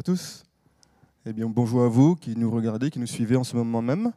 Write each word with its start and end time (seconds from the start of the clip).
à 0.00 0.02
tous. 0.02 0.44
Eh 1.26 1.34
bien, 1.34 1.46
bonjour 1.46 1.82
à 1.82 1.88
vous 1.88 2.16
qui 2.16 2.34
nous 2.34 2.50
regardez, 2.50 2.88
qui 2.88 2.98
nous 2.98 3.06
suivez 3.06 3.36
en 3.36 3.44
ce 3.44 3.54
moment 3.54 3.82
même. 3.82 4.12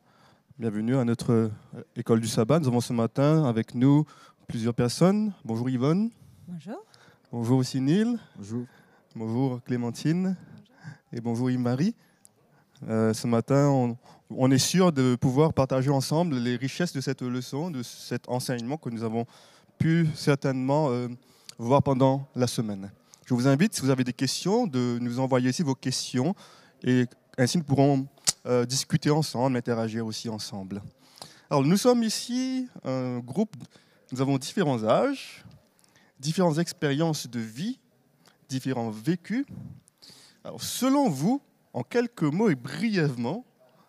Bienvenue 0.57 0.95
à 0.95 1.03
notre 1.03 1.33
euh, 1.33 1.49
école 1.97 2.21
du 2.21 2.27
sabbat. 2.29 2.59
Nous 2.59 2.69
avons 2.69 2.79
ce 2.79 2.93
matin 2.93 3.43
avec 3.43 3.75
nous 3.75 4.05
plusieurs 4.47 4.73
personnes. 4.73 5.33
Bonjour 5.43 5.69
Yvonne. 5.69 6.09
Bonjour. 6.47 6.85
Bonjour 7.33 7.57
aussi 7.57 7.81
Neil. 7.81 8.17
Bonjour. 8.37 8.65
Bonjour 9.13 9.61
Clémentine. 9.65 10.37
Et 11.11 11.19
bonjour 11.19 11.51
Yves-Marie. 11.51 11.95
Euh, 12.87 13.13
ce 13.13 13.27
matin, 13.27 13.67
on, 13.67 13.97
on 14.29 14.51
est 14.51 14.57
sûr 14.57 14.93
de 14.93 15.17
pouvoir 15.17 15.51
partager 15.51 15.89
ensemble 15.89 16.37
les 16.37 16.55
richesses 16.55 16.93
de 16.93 17.01
cette 17.01 17.23
leçon, 17.23 17.71
de 17.71 17.83
cet 17.83 18.29
enseignement 18.29 18.77
que 18.77 18.89
nous 18.89 19.03
avons 19.03 19.25
pu 19.77 20.07
certainement 20.15 20.91
euh, 20.91 21.09
voir 21.57 21.83
pendant 21.83 22.25
la 22.37 22.47
semaine. 22.47 22.89
Je 23.25 23.33
vous 23.33 23.47
invite, 23.47 23.73
si 23.73 23.81
vous 23.81 23.89
avez 23.89 24.03
des 24.03 24.11
questions, 24.11 24.67
de 24.67 24.97
nous 24.99 25.19
envoyer 25.19 25.49
ici 25.49 25.63
vos 25.63 25.75
questions 25.75 26.35
et 26.83 27.05
ainsi 27.37 27.57
nous 27.57 27.63
pourrons 27.63 28.05
euh, 28.45 28.65
discuter 28.65 29.09
ensemble, 29.11 29.55
interagir 29.55 30.05
aussi 30.05 30.27
ensemble. 30.27 30.81
Alors 31.49 31.63
nous 31.63 31.77
sommes 31.77 32.03
ici 32.03 32.67
un 32.83 33.19
groupe, 33.19 33.55
nous 34.11 34.19
avons 34.19 34.37
différents 34.37 34.83
âges, 34.83 35.45
différentes 36.19 36.57
expériences 36.57 37.29
de 37.29 37.39
vie, 37.39 37.79
différents 38.49 38.89
vécus. 38.89 39.45
Alors 40.43 40.61
selon 40.61 41.07
vous, 41.07 41.41
en 41.71 41.83
quelques 41.83 42.23
mots 42.23 42.49
et 42.49 42.55
brièvement, 42.55 43.45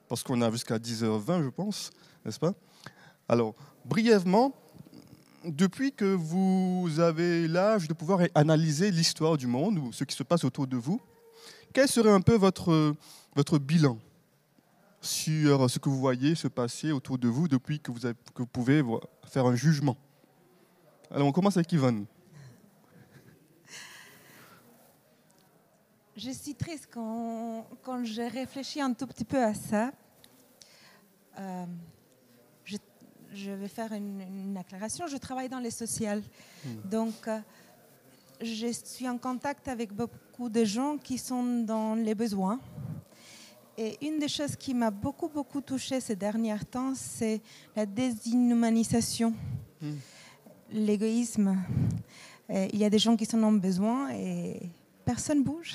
parce 0.09 0.23
qu'on 0.23 0.43
a 0.43 0.51
jusqu'à 0.53 0.79
10h20 0.79 1.43
je 1.43 1.49
pense, 1.49 1.91
n'est-ce 2.25 2.39
pas? 2.39 2.55
Alors 3.29 3.57
brièvement, 3.85 4.55
depuis 5.45 5.93
que 5.93 6.05
vous 6.05 7.01
avez 7.01 7.47
l'âge 7.49 7.89
de 7.89 7.95
pouvoir 7.95 8.21
analyser 8.35 8.91
l'histoire 8.91 9.37
du 9.37 9.47
monde 9.47 9.79
ou 9.79 9.93
ce 9.93 10.05
qui 10.05 10.17
se 10.17 10.23
passe 10.23 10.45
autour 10.45 10.67
de 10.67 10.77
vous, 10.77 11.01
quel 11.73 11.89
serait 11.89 12.11
un 12.11 12.21
peu 12.21 12.35
votre, 12.35 13.59
bilan 13.59 13.99
sur 15.01 15.69
ce 15.69 15.79
que 15.79 15.89
vous 15.89 15.99
voyez 15.99 16.35
se 16.35 16.49
passer 16.49 16.93
autour 16.93 17.19
de 17.19 17.29
vous 17.29 17.49
depuis 17.49 17.81
que 17.81 17.91
vous, 17.91 18.47
pouvez 18.47 18.83
faire 19.27 19.47
un 19.47 19.55
jugement? 19.55 19.97
Alors 21.11 21.27
on 21.27 21.33
commence 21.33 21.57
avec 21.57 21.71
Yvonne. 21.73 22.07
Je 26.17 26.31
suis 26.31 26.55
triste 26.55 26.89
quand, 26.93 28.05
je 28.05 28.23
réfléchis 28.23 28.81
un 28.81 28.93
tout 28.93 29.07
petit 29.07 29.25
peu 29.25 29.43
à 29.43 29.53
ça. 29.53 29.93
Euh, 31.39 31.67
je, 33.35 33.51
vais 33.51 33.69
faire 33.69 33.93
une, 33.93 34.21
une, 34.21 34.57
acclaration. 34.57 35.07
Je 35.07 35.17
travaille 35.17 35.49
dans 35.49 35.59
les 35.59 35.71
sociales. 35.71 36.23
Mmh. 36.65 36.69
Donc, 36.89 37.29
euh, 37.29 37.39
je 38.41 38.69
suis 38.73 39.09
en 39.09 39.19
contact 39.19 39.69
avec 39.69 39.93
beaucoup 39.93 40.49
de 40.49 40.65
gens 40.65 40.97
qui 40.97 41.19
sont 41.19 41.63
dans 41.63 41.95
les 41.95 42.15
besoins. 42.15 42.61
Et 43.77 43.99
une 44.07 44.19
des 44.19 44.29
choses 44.29 44.55
qui 44.55 44.73
m'a 44.73 44.91
beaucoup, 44.91 45.29
beaucoup 45.29 45.61
touchée 45.61 46.01
ces 46.01 46.15
derniers 46.15 46.65
temps, 46.71 46.95
c'est 46.95 47.41
la 47.75 47.87
déshumanisation, 47.87 49.35
mmh. 49.81 49.91
l'égoïsme. 50.71 51.57
Il 52.51 52.79
y 52.79 52.85
a 52.85 52.91
des 52.91 52.99
gens 52.99 53.17
qui 53.17 53.25
sont 53.25 53.43
en 53.43 53.53
besoin 53.53 54.11
et 54.11 54.71
personne 55.05 55.43
bouge, 55.43 55.75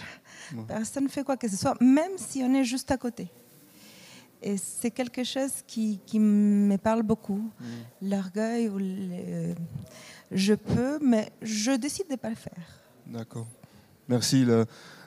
ouais. 0.53 0.63
personne 0.67 1.05
ne 1.05 1.09
fait 1.09 1.23
quoi 1.23 1.35
que 1.35 1.47
ce 1.47 1.57
soit, 1.57 1.75
même 1.81 2.11
si 2.17 2.41
on 2.43 2.53
est 2.53 2.63
juste 2.63 2.91
à 2.91 2.97
côté. 2.97 3.27
Et 4.41 4.57
c'est 4.57 4.91
quelque 4.91 5.23
chose 5.23 5.51
qui, 5.67 5.99
qui, 6.05 6.19
me 6.19 6.77
parle 6.77 7.03
beaucoup. 7.03 7.49
Mmh. 7.59 8.09
L'orgueil 8.09 8.69
le, 8.73 9.55
je 10.31 10.53
peux, 10.53 10.99
mais 11.01 11.31
je 11.41 11.71
décide 11.71 12.07
de 12.07 12.13
ne 12.13 12.17
pas 12.17 12.29
le 12.29 12.35
faire. 12.35 12.81
D'accord. 13.05 13.47
Merci. 14.07 14.45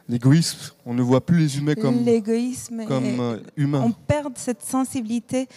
L'égoïsme, 0.09 0.75
on 0.85 0.95
ne 0.95 1.03
voit 1.03 1.25
plus 1.25 1.39
les 1.39 1.59
humains 1.59 1.75
comme, 1.75 2.05
l'égoïsme 2.05 2.85
comme 2.87 3.21
euh, 3.21 3.39
humains. 3.57 3.83
On 3.83 3.93
perd 3.93 4.37
cette 4.37 4.63
sensibilité 4.63 5.49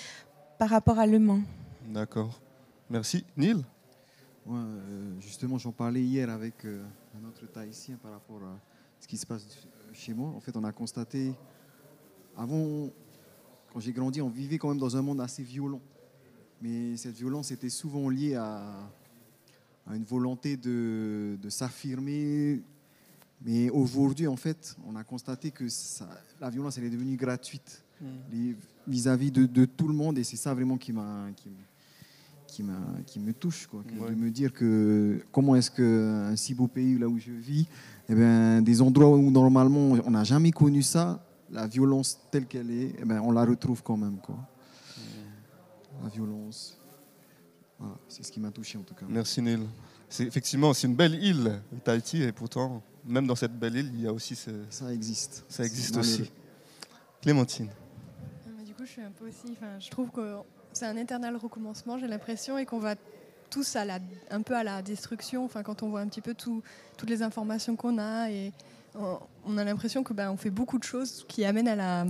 par 0.58 0.70
rapport 0.70 1.00
à 1.00 1.06
l'humain. 1.06 1.42
D'accord. 1.88 2.40
Merci. 2.90 3.26
Neil? 3.36 3.64
Ouais, 4.46 4.60
Justement, 5.20 5.58
j'en 5.58 5.72
parlais 5.72 6.02
hier 6.02 6.30
avec 6.30 6.64
euh, 6.66 6.84
un 7.20 7.28
autre 7.28 7.46
Tahitien 7.52 7.98
par 8.02 8.12
rapport 8.12 8.42
à 8.44 8.60
ce 9.00 9.08
qui 9.08 9.18
se 9.18 9.26
passe 9.26 9.46
chez 9.94 10.14
moi. 10.14 10.30
En 10.30 10.40
fait, 10.40 10.56
on 10.56 10.64
a 10.64 10.72
constaté, 10.72 11.34
avant, 12.38 12.90
quand 13.76 13.82
j'ai 13.82 13.92
grandi, 13.92 14.22
on 14.22 14.30
vivait 14.30 14.58
quand 14.58 14.70
même 14.70 14.78
dans 14.78 14.96
un 14.96 15.02
monde 15.02 15.20
assez 15.20 15.44
violent. 15.44 15.82
Mais 16.62 16.96
cette 16.96 17.18
violence 17.18 17.52
était 17.52 17.68
souvent 17.68 18.08
liée 18.08 18.36
à, 18.36 18.74
à 19.86 19.98
une 19.98 20.06
volonté 20.06 20.56
de, 20.56 21.38
de 21.42 21.50
s'affirmer. 21.50 22.62
Mais 23.46 23.70
aujourd'hui, 23.70 24.28
en 24.28 24.38
fait, 24.38 24.78
on 24.88 24.96
a 24.96 25.04
constaté 25.04 25.52
que 25.52 25.68
ça, 25.68 26.08
la 26.40 26.50
violence, 26.50 26.78
elle 26.78 26.86
est 26.86 26.90
devenue 26.90 27.18
gratuite 27.18 27.82
Hmm. 28.02 28.54
vis-à-vis 28.88 29.32
de, 29.32 29.46
de, 29.46 29.64
tout 29.64 29.88
le 29.88 29.94
monde. 29.94 30.18
Et 30.18 30.24
c'est 30.26 30.36
ça 30.36 30.54
vraiment 30.54 30.78
qui, 30.78 30.92
m'a, 30.92 31.28
qui, 31.36 31.50
qui, 32.48 32.64
qui 33.06 33.20
me 33.20 33.34
touche. 33.34 33.68
Quoi, 33.68 33.84
Ouais. 34.02 34.10
De 34.10 34.16
me 34.16 34.30
dire 34.30 34.52
que 34.54 35.22
comment 35.32 35.56
est-ce 35.56 35.72
qu'un 35.72 36.36
si 36.36 36.54
beau 36.54 36.68
pays 36.68 36.98
là 36.98 37.08
où 37.08 37.18
je 37.18 37.32
vis, 37.32 37.68
eh 38.10 38.16
ben, 38.16 38.62
des 38.62 38.82
endroits 38.82 39.10
où 39.10 39.32
normalement 39.32 39.92
on 40.06 40.12
n'a 40.12 40.26
jamais 40.26 40.52
connu 40.52 40.82
ça, 40.82 41.25
la 41.50 41.68
violence 41.68 42.20
telle 42.32 42.46
qu'elle 42.46 42.72
est, 42.72 42.96
eh 43.00 43.06
ben, 43.06 43.22
on 43.22 43.32
la 43.32 43.46
retrouve 43.46 43.84
quand 43.84 43.98
même. 43.98 44.18
Quoi. 44.18 44.38
La 46.04 46.10
violence. 46.10 46.78
Voilà, 47.80 47.96
c'est 48.08 48.24
ce 48.24 48.32
qui 48.32 48.40
m'a 48.40 48.52
touché 48.52 48.78
en 48.78 48.84
tout 48.84 48.94
cas. 48.94 49.06
Merci 49.08 49.42
Neil. 49.42 49.68
C'est 50.08 50.24
effectivement 50.24 50.74
c'est 50.74 50.88
une 50.88 50.96
belle 50.96 51.22
île, 51.24 51.62
Tahiti, 51.84 52.24
et 52.24 52.32
pourtant 52.32 52.82
même 53.06 53.28
dans 53.28 53.36
cette 53.36 53.58
belle 53.58 53.76
île, 53.76 53.92
il 53.94 54.02
y 54.02 54.08
a 54.08 54.14
aussi 54.14 54.36
ce... 54.36 54.52
ça 54.70 54.92
existe. 54.92 55.46
Ça 55.48 55.64
existe 55.64 55.96
aussi. 55.98 56.32
Clémentine. 57.22 57.70
Du 58.66 58.74
coup, 58.74 58.86
je 58.86 58.92
suis 58.92 59.02
un 59.02 59.12
peu 59.12 59.28
aussi. 59.28 59.52
Enfin, 59.52 59.80
je 59.80 59.90
trouve 59.90 60.10
que 60.10 60.38
c'est 60.74 60.86
un 60.86 60.98
éternel 60.98 61.36
recommencement. 61.38 61.98
J'ai 61.98 62.08
l'impression 62.08 62.58
et 62.58 62.66
qu'on 62.66 62.80
va 62.80 62.96
tous 63.50 63.76
à 63.76 63.86
la, 63.86 64.00
un 64.32 64.42
peu 64.42 64.56
à 64.56 64.64
la 64.64 64.82
destruction. 64.82 65.46
Enfin, 65.46 65.64
quand 65.64 65.84
on 65.84 65.90
voit 65.90 66.02
un 66.02 66.08
petit 66.08 66.22
peu 66.22 66.34
tout, 66.34 66.62
toutes 66.98 67.10
les 67.10 67.22
informations 67.22 67.76
qu'on 67.76 67.98
a 67.98 68.30
et 68.32 68.52
on, 69.46 69.58
a 69.58 69.64
l'impression 69.64 70.04
que 70.04 70.14
ben, 70.14 70.32
on 70.32 70.38
fait 70.38 70.50
beaucoup 70.50 70.78
de 70.78 70.84
choses 70.84 71.26
qui 71.28 71.46
amènent 71.46 71.68
à 71.68 71.76
la 71.76 72.06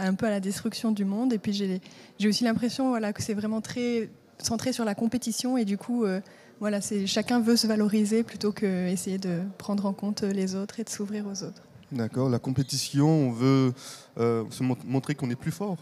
un 0.00 0.14
peu 0.14 0.26
à 0.26 0.30
la 0.30 0.40
destruction 0.40 0.92
du 0.92 1.04
monde. 1.04 1.32
Et 1.32 1.38
puis 1.38 1.52
j'ai 1.52 2.28
aussi 2.28 2.44
l'impression 2.44 2.88
voilà, 2.88 3.12
que 3.12 3.22
c'est 3.22 3.34
vraiment 3.34 3.60
très 3.60 4.10
centré 4.38 4.72
sur 4.72 4.84
la 4.84 4.94
compétition 4.94 5.56
et 5.56 5.64
du 5.64 5.76
coup, 5.76 6.04
euh, 6.04 6.20
voilà, 6.60 6.80
c'est 6.80 7.06
chacun 7.06 7.40
veut 7.40 7.56
se 7.56 7.66
valoriser 7.66 8.22
plutôt 8.22 8.52
que 8.52 8.88
essayer 8.88 9.18
de 9.18 9.40
prendre 9.58 9.86
en 9.86 9.92
compte 9.92 10.22
les 10.22 10.54
autres 10.54 10.80
et 10.80 10.84
de 10.84 10.88
s'ouvrir 10.88 11.26
aux 11.26 11.42
autres. 11.42 11.62
D'accord, 11.92 12.28
la 12.28 12.38
compétition, 12.38 13.08
on 13.08 13.32
veut 13.32 13.72
euh, 14.18 14.44
se 14.50 14.62
mon 14.62 14.76
montrer 14.84 15.14
qu'on 15.14 15.30
est 15.30 15.36
plus 15.36 15.50
fort. 15.50 15.76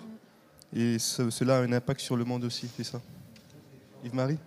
Et 0.75 0.99
ce, 0.99 1.31
cela 1.31 1.59
a 1.59 1.61
un 1.63 1.73
impact 1.73 2.01
sur 2.01 2.17
le 2.17 2.25
monde 2.25 2.45
aussi, 2.45 2.69
c'est 2.77 2.85
ça? 2.85 3.01
Yves-Marie? 4.05 4.39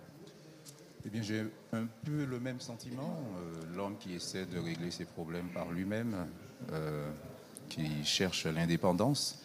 Eh 1.04 1.08
bien, 1.08 1.22
j'ai 1.22 1.44
un 1.72 1.86
peu 2.04 2.24
le 2.24 2.38
même 2.38 2.60
sentiment. 2.60 3.18
Euh, 3.36 3.76
L'homme 3.76 3.96
qui 3.98 4.14
essaie 4.14 4.46
de 4.46 4.58
régler 4.58 4.90
ses 4.90 5.04
problèmes 5.04 5.48
par 5.48 5.70
lui-même, 5.70 6.14
euh, 6.72 7.10
qui 7.68 8.04
cherche 8.04 8.46
l'indépendance, 8.46 9.38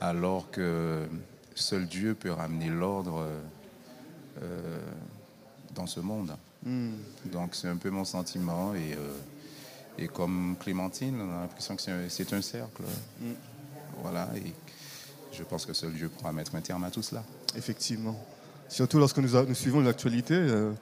alors 0.00 0.50
que 0.50 1.06
seul 1.54 1.86
Dieu 1.86 2.14
peut 2.14 2.30
ramener 2.30 2.70
l'ordre 2.70 3.26
euh, 4.42 4.78
dans 5.74 5.86
ce 5.86 6.00
monde. 6.00 6.34
Mm. 6.64 6.92
Donc, 7.26 7.54
c'est 7.54 7.68
un 7.68 7.76
peu 7.76 7.90
mon 7.90 8.04
sentiment. 8.04 8.74
Et, 8.74 8.96
et 9.98 10.08
comme 10.08 10.56
Clémentine, 10.58 11.20
on 11.20 11.36
a 11.36 11.40
l'impression 11.42 11.76
que 11.76 11.82
c'est 11.82 12.32
un, 12.32 12.38
un, 12.38 12.42
cercle. 12.42 12.82
Mm. 13.20 13.32
Voilà. 14.00 14.30
Et 14.36 14.52
je 15.32 15.42
pense 15.42 15.66
que 15.66 15.74
seul 15.74 15.92
Dieu 15.92 16.08
pourra 16.08 16.32
mettre 16.32 16.54
un 16.54 16.62
terme 16.62 16.84
à 16.84 16.90
tout 16.90 17.02
cela. 17.02 17.22
Effectivement. 17.54 18.18
Surtout 18.68 18.98
lorsque 18.98 19.18
nous, 19.18 19.54
suivons 19.54 19.80
l'actualité, 19.80 20.34
euh, 20.34 20.72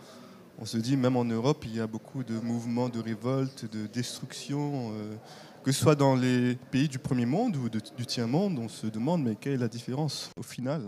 on 0.58 0.64
se 0.64 0.78
dit, 0.78 0.96
même 0.96 1.16
en 1.16 1.24
Europe, 1.24 1.64
il 1.66 1.76
y 1.76 1.80
a 1.80 1.86
beaucoup 1.86 2.24
de 2.24 2.34
mouvements 2.38 2.88
de 2.88 2.98
révolte, 2.98 3.70
de 3.70 3.86
destruction, 3.86 4.92
euh, 4.92 5.14
que 5.62 5.70
ce 5.70 5.80
soit 5.80 5.94
dans 5.94 6.16
les 6.16 6.56
pays 6.70 6.88
du 6.88 6.98
premier 6.98 7.26
monde 7.26 7.56
ou 7.56 7.68
du 7.68 8.06
tiers-monde, 8.06 8.58
on 8.58 8.68
se 8.68 8.86
demande, 8.86 9.22
mais 9.22 9.36
quelle 9.36 9.54
est 9.54 9.58
la 9.58 9.68
différence 9.68 10.30
au 10.38 10.42
final, 10.42 10.82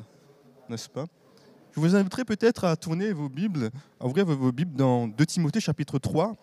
n'est-ce 0.68 0.88
pas? 0.88 1.04
Je 1.74 1.80
vous 1.80 1.94
inviterai 1.94 2.24
peut-être 2.24 2.64
à 2.64 2.74
tourner 2.76 3.12
vos 3.12 3.28
Bibles, 3.28 3.70
à 4.00 4.06
ouvrir 4.06 4.24
vos 4.24 4.50
Bibles 4.50 4.74
dans 4.74 5.06
2 5.06 5.26
Timothée 5.26 5.60
chapitre 5.60 5.98
3, 5.98 6.34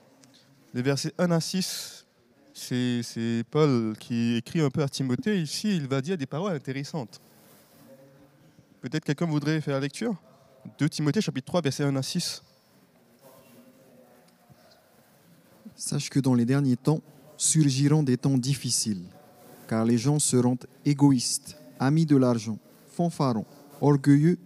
les 0.75 0.83
versets 0.83 1.13
1 1.17 1.31
à 1.31 1.39
6. 1.39 2.05
C'est 2.53 3.43
Paul 3.49 3.95
qui 3.99 4.35
écrit 4.35 4.61
un 4.61 4.69
peu 4.69 4.83
à 4.83 4.87
Timothée. 4.87 5.41
Ici, 5.41 5.75
il 5.75 5.87
va 5.87 6.01
dire 6.01 6.15
des 6.17 6.27
paroles 6.27 6.53
intéressantes. 6.53 7.19
Peut-être 8.79 9.03
quelqu'un 9.03 9.25
voudrait 9.25 9.59
faire 9.59 9.73
la 9.73 9.79
lecture? 9.79 10.15
2 10.79 10.89
Timothée 10.89 11.21
chapitre 11.21 11.45
3, 11.45 11.61
versets 11.61 11.83
1 11.83 11.95
à 11.95 12.01
6. 12.01 12.41
Sache 15.75 16.09
que 16.09 16.19
dans 16.19 16.33
les 16.33 16.45
derniers 16.45 16.77
temps 16.77 17.01
surgiront 17.35 18.03
des 18.03 18.17
temps 18.17 18.37
difficiles, 18.37 19.03
car 19.67 19.83
les 19.83 19.97
gens 19.97 20.19
seront 20.19 20.57
égoïstes, 20.85 21.57
amis 21.79 22.05
de 22.05 22.15
l'argent, 22.15 22.57
fanfarons, 22.87 23.45
orgueilleux, 23.81 24.37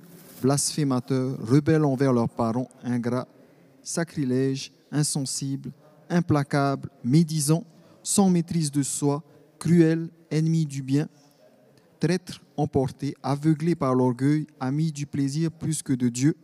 blasphémateurs, 0.42 1.38
rebelles 1.40 1.86
envers 1.86 2.14
leurs 2.14 2.30
parents, 2.30 2.70
ingrats, 2.84 3.28
sacrilèges, 3.84 4.72
insensibles, 4.92 5.72
implacables, 6.10 6.90
médisants, 7.04 7.66
sans 8.02 8.30
maîtrise 8.30 8.72
de 8.72 8.82
soi, 8.82 9.24
cruels, 9.60 10.10
ennemis 10.32 10.66
du 10.66 10.82
bien, 10.82 11.08
traîtres 12.00 12.42
emportés, 12.56 13.16
aveuglés 13.24 13.76
par 13.76 13.96
l'orgueil, 13.96 14.48
amis 14.60 14.92
du 14.92 15.06
plaisir 15.06 15.52
plus 15.52 15.84
que 15.84 15.94
de 15.94 16.10
Dieu. 16.10 16.36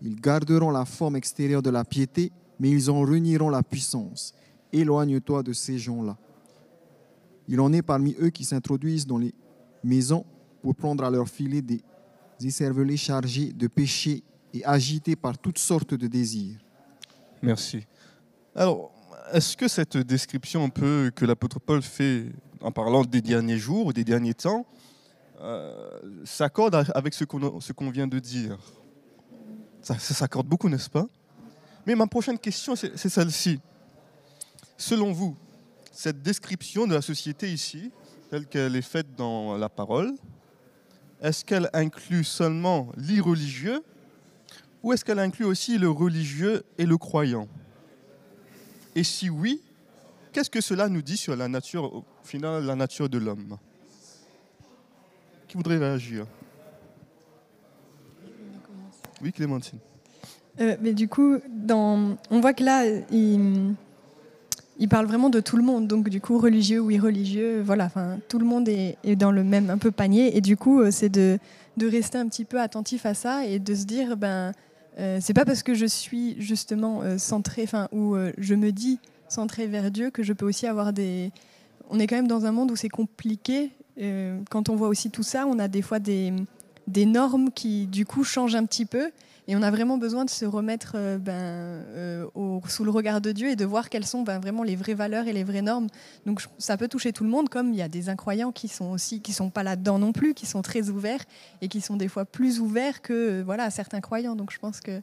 Ils 0.00 0.16
garderont 0.16 0.70
la 0.70 0.84
forme 0.84 1.16
extérieure 1.16 1.62
de 1.62 1.70
la 1.70 1.84
piété, 1.84 2.32
mais 2.58 2.70
ils 2.70 2.90
en 2.90 3.00
renieront 3.00 3.50
la 3.50 3.62
puissance. 3.62 4.34
Éloigne-toi 4.72 5.42
de 5.42 5.52
ces 5.52 5.78
gens-là. 5.78 6.16
Il 7.48 7.60
en 7.60 7.72
est 7.72 7.82
parmi 7.82 8.16
eux 8.20 8.30
qui 8.30 8.44
s'introduisent 8.44 9.06
dans 9.06 9.18
les 9.18 9.34
maisons 9.84 10.24
pour 10.62 10.74
prendre 10.74 11.04
à 11.04 11.10
leur 11.10 11.28
filet 11.28 11.60
des 11.60 11.82
écervelés 12.40 12.96
chargés 12.96 13.52
de 13.52 13.66
péchés 13.66 14.22
et 14.54 14.64
agités 14.64 15.16
par 15.16 15.38
toutes 15.38 15.58
sortes 15.58 15.94
de 15.94 16.06
désirs. 16.06 16.58
Merci. 17.42 17.86
Alors, 18.54 18.92
est-ce 19.32 19.56
que 19.56 19.68
cette 19.68 19.96
description 19.96 20.64
un 20.64 20.68
peu 20.68 21.10
que 21.14 21.24
l'apôtre 21.24 21.58
Paul 21.58 21.82
fait 21.82 22.26
en 22.62 22.72
parlant 22.72 23.04
des 23.04 23.20
derniers 23.20 23.58
jours 23.58 23.86
ou 23.86 23.92
des 23.92 24.04
derniers 24.04 24.34
temps 24.34 24.66
euh, 25.40 25.98
s'accorde 26.24 26.86
avec 26.94 27.14
ce 27.14 27.24
qu'on 27.24 27.90
vient 27.90 28.06
de 28.06 28.18
dire. 28.18 28.58
Ça, 29.80 29.98
s'accorde 29.98 30.46
beaucoup, 30.46 30.68
n'est-ce 30.68 30.90
pas? 30.90 31.06
Mais 31.86 31.96
ma 31.96 32.06
prochaine 32.06 32.38
question, 32.38 32.76
c'est 32.76 32.96
celle-ci. 32.96 33.60
Selon 34.76 35.10
vous, 35.10 35.36
cette 35.90 36.22
description 36.22 36.86
de 36.86 36.94
la 36.94 37.02
société 37.02 37.52
ici, 37.52 37.90
telle 38.30 38.46
qu'elle 38.46 38.76
est 38.76 38.82
faite 38.82 39.16
dans 39.16 39.56
la 39.56 39.68
parole, 39.68 40.14
est-ce 41.20 41.44
qu'elle 41.44 41.68
inclut 41.72 42.24
seulement 42.24 42.92
l'irreligieux 42.96 43.82
ou 44.82 44.92
est-ce 44.92 45.04
qu'elle 45.04 45.18
inclut 45.18 45.44
aussi 45.44 45.78
le 45.78 45.90
religieux 45.90 46.62
et 46.78 46.86
le 46.86 46.96
croyant? 46.96 47.48
Et 48.94 49.04
si 49.04 49.30
oui, 49.30 49.60
qu'est-ce 50.32 50.50
que 50.50 50.60
cela 50.60 50.88
nous 50.88 51.02
dit 51.02 51.16
sur 51.16 51.36
la 51.36 51.48
nature, 51.48 52.04
au 52.34 52.38
la 52.38 52.74
nature 52.74 53.08
de 53.08 53.18
l'homme 53.18 53.58
Qui 55.48 55.56
voudrait 55.56 55.78
réagir? 55.78 56.26
Oui, 59.22 59.32
Clémentine. 59.32 59.78
Euh, 60.60 60.76
mais 60.80 60.92
du 60.92 61.08
coup, 61.08 61.38
on 61.70 62.40
voit 62.40 62.52
que 62.52 62.64
là, 62.64 62.84
il... 63.10 63.74
parle 64.88 65.06
vraiment 65.06 65.30
de 65.30 65.40
tout 65.40 65.56
le 65.56 65.62
monde. 65.62 65.86
Donc, 65.86 66.08
du 66.08 66.20
coup, 66.20 66.38
religieux 66.38 66.80
ou 66.80 66.90
irreligieux, 66.90 67.62
voilà, 67.62 67.90
tout 68.28 68.38
le 68.38 68.44
monde 68.44 68.68
est, 68.68 69.16
dans 69.16 69.30
le 69.30 69.44
même 69.44 69.70
un 69.70 69.78
peu 69.78 69.90
panier. 69.90 70.36
Et 70.36 70.40
du 70.40 70.56
coup, 70.56 70.80
euh, 70.80 70.90
c'est 70.90 71.08
de, 71.08 71.38
rester 71.80 72.18
un 72.18 72.28
petit 72.28 72.44
peu 72.44 72.60
attentif 72.60 73.06
à 73.06 73.14
ça 73.14 73.46
et 73.46 73.58
de 73.58 73.74
se 73.74 73.84
dire, 73.84 74.16
ben, 74.16 74.52
euh, 74.98 75.18
c'est 75.20 75.34
pas 75.34 75.44
parce 75.44 75.62
que 75.62 75.74
je 75.74 75.86
suis 75.86 76.36
justement 76.40 77.02
euh, 77.02 77.16
centré, 77.18 77.62
enfin, 77.62 77.88
ou 77.92 78.16
je 78.38 78.54
me 78.54 78.72
dis 78.72 78.98
centré 79.28 79.66
vers 79.66 79.90
Dieu 79.90 80.10
que 80.10 80.22
je 80.22 80.32
peux 80.32 80.46
aussi 80.46 80.66
avoir 80.66 80.92
des. 80.92 81.30
On 81.90 81.98
est 81.98 82.06
quand 82.06 82.16
même 82.16 82.28
dans 82.28 82.46
un 82.46 82.52
monde 82.52 82.70
où 82.70 82.76
c'est 82.76 82.88
compliqué. 82.88 83.70
Euh, 84.00 84.40
quand 84.50 84.68
on 84.68 84.76
voit 84.76 84.88
aussi 84.88 85.10
tout 85.10 85.22
ça, 85.22 85.46
on 85.46 85.58
a 85.58 85.68
des 85.68 85.82
fois 85.82 85.98
des, 85.98 86.32
normes 86.88 87.50
qui, 87.50 87.86
du 87.86 88.06
coup, 88.06 88.24
changent 88.24 88.54
un 88.54 88.64
petit 88.64 88.86
peu. 88.86 89.10
Et 89.48 89.56
on 89.56 89.62
a 89.62 89.72
vraiment 89.72 89.98
besoin 89.98 90.24
de 90.24 90.30
se 90.30 90.44
remettre 90.44 90.92
euh, 90.94 91.18
ben, 91.18 91.32
euh, 91.32 92.26
sous 92.68 92.84
le 92.84 92.92
regard 92.92 93.20
de 93.20 93.32
Dieu 93.32 93.48
et 93.48 93.56
de 93.56 93.64
voir 93.64 93.90
quelles 93.90 94.06
sont 94.06 94.22
ben, 94.22 94.38
vraiment 94.38 94.62
les 94.62 94.76
vraies 94.76 94.94
valeurs 94.94 95.26
et 95.26 95.32
les 95.32 95.42
vraies 95.42 95.62
normes. 95.62 95.88
Donc 96.26 96.42
ça 96.58 96.76
peut 96.76 96.86
toucher 96.86 97.12
tout 97.12 97.24
le 97.24 97.30
monde, 97.30 97.48
comme 97.48 97.70
il 97.70 97.76
y 97.76 97.82
a 97.82 97.88
des 97.88 98.08
incroyants 98.08 98.52
qui 98.52 98.68
sont 98.68 98.92
aussi 98.92 99.20
qui 99.20 99.32
sont 99.32 99.50
pas 99.50 99.64
là-dedans 99.64 99.98
non 99.98 100.12
plus, 100.12 100.34
qui 100.34 100.46
sont 100.46 100.62
très 100.62 100.90
ouverts 100.90 101.24
et 101.60 101.66
qui 101.66 101.80
sont 101.80 101.96
des 101.96 102.06
fois 102.06 102.24
plus 102.24 102.60
ouverts 102.60 103.02
que 103.02 103.42
voilà 103.42 103.68
certains 103.70 104.00
croyants. 104.00 104.36
Donc 104.36 104.52
je 104.52 104.60
pense 104.60 104.80
que 104.80 105.02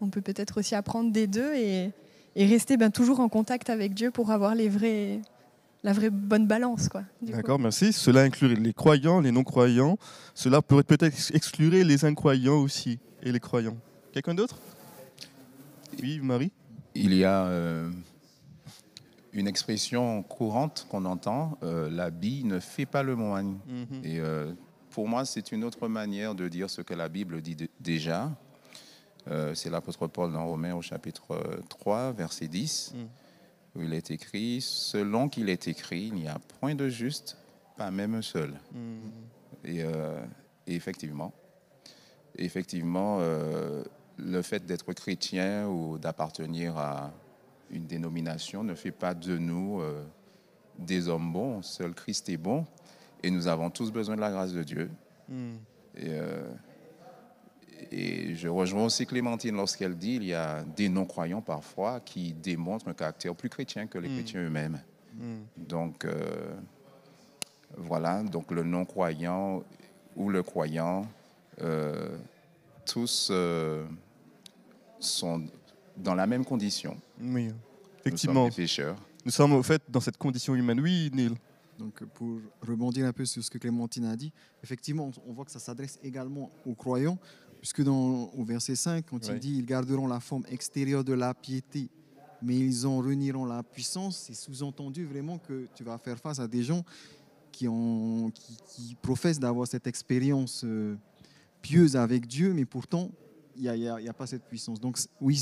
on 0.00 0.08
peut 0.08 0.20
peut-être 0.20 0.58
aussi 0.58 0.76
apprendre 0.76 1.10
des 1.10 1.26
deux 1.26 1.52
et, 1.54 1.90
rester 2.36 2.76
ben, 2.76 2.90
toujours 2.90 3.20
en 3.20 3.28
contact 3.28 3.70
avec 3.70 3.94
Dieu 3.94 4.10
pour 4.10 4.30
avoir 4.30 4.54
les 4.54 4.68
vrais 4.68 5.20
la 5.84 5.92
vraie 5.92 6.10
bonne 6.10 6.46
balance 6.48 6.88
quoi. 6.88 7.04
D'accord, 7.22 7.58
merci. 7.60 7.92
Cela 7.92 8.22
inclut 8.22 8.54
les 8.54 8.72
croyants, 8.72 9.20
les 9.20 9.30
non-croyants. 9.30 9.96
Cela 10.34 10.60
pourrait 10.62 10.82
peut-être 10.82 11.14
exclure 11.32 11.70
les 11.84 12.04
incroyants 12.04 12.56
aussi 12.58 12.98
et 13.22 13.30
les 13.30 13.38
croyants. 13.40 13.76
Quelqu'un 14.12 14.34
d'autre? 14.34 14.56
Oui, 16.02 16.18
Marie? 16.20 16.50
Il 16.96 17.14
y 17.14 17.24
a 17.24 17.44
euh, 17.46 17.90
une 19.32 19.46
expression 19.48 20.22
courante 20.22 20.86
qu'on 20.90 21.04
entend, 21.04 21.58
euh, 21.62 21.88
la 21.90 22.10
bille 22.10 22.44
ne 22.44 22.60
fait 22.60 22.86
pas 22.86 23.02
le 23.02 23.16
moine. 23.16 23.58
Mhm. 23.66 24.00
Et 24.04 24.20
euh, 24.20 24.52
pour 24.90 25.08
moi, 25.08 25.24
c'est 25.24 25.52
une 25.52 25.64
autre 25.64 25.88
manière 25.88 26.34
de 26.34 26.48
dire 26.48 26.70
ce 26.70 26.80
que 26.82 26.94
la 26.94 27.08
Bible 27.08 27.40
dit 27.42 27.56
de- 27.56 27.68
déjà. 27.80 28.30
Euh, 29.30 29.54
c'est 29.54 29.70
l'apôtre 29.70 30.06
Paul 30.06 30.32
dans 30.32 30.46
Romains 30.46 30.74
au 30.74 30.82
chapitre 30.82 31.32
euh, 31.32 31.56
3, 31.68 32.12
verset 32.12 32.46
10, 32.46 32.94
Mm. 32.94 32.98
Où 33.74 33.82
il 33.82 33.92
est 33.92 34.10
écrit, 34.10 34.60
selon 34.60 35.28
qu'il 35.28 35.48
est 35.48 35.68
écrit, 35.68 36.06
il 36.08 36.14
n'y 36.14 36.28
a 36.28 36.38
point 36.60 36.74
de 36.74 36.88
juste, 36.88 37.36
pas 37.76 37.90
même 37.90 38.14
un 38.14 38.22
seul. 38.22 38.54
Et, 39.64 39.82
euh, 39.82 40.24
et 40.66 40.74
effectivement, 40.74 41.32
effectivement, 42.36 43.18
euh, 43.20 43.82
le 44.16 44.42
fait 44.42 44.64
d'être 44.64 44.92
chrétien 44.92 45.68
ou 45.68 45.98
d'appartenir 45.98 46.76
à 46.78 47.12
une 47.70 47.86
dénomination 47.86 48.62
ne 48.62 48.74
fait 48.74 48.92
pas 48.92 49.14
de 49.14 49.36
nous 49.38 49.80
euh, 49.80 50.04
des 50.78 51.08
hommes 51.08 51.32
bons. 51.32 51.62
Seul 51.62 51.94
Christ 51.94 52.28
est 52.28 52.36
bon 52.36 52.66
et 53.22 53.30
nous 53.30 53.48
avons 53.48 53.70
tous 53.70 53.90
besoin 53.90 54.16
de 54.16 54.20
la 54.20 54.30
grâce 54.30 54.52
de 54.52 54.62
Dieu. 54.62 54.90
Et, 55.96 56.08
euh, 56.08 56.42
et 57.92 58.34
je 58.34 58.48
rejoins 58.48 58.84
aussi 58.84 59.06
Clémentine 59.06 59.56
lorsqu'elle 59.56 59.96
dit 59.96 60.16
il 60.16 60.24
y 60.24 60.34
a 60.34 60.62
des 60.64 60.88
non-croyants 60.88 61.42
parfois 61.42 62.00
qui 62.00 62.32
démontrent 62.32 62.88
un 62.88 62.94
caractère 62.94 63.34
plus 63.34 63.48
chrétien 63.48 63.86
que 63.86 63.98
les 63.98 64.08
Mm. 64.08 64.14
chrétiens 64.14 64.40
eux-mêmes. 64.44 64.80
Mhm. 65.16 65.44
Donc, 65.68 66.04
euh, 66.04 66.54
voilà, 67.76 68.22
donc 68.22 68.50
le 68.50 68.62
non-croyant 68.62 69.62
ou 70.16 70.30
le 70.30 70.42
croyant, 70.42 71.06
euh, 71.60 72.16
tous 72.86 73.28
euh, 73.30 73.84
sont 75.00 75.44
dans 75.96 76.14
la 76.14 76.26
même 76.26 76.44
condition. 76.44 76.96
Oui, 77.20 77.44
Nous 77.46 77.50
sommes 77.50 77.56
effectivement. 78.04 78.44
des 78.48 78.54
pécheurs. 78.54 78.96
Nous 79.24 79.30
sommes 79.30 79.52
au 79.54 79.62
fait 79.62 79.82
dans 79.88 80.00
cette 80.00 80.18
condition 80.18 80.54
humaine. 80.54 80.80
Oui, 80.80 81.10
Neil. 81.14 81.34
Donc, 81.78 82.04
pour 82.14 82.38
rebondir 82.62 83.06
un 83.06 83.12
peu 83.12 83.24
sur 83.24 83.42
ce 83.42 83.50
que 83.50 83.58
Clémentine 83.58 84.04
a 84.04 84.14
dit, 84.14 84.32
effectivement, 84.62 85.10
on 85.26 85.32
voit 85.32 85.44
que 85.44 85.50
ça 85.50 85.58
s'adresse 85.58 85.98
également 86.04 86.50
aux 86.64 86.74
croyants, 86.74 87.18
puisque 87.64 87.82
dans, 87.82 88.24
au 88.36 88.44
verset 88.44 88.74
5, 88.76 89.06
quand 89.08 89.24
Ouais. 89.26 89.32
il 89.36 89.40
dit 89.40 89.54
Ils 89.56 89.64
garderont 89.64 90.06
la 90.06 90.20
forme 90.20 90.44
extérieure 90.50 91.02
de 91.02 91.14
la 91.14 91.32
piété, 91.32 91.88
mais 92.42 92.58
ils 92.58 92.86
en 92.86 92.98
renieront 92.98 93.46
la 93.46 93.62
puissance, 93.62 94.18
c'est 94.26 94.34
sous-entendu 94.34 95.06
vraiment 95.06 95.38
que 95.38 95.66
tu 95.74 95.82
vas 95.82 95.96
faire 95.96 96.18
face 96.18 96.38
à 96.40 96.46
des 96.46 96.62
gens 96.62 96.84
qui, 97.50 97.66
ont, 97.66 98.30
qui, 98.34 98.58
qui 98.66 98.94
professent 99.00 99.38
d'avoir 99.40 99.66
cette 99.66 99.86
expérience 99.86 100.60
euh, 100.64 100.94
pieuse 101.62 101.96
avec 101.96 102.26
Dieu, 102.26 102.52
mais 102.52 102.66
pourtant, 102.66 103.10
il 103.56 103.62
n'y 103.62 103.68
a, 103.88 103.94
a- 103.94 104.00
il 104.00 104.04
y 104.04 104.08
a 104.10 104.12
pas 104.12 104.26
cette 104.26 104.44
puissance. 104.44 104.78
Donc, 104.78 104.98
oui, 105.22 105.40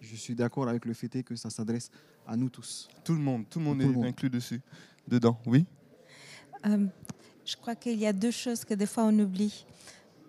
je 0.00 0.14
suis 0.14 0.36
d'accord 0.36 0.68
avec 0.68 0.84
le 0.84 0.94
fait 0.94 1.24
que 1.24 1.34
ça 1.34 1.50
s'adresse 1.50 1.90
à 2.28 2.36
nous 2.36 2.48
tous. 2.48 2.88
Tout 3.02 3.14
le 3.14 3.18
monde, 3.20 3.42
tout 3.50 3.58
le 3.58 3.64
monde 3.64 3.80
Tout 3.80 3.86
le 3.88 3.92
est 3.92 3.96
monde. 3.96 4.04
inclus 4.04 4.30
dessus, 4.30 4.60
dedans. 5.08 5.36
Oui. 5.46 5.66
Euh, 6.64 6.86
je 7.44 7.56
crois 7.56 7.74
qu'il 7.74 7.98
y 7.98 8.06
a 8.06 8.12
deux 8.12 8.30
choses 8.30 8.64
que 8.64 8.74
des 8.74 8.86
fois 8.86 9.02
on 9.06 9.18
oublie. 9.18 9.66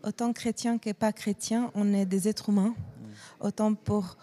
Autant 0.04 0.34
chrétien 0.34 0.78
que 0.78 0.92
pas 0.92 1.12
chrétien, 1.14 1.72
on 1.76 1.94
est 1.94 2.06
des 2.06 2.28
êtres 2.28 2.50
humains. 2.50 2.74
Autant 3.40 3.74
pour 3.74 4.18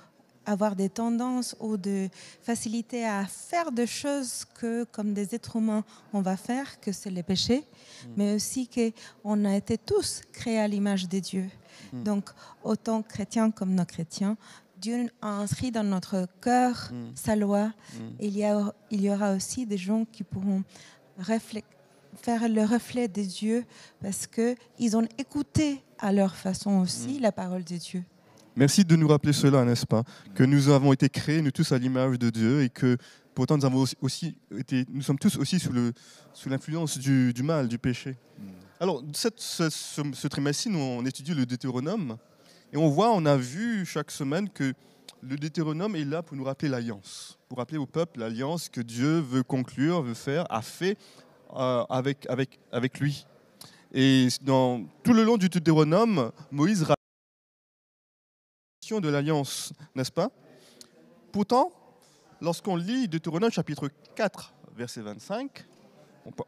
avoir 0.45 0.75
des 0.75 0.89
tendances 0.89 1.55
ou 1.61 1.77
de 1.77 2.09
facilité 2.43 3.05
à 3.07 3.27
faire 3.27 3.71
des 3.71 3.87
choses 3.87 4.45
que, 4.55 4.85
comme 4.85 5.13
des 5.13 5.35
êtres 5.35 5.57
humains, 5.57 5.85
on 6.13 6.23
va 6.23 6.37
faire, 6.39 6.81
que 6.81 6.91
c'est 6.91 7.11
les 7.11 7.23
péchés, 7.23 7.65
mais 8.17 8.35
aussi 8.35 8.69
qu'on 8.69 9.45
a 9.45 9.55
été 9.57 9.77
tous 9.77 10.23
créés 10.33 10.59
à 10.59 10.67
l'image 10.67 11.07
de 11.09 11.19
Dieu. 11.19 11.47
Mm. 11.93 12.03
Donc, 12.03 12.31
autant 12.65 13.03
chrétiens 13.03 13.51
comme 13.51 13.75
non 13.75 13.85
chrétiens, 13.85 14.37
Dieu 14.81 15.11
a 15.21 15.29
inscrit 15.29 15.71
dans 15.71 15.85
notre 15.85 16.27
cœur 16.41 16.91
Mm. 16.93 17.11
sa 17.15 17.37
loi. 17.37 17.67
Mm. 17.67 17.73
Il 18.21 18.37
y, 18.39 18.45
a, 18.45 18.73
il 18.91 19.03
y 19.03 19.11
aura 19.11 19.35
aussi 19.35 19.67
des 19.67 19.77
gens 19.79 20.07
qui 20.11 20.25
pourront 20.25 20.63
réflé- 21.21 21.65
faire 22.23 22.49
le 22.49 22.63
reflet 22.65 23.09
de 23.09 23.23
Dieu 23.23 23.65
parce 24.03 24.27
qu'ils 24.27 24.97
ont 24.97 25.07
écouté 25.19 25.83
à 25.99 26.13
leur 26.13 26.35
façon 26.35 26.81
aussi 26.81 27.19
la 27.21 27.33
parole 27.33 27.65
de 27.65 27.77
Dieu. 27.77 28.05
Merci 28.57 28.85
de 28.85 28.97
nous 28.97 29.07
rappeler 29.09 29.33
cela, 29.33 29.65
n'est-ce 29.65 29.87
pas? 29.87 30.03
Que 30.35 30.43
nous 30.43 30.69
avons 30.69 30.93
été 30.93 31.09
créés, 31.09 31.43
nous 31.43 31.51
tous, 31.53 31.71
à 31.73 31.79
l'image 31.79 32.19
de 32.19 32.31
Dieu 32.31 32.63
et 32.63 32.69
que 32.69 32.97
pourtant 33.35 33.57
nous, 33.57 33.65
avons 33.65 33.85
aussi- 34.01 34.35
été, 34.57 34.85
nous 34.91 35.03
sommes 35.03 35.19
tous 35.19 35.37
aussi 35.37 35.61
sous, 35.61 35.73
le, 35.73 35.93
sous 36.35 36.49
l'influence 36.49 36.99
du, 36.99 37.33
du 37.33 37.43
mal, 37.45 37.69
du 37.69 37.79
péché. 37.79 38.17
Alors, 38.81 39.03
cette- 39.13 39.39
ce, 39.41 39.71
ce, 39.71 40.03
ce 40.13 40.27
trimestre-ci, 40.29 40.71
nous, 40.71 40.79
on 40.81 41.05
étudie 41.05 41.35
le 41.35 41.47
Deutéronome 41.47 42.17
et 42.73 42.77
on 42.77 42.89
voit, 42.89 43.13
on 43.13 43.25
a 43.27 43.37
vu 43.37 43.85
chaque 43.87 44.11
semaine 44.11 44.49
que 44.49 44.73
le 45.23 45.37
Deutéronome 45.37 45.95
est 45.97 46.05
là 46.05 46.23
pour 46.23 46.37
nous 46.37 46.45
rappeler 46.45 46.69
l'alliance, 46.69 47.39
pour 47.49 47.59
rappeler 47.59 47.79
au 47.79 47.87
peuple 47.87 48.21
l'alliance 48.21 48.69
que 48.69 48.81
Dieu 48.81 49.19
veut 49.21 49.43
conclure, 49.45 50.03
veut 50.03 50.15
faire, 50.15 50.47
a 50.51 50.63
fait 50.63 50.97
avec, 51.51 52.27
avec, 52.29 53.01
lui. 53.01 53.27
Et 53.93 54.29
dans, 54.43 54.85
tout 55.03 55.13
le 55.13 55.25
long 55.25 55.37
du 55.37 55.49
Deutéronome, 55.49 56.31
Moïse 56.51 56.85
de 58.97 59.09
l'alliance, 59.09 59.73
n'est-ce 59.95 60.11
pas? 60.11 60.31
Pourtant, 61.31 61.71
lorsqu'on 62.41 62.77
lit 62.77 63.07
Deutéronome 63.07 63.51
chapitre 63.51 63.91
4, 64.15 64.55
verset 64.75 65.03
25, 65.03 65.67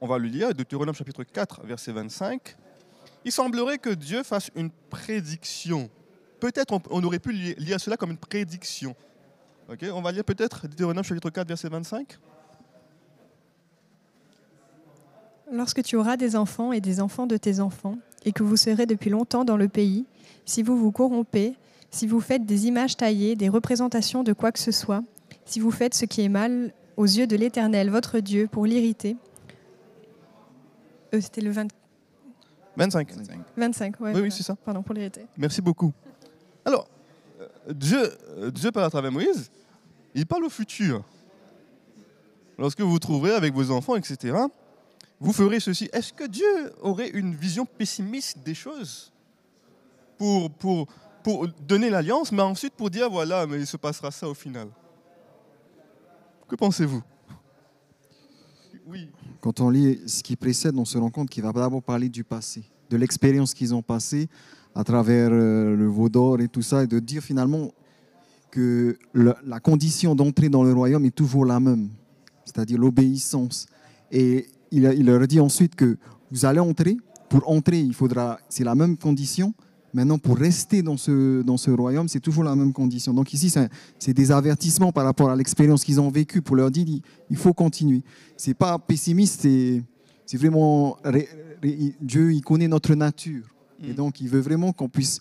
on 0.00 0.06
va 0.06 0.18
le 0.18 0.26
lire, 0.26 0.54
Deutéronome 0.54 0.94
chapitre 0.94 1.22
4, 1.22 1.66
verset 1.66 1.92
25. 1.92 2.56
Il 3.24 3.32
semblerait 3.32 3.78
que 3.78 3.90
Dieu 3.90 4.22
fasse 4.22 4.50
une 4.54 4.70
prédiction. 4.70 5.90
Peut-être 6.40 6.80
on, 6.90 7.04
aurait 7.04 7.18
pu 7.18 7.32
lire 7.32 7.78
cela 7.78 7.98
comme 7.98 8.10
une 8.10 8.16
prédiction. 8.16 8.96
Ok, 9.68 9.84
on 9.92 10.00
va 10.00 10.10
lire 10.10 10.24
peut-être 10.24 10.66
Deutéronome 10.66 11.04
chapitre 11.04 11.28
4, 11.28 11.46
verset 11.46 11.68
25. 11.68 12.18
Lorsque 15.52 15.82
tu 15.82 15.96
auras 15.96 16.16
des 16.16 16.36
enfants 16.36 16.72
et 16.72 16.80
des 16.80 17.00
enfants 17.00 17.26
de 17.26 17.36
tes 17.36 17.60
enfants, 17.60 17.96
et 18.24 18.32
que 18.32 18.42
vous 18.42 18.56
serez 18.56 18.86
depuis 18.86 19.10
longtemps 19.10 19.44
dans 19.44 19.56
le 19.56 19.68
pays, 19.68 20.06
si 20.44 20.62
vous 20.62 20.76
vous 20.76 20.92
corrompez, 20.92 21.54
si 21.90 22.06
vous 22.06 22.20
faites 22.20 22.44
des 22.44 22.66
images 22.66 22.96
taillées, 22.96 23.34
des 23.36 23.48
représentations 23.48 24.22
de 24.22 24.32
quoi 24.32 24.52
que 24.52 24.58
ce 24.58 24.70
soit, 24.70 25.02
si 25.44 25.58
vous 25.60 25.70
faites 25.70 25.94
ce 25.94 26.04
qui 26.04 26.22
est 26.22 26.28
mal 26.28 26.72
aux 26.96 27.04
yeux 27.04 27.26
de 27.26 27.36
l'Éternel, 27.36 27.90
votre 27.90 28.20
Dieu, 28.20 28.46
pour 28.50 28.66
l'irriter. 28.66 29.16
Euh, 31.14 31.20
C'était 31.20 31.40
le 31.40 31.50
20... 31.50 31.68
25. 32.76 33.08
25, 33.56 34.00
ouais. 34.00 34.12
Oui, 34.14 34.20
oui, 34.22 34.30
c'est 34.30 34.42
ça. 34.42 34.54
Pardon, 34.54 34.82
pour 34.82 34.94
l'irriter. 34.94 35.26
Merci 35.36 35.60
beaucoup. 35.60 35.92
Alors, 36.64 36.86
euh, 37.40 37.46
Dieu, 37.72 38.00
euh, 38.38 38.50
Dieu 38.50 38.70
parle 38.70 38.86
à 38.86 38.90
travers 38.90 39.10
Moïse, 39.10 39.50
il 40.14 40.26
parle 40.26 40.44
au 40.44 40.50
futur. 40.50 41.02
Lorsque 42.58 42.80
vous 42.80 42.90
vous 42.90 42.98
trouverez 42.98 43.32
avec 43.32 43.54
vos 43.54 43.70
enfants, 43.70 43.96
etc., 43.96 44.34
vous 45.20 45.32
ferez 45.34 45.60
ceci. 45.60 45.88
Est-ce 45.92 46.12
que 46.12 46.26
Dieu 46.26 46.72
aurait 46.80 47.10
une 47.10 47.34
vision 47.34 47.66
pessimiste 47.66 48.38
des 48.38 48.54
choses 48.54 49.12
pour, 50.16 50.50
pour, 50.50 50.86
pour 51.22 51.46
donner 51.66 51.90
l'alliance, 51.90 52.32
mais 52.32 52.42
ensuite 52.42 52.72
pour 52.72 52.88
dire, 52.88 53.10
voilà, 53.10 53.46
mais 53.46 53.60
il 53.60 53.66
se 53.66 53.76
passera 53.76 54.10
ça 54.10 54.26
au 54.28 54.34
final? 54.34 54.68
Que 56.48 56.56
pensez-vous? 56.56 57.02
Oui. 58.86 59.10
Quand 59.40 59.60
on 59.60 59.70
lit 59.70 60.00
ce 60.06 60.22
qui 60.22 60.36
précède, 60.36 60.76
on 60.76 60.84
se 60.84 60.98
rend 60.98 61.10
compte 61.10 61.28
qu'il 61.28 61.42
va 61.42 61.52
d'abord 61.52 61.82
parler 61.82 62.08
du 62.08 62.24
passé, 62.24 62.64
de 62.88 62.96
l'expérience 62.96 63.54
qu'ils 63.54 63.74
ont 63.74 63.82
passée 63.82 64.28
à 64.74 64.84
travers 64.84 65.30
euh, 65.32 65.76
le 65.76 65.86
veau 65.86 66.08
d'or 66.08 66.40
et 66.40 66.48
tout 66.48 66.62
ça, 66.62 66.82
et 66.82 66.86
de 66.86 66.98
dire 66.98 67.22
finalement 67.22 67.72
que 68.50 68.98
la 69.14 69.60
condition 69.60 70.14
d'entrer 70.16 70.48
dans 70.48 70.64
le 70.64 70.72
royaume 70.72 71.04
est 71.04 71.14
toujours 71.14 71.44
la 71.44 71.60
même, 71.60 71.90
c'est-à-dire 72.44 72.78
l'obéissance. 72.78 73.66
Et 74.10 74.48
il, 74.70 75.06
leur 75.06 75.26
dit 75.26 75.40
ensuite 75.40 75.74
que 75.74 75.96
vous 76.30 76.44
allez 76.44 76.60
entrer. 76.60 76.96
Pour 77.28 77.48
entrer, 77.48 77.80
il 77.80 77.94
faudra, 77.94 78.38
c'est 78.48 78.64
la 78.64 78.74
même 78.74 78.96
condition. 78.96 79.54
Maintenant, 79.92 80.18
pour 80.18 80.36
rester 80.36 80.82
dans 80.82 80.96
ce, 80.96 81.42
dans 81.42 81.56
ce 81.56 81.70
royaume, 81.70 82.08
c'est 82.08 82.20
toujours 82.20 82.44
la 82.44 82.54
même 82.54 82.72
condition. 82.72 83.12
Donc 83.12 83.32
ici, 83.32 83.52
c'est 83.98 84.14
des 84.14 84.32
avertissements 84.32 84.92
par 84.92 85.04
rapport 85.04 85.30
à 85.30 85.36
l'expérience 85.36 85.84
qu'ils 85.84 86.00
ont 86.00 86.10
vécue 86.10 86.42
pour 86.42 86.54
leur 86.56 86.70
dire 86.70 86.86
il 87.28 87.36
faut 87.36 87.52
continuer. 87.52 88.02
C'est 88.36 88.54
pas 88.54 88.78
pessimiste, 88.78 89.42
c'est 90.26 90.36
vraiment 90.36 90.96
Dieu, 92.00 92.32
il 92.32 92.42
connaît 92.42 92.68
notre 92.68 92.94
nature. 92.94 93.44
Et 93.82 93.92
mm. 93.92 93.94
donc, 93.94 94.20
il 94.20 94.28
veut 94.28 94.40
vraiment 94.40 94.72
qu'on 94.72 94.88
puisse 94.88 95.20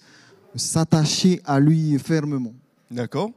s'attacher 0.56 1.42
à 1.46 1.60
lui 1.60 1.98
fermement. 2.00 2.54
D'accord. 2.92 3.32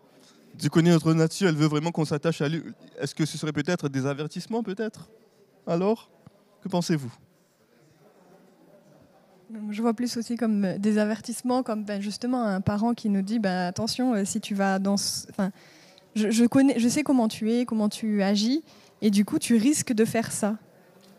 Dieu 0.58 0.68
connaît 0.68 0.90
notre 0.90 1.12
nature, 1.14 1.48
elle 1.48 1.56
veut 1.56 1.66
vraiment 1.66 1.90
qu'on 1.90 2.04
s'attache 2.04 2.42
à 2.42 2.48
lui. 2.48 2.62
Est-ce 3.00 3.14
que 3.14 3.24
ce 3.24 3.38
serait 3.38 3.52
peut-être 3.52 3.88
des 3.88 4.04
avertissements, 4.06 4.62
peut-être? 4.62 5.08
Alors 5.66 6.10
Que 6.62 6.68
pensez-vous? 6.68 7.12
Je 9.70 9.82
vois 9.82 9.92
plus 9.92 10.16
aussi 10.16 10.36
comme 10.36 10.64
euh, 10.64 10.78
des 10.78 10.98
avertissements, 10.98 11.62
comme 11.62 11.84
ben, 11.84 12.00
justement 12.00 12.42
un 12.44 12.60
parent 12.60 12.94
qui 12.94 13.08
nous 13.08 13.22
dit 13.22 13.38
ben, 13.38 13.66
attention, 13.66 14.14
euh, 14.14 14.24
si 14.24 14.40
tu 14.40 14.54
vas 14.54 14.78
dans. 14.78 14.94
Enfin, 14.94 15.50
je, 16.14 16.46
connais, 16.46 16.78
je 16.78 16.88
sais 16.88 17.02
comment 17.02 17.28
tu 17.28 17.52
es, 17.52 17.64
comment 17.64 17.88
tu 17.88 18.22
agis, 18.22 18.62
et 19.02 19.10
du 19.10 19.24
coup, 19.24 19.38
tu 19.38 19.56
risques 19.56 19.92
de 19.92 20.04
faire 20.04 20.32
ça. 20.32 20.56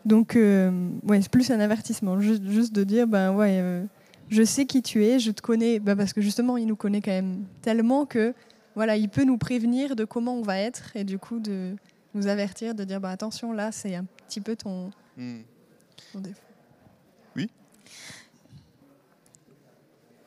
Donc, 0.04 0.36
euh, 0.36 0.88
ouais, 1.04 1.22
c'est 1.22 1.30
plus 1.30 1.50
un 1.50 1.60
avertissement, 1.60 2.20
juste, 2.20 2.72
de 2.72 2.84
dire 2.84 3.06
ben 3.06 3.32
ouais, 3.32 3.86
je 4.28 4.42
sais 4.42 4.66
qui 4.66 4.82
tu 4.82 5.04
es, 5.04 5.18
je 5.18 5.30
te 5.30 5.40
connais, 5.40 5.78
ben, 5.78 5.96
parce 5.96 6.12
que 6.12 6.20
justement, 6.20 6.56
il 6.56 6.66
nous 6.66 6.76
connaît 6.76 7.00
quand 7.00 7.12
même 7.12 7.44
tellement 7.62 8.04
que 8.04 8.34
voilà, 8.74 8.96
il 8.96 9.08
peut 9.08 9.24
nous 9.24 9.38
prévenir 9.38 9.94
de 9.94 10.04
comment 10.04 10.34
on 10.34 10.42
va 10.42 10.58
être, 10.58 10.96
et 10.96 11.04
du 11.04 11.18
coup, 11.18 11.38
de 11.38 11.76
nous 12.14 12.26
avertir, 12.26 12.74
de 12.74 12.84
dire 12.84 13.00
ben, 13.00 13.10
attention, 13.10 13.52
là, 13.52 13.72
c'est 13.72 13.94
un 13.94 14.04
petit 14.26 14.40
peu 14.40 14.56
ton, 14.56 14.90
hmm. 15.16 15.40
défaut. 16.14 16.40
Oui 17.36 17.50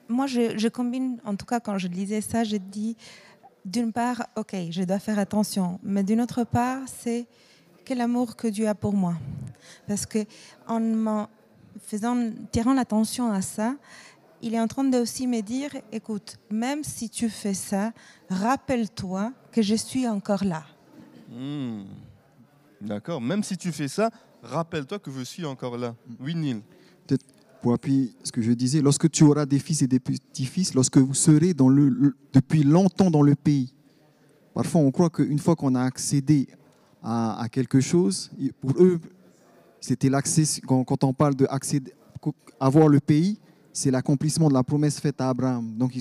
Moi, 0.07 0.27
je, 0.27 0.67
combine, 0.67 1.19
en 1.25 1.35
tout 1.35 1.45
cas, 1.45 1.59
quand 1.59 1.77
je 1.77 1.87
lisais 1.87 2.21
ça, 2.21 2.43
je 2.43 2.57
dis, 2.57 2.95
d'une 3.65 3.91
part, 3.91 4.27
ok, 4.35 4.55
je 4.69 4.83
dois 4.83 4.99
faire 4.99 5.19
attention, 5.19 5.79
mais 5.83 6.03
d'une 6.03 6.21
autre 6.21 6.43
part, 6.43 6.81
c'est 6.87 7.27
quel 7.85 8.01
amour 8.01 8.35
que 8.35 8.47
Dieu 8.47 8.67
a 8.67 8.75
pour 8.75 8.93
moi. 8.93 9.15
Parce 9.87 10.05
que 10.05 10.19
en 10.67 11.27
faisant, 11.79 12.31
tirant 12.51 12.73
l'attention 12.73 13.31
à 13.31 13.41
ça, 13.41 13.75
il 14.41 14.53
est 14.53 14.59
en 14.59 14.67
train 14.67 14.83
de 14.83 14.97
aussi 14.97 15.27
me 15.27 15.41
dire, 15.41 15.71
écoute, 15.91 16.37
même 16.51 16.83
si 16.83 17.09
tu 17.09 17.29
fais 17.29 17.53
ça, 17.53 17.91
rappelle-toi 18.29 19.33
que 19.51 19.61
je 19.61 19.75
suis 19.75 20.07
encore 20.07 20.43
là. 20.43 20.63
Hmm. 21.29 21.83
D'accord. 22.81 23.21
Même 23.21 23.43
si 23.43 23.57
tu 23.57 23.71
fais 23.71 23.87
ça, 23.87 24.09
rappelle-toi 24.43 24.99
que 24.99 25.11
je 25.11 25.21
suis 25.21 25.45
encore 25.45 25.77
là. 25.77 25.95
Oui, 26.19 26.35
Neil. 26.35 26.61
Pour 27.61 27.73
appuyer 27.73 28.11
ce 28.23 28.31
que 28.31 28.41
je 28.41 28.51
disais, 28.51 28.81
lorsque 28.81 29.09
tu 29.09 29.23
auras 29.23 29.45
des 29.45 29.59
fils 29.59 29.81
et 29.81 29.87
des 29.87 29.99
petits-fils, 29.99 30.73
lorsque 30.73 30.97
vous 30.97 31.13
serez 31.13 31.53
depuis 31.53 32.63
longtemps 32.63 33.09
dans 33.09 33.23
le 33.23 33.35
pays, 33.35 33.73
parfois 34.53 34.81
on 34.81 34.91
croit 34.91 35.09
qu'une 35.09 35.39
fois 35.39 35.55
qu'on 35.55 35.73
a 35.73 35.81
accédé 35.81 36.47
à, 37.01 37.47
quelque 37.51 37.79
chose, 37.79 38.29
pour 38.61 38.71
eux, 38.79 38.99
c'était 39.79 40.09
l'accès, 40.09 40.43
quand, 40.67 41.03
on 41.03 41.13
parle 41.13 41.35
de 41.35 41.47
avoir 42.59 42.87
le 42.87 42.99
pays, 42.99 43.39
c'est 43.73 43.91
l'accomplissement 43.91 44.49
de 44.49 44.53
la 44.53 44.63
promesse 44.63 44.99
faite 44.99 45.19
à 45.19 45.29
Abraham. 45.29 45.77
Donc 45.77 45.93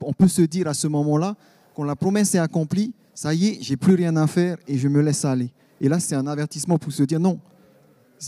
on 0.00 0.12
peut 0.12 0.28
se 0.28 0.42
dire 0.42 0.66
à 0.66 0.74
ce 0.74 0.88
moment-là, 0.88 1.36
quand 1.74 1.84
la 1.84 1.96
promesse 1.96 2.34
est 2.34 2.38
accomplie, 2.38 2.94
ça 3.14 3.32
y 3.32 3.48
est, 3.48 3.58
j'ai 3.60 3.76
plus 3.76 3.94
rien 3.94 4.16
à 4.16 4.26
faire 4.26 4.56
et 4.66 4.76
je 4.76 4.88
me 4.88 5.00
laisse 5.00 5.24
aller. 5.24 5.52
Et 5.80 5.88
là, 5.88 6.00
c'est 6.00 6.14
un 6.14 6.26
avertissement 6.26 6.78
pour 6.78 6.92
se 6.92 7.02
dire 7.02 7.20
non, 7.20 7.38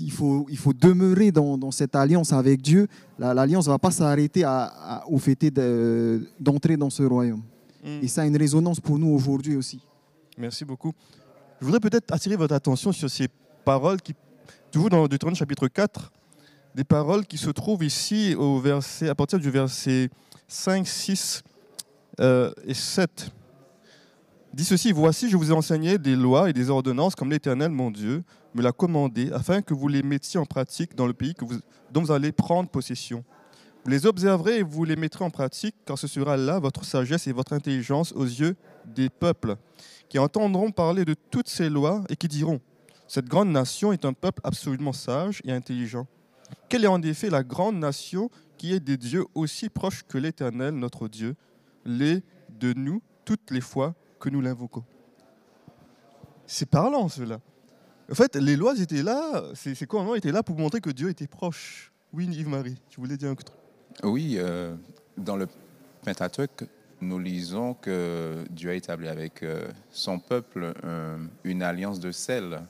il 0.01 0.13
faut, 0.13 0.47
il 0.51 0.59
faut 0.59 0.73
demeurer 0.73 1.33
dans, 1.33 1.71
cette 1.71 1.95
alliance 1.95 2.33
avec 2.33 2.61
Dieu. 2.61 2.89
L'alliance 3.19 3.67
ne 3.67 3.73
va 3.73 3.79
pas 3.79 3.91
s'arrêter 3.91 4.45
au 5.07 5.19
fait 5.19 5.39
d'entrer 6.39 6.77
dans 6.77 6.91
ce 6.91 7.03
royaume. 7.03 7.43
Mm. 7.83 8.03
Et 8.03 8.09
ça 8.09 8.23
a 8.23 8.27
une 8.27 8.37
résonance 8.37 8.81
pour 8.81 8.99
nous 8.99 9.09
aujourd'hui 9.09 9.57
aussi. 9.57 9.81
Merci 10.37 10.65
beaucoup. 10.65 10.93
Je 11.61 11.65
voudrais 11.65 11.81
peut-être 11.81 12.13
attirer 12.13 12.37
votre 12.37 12.55
attention 12.55 12.93
sur 12.93 13.11
ces 13.11 13.29
paroles 13.65 14.01
qui, 14.01 14.15
toujours 14.71 14.91
dans 14.91 15.07
Deutéronome 15.09 15.37
chapitre 15.37 15.69
4, 15.69 16.13
des 16.75 16.85
paroles 16.85 17.27
qui 17.27 17.39
se 17.39 17.51
trouvent 17.51 17.83
ici 17.83 18.35
au 18.37 18.61
verset, 18.61 19.09
à 19.09 19.15
partir 19.15 19.41
du 19.41 19.51
verset 19.51 20.11
5, 20.47 20.87
6 20.87 21.43
euh, 22.21 22.53
et 22.65 22.75
7 22.75 23.33
dit 24.53 24.65
ceci, 24.65 24.93
voici, 24.93 25.31
je 25.31 25.37
vous 25.37 25.51
ai 25.51 25.55
enseigné 25.55 25.99
des 25.99 26.17
lois 26.17 26.51
et 26.51 26.53
des 26.53 26.71
ordonnances 26.71 27.15
comme 27.15 27.31
l'Éternel, 27.31 27.71
mon 27.71 27.91
Dieu, 27.91 28.23
me 28.55 28.63
l'a 28.63 28.73
commandé, 28.73 29.31
afin 29.33 29.63
que 29.63 29.75
vous 29.75 29.89
les 29.89 30.03
mettiez 30.03 30.41
en 30.41 30.47
pratique 30.47 30.95
dans 30.95 31.07
le 31.07 31.13
pays 31.13 31.35
dont 31.93 32.03
vous 32.03 32.13
allez 32.13 32.33
prendre 32.33 32.69
possession. 32.69 33.25
Vous 33.85 33.91
les 33.91 34.07
observerez 34.07 34.59
et 34.59 34.63
vous 34.63 34.85
les 34.85 34.97
mettrez 34.97 35.25
en 35.25 35.31
pratique, 35.31 35.75
car 35.87 35.99
ce 35.99 36.07
sera 36.07 36.37
là 36.37 36.59
votre 36.59 36.85
sagesse 36.85 37.27
et 37.27 37.33
votre 37.33 37.53
intelligence 37.53 38.13
aux 38.13 38.25
yeux 38.25 38.57
des 38.87 39.09
peuples, 39.09 39.57
qui 40.09 40.19
entendront 40.19 40.71
parler 40.71 41.05
de 41.05 41.15
toutes 41.31 41.49
ces 41.49 41.69
lois 41.69 42.05
et 42.09 42.17
qui 42.17 42.29
diront, 42.29 42.61
cette 43.07 43.27
grande 43.27 43.51
nation 43.51 43.93
est 43.93 44.05
un 44.05 44.13
peuple 44.13 44.41
absolument 44.45 44.93
sage 44.93 45.41
et 45.45 45.53
intelligent. 45.53 46.07
Quelle 46.69 46.85
est 46.85 46.89
en 46.89 47.03
effet 47.03 47.31
la 47.31 47.43
grande 47.43 47.77
nation 47.77 48.31
qui 48.57 48.75
est 48.75 48.81
des 48.81 48.97
dieux 48.97 49.25
aussi 49.35 49.69
proches 49.69 50.03
que 50.07 50.19
l'Éternel, 50.19 50.75
notre 50.75 51.09
Dieu, 51.09 51.37
les 51.85 52.23
de 52.59 52.73
nous 52.75 53.01
toutes 53.25 53.51
les 53.51 53.61
fois 53.61 53.95
que 54.19 54.29
nous 54.29 54.41
l'invoquons. 54.41 54.85
C'est 56.47 56.69
parlant 56.69 57.09
cela. 57.09 57.41
En 58.11 58.15
fait, 58.15 58.37
les 58.37 58.57
lois 58.57 58.79
étaient 58.79 59.03
là, 59.03 59.43
ces 59.55 59.87
commandements 59.87 60.15
étaient 60.15 60.33
là 60.33 60.43
pour 60.43 60.57
montrer 60.57 60.81
que 60.81 60.91
Dieu 60.91 61.11
était 61.11 61.27
proche. 61.27 61.93
Oui, 62.13 62.27
Yves-Marie, 62.27 62.81
tu 62.89 63.01
voulais 63.01 63.19
dire 63.19 63.31
un 63.31 63.35
truc? 63.35 63.49
Oui, 64.03 64.37
euh, 64.39 64.75
dans 65.17 65.37
le 65.37 65.47
Pentateuque, 66.03 66.65
nous 67.03 67.19
lisons 67.19 67.75
que 67.75 68.45
Dieu 68.51 68.71
a 68.71 68.75
établi 68.75 69.09
avec 69.09 69.43
euh, 69.43 69.69
son 69.91 70.19
peuple 70.19 70.73
une 71.45 71.63
alliance 71.63 72.01
de 72.01 72.11
sel. 72.11 72.63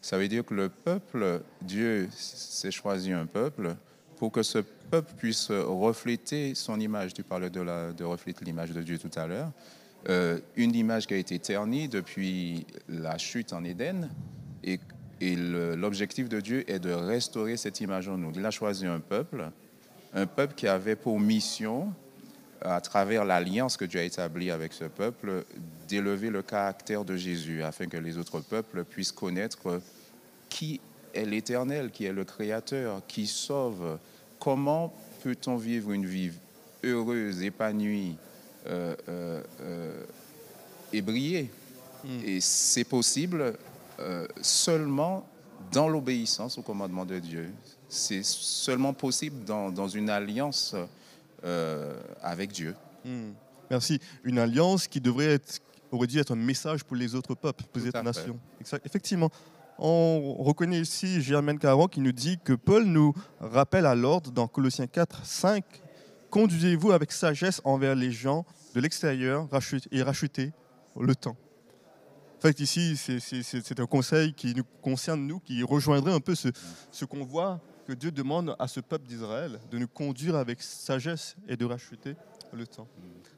Ça 0.00 0.16
veut 0.16 0.28
dire 0.28 0.44
que 0.44 0.54
le 0.54 0.68
peuple, 0.68 1.42
Dieu 1.60 2.08
s'est 2.12 2.70
choisi 2.70 3.12
un 3.12 3.26
peuple 3.26 3.76
pour 4.16 4.32
que 4.32 4.42
ce 4.42 4.58
peuple 4.58 5.12
puisse 5.16 5.50
refléter 5.50 6.54
son 6.54 6.80
image. 6.80 7.12
Tu 7.12 7.22
parlais 7.22 7.50
de, 7.50 7.60
la, 7.60 7.92
de 7.92 8.04
refléter 8.04 8.44
l'image 8.44 8.70
de 8.70 8.82
Dieu 8.82 8.98
tout 8.98 9.10
à 9.16 9.26
l'heure. 9.26 9.52
Euh, 10.08 10.38
une 10.56 10.74
image 10.74 11.06
qui 11.06 11.14
a 11.14 11.16
été 11.16 11.38
ternie 11.38 11.88
depuis 11.88 12.66
la 12.88 13.18
chute 13.18 13.52
en 13.52 13.64
Éden. 13.64 14.08
Et, 14.64 14.78
l'objectif 15.20 16.28
de 16.28 16.40
Dieu 16.40 16.70
est 16.70 16.78
de 16.78 16.92
restaurer 16.92 17.56
cette 17.56 17.80
image 17.80 18.08
en 18.08 18.16
nous. 18.16 18.30
Il 18.36 18.46
a 18.46 18.52
choisi 18.52 18.86
un 18.86 19.00
peuple, 19.00 19.50
un 20.14 20.26
peuple 20.26 20.54
qui 20.54 20.68
avait 20.68 20.94
pour 20.94 21.18
mission, 21.18 21.92
à 22.60 22.80
travers 22.80 23.24
l'alliance 23.24 23.76
que 23.76 23.84
Dieu 23.84 23.98
a 23.98 24.04
établie 24.04 24.52
avec 24.52 24.72
ce 24.72 24.84
peuple, 24.84 25.44
d'élever 25.88 26.30
le 26.30 26.42
caractère 26.42 27.04
de 27.04 27.16
Jésus 27.16 27.64
afin 27.64 27.86
que 27.86 27.96
les 27.96 28.16
autres 28.16 28.38
peuples 28.38 28.84
puissent 28.84 29.10
connaître 29.10 29.80
qui 30.48 30.80
est 31.14 31.24
l'Éternel, 31.24 31.90
qui 31.90 32.04
est 32.04 32.12
le 32.12 32.24
Créateur, 32.24 33.02
qui 33.08 33.26
sauve. 33.26 33.98
Comment 34.38 34.94
peut-on 35.24 35.56
vivre 35.56 35.90
une 35.90 36.06
vie 36.06 36.30
heureuse, 36.84 37.42
épanouie 37.42 38.16
euh, 38.66 38.94
euh, 39.08 39.42
euh, 39.60 40.04
et 40.92 41.02
briller 41.02 41.50
Mm. 42.04 42.20
Et 42.24 42.40
c'est 42.40 42.84
possible 42.84 43.54
euh, 44.00 44.26
seulement 44.40 45.26
dans 45.72 45.88
l'obéissance 45.88 46.58
au 46.58 46.62
commandement 46.62 47.04
de 47.04 47.18
Dieu. 47.18 47.50
C'est 47.88 48.24
seulement 48.24 48.92
possible 48.92 49.44
dans, 49.44 49.70
dans 49.70 49.88
une 49.88 50.10
alliance 50.10 50.74
euh, 51.44 51.94
avec 52.22 52.52
Dieu. 52.52 52.74
Hmm. 53.04 53.32
Merci. 53.70 54.00
Une 54.24 54.38
alliance 54.38 54.86
qui 54.86 55.00
devrait 55.00 55.34
être, 55.34 55.60
aurait 55.90 56.06
dû 56.06 56.18
être 56.18 56.32
un 56.32 56.36
message 56.36 56.84
pour 56.84 56.96
les 56.96 57.14
autres 57.14 57.34
peuples, 57.34 57.64
pour 57.64 57.82
les 57.82 57.88
autres 57.88 58.02
nations. 58.02 58.38
Effectivement. 58.84 59.30
On 59.80 60.34
reconnaît 60.40 60.80
ici 60.80 61.22
Germaine 61.22 61.58
Caron 61.58 61.86
qui 61.86 62.00
nous 62.00 62.10
dit 62.10 62.38
que 62.42 62.52
Paul 62.52 62.84
nous 62.84 63.14
rappelle 63.40 63.86
à 63.86 63.94
l'ordre 63.94 64.32
dans 64.32 64.48
Colossiens 64.48 64.88
4, 64.88 65.24
5 65.24 65.64
Conduisez-vous 66.30 66.92
avec 66.92 67.12
sagesse 67.12 67.60
envers 67.64 67.94
les 67.94 68.12
gens 68.12 68.44
de 68.74 68.80
l'extérieur 68.80 69.48
et 69.90 70.02
rachetez 70.02 70.52
le 70.98 71.14
temps. 71.14 71.36
En 72.38 72.40
fait, 72.40 72.60
ici, 72.60 72.96
c'est- 72.96 73.80
un 73.80 73.86
conseil 73.86 74.32
qui 74.32 74.54
nous 74.54 74.62
concerne, 74.82 75.26
nous, 75.26 75.40
qui 75.40 75.62
rejoindrait 75.62 76.12
un 76.12 76.20
peu 76.20 76.34
ce, 76.34 76.48
ce 76.92 77.04
qu'on 77.04 77.24
voit 77.24 77.60
que 77.86 77.92
Dieu 77.92 78.12
demande 78.12 78.54
à 78.58 78.68
ce 78.68 78.80
peuple 78.80 79.06
d'Israël, 79.08 79.58
de 79.70 79.78
nous 79.78 79.88
conduire 79.88 80.36
avec 80.36 80.62
sagesse 80.62 81.34
et 81.48 81.56
de 81.56 81.64
racheter 81.64 82.14
le 82.52 82.66
temps. 82.66 82.86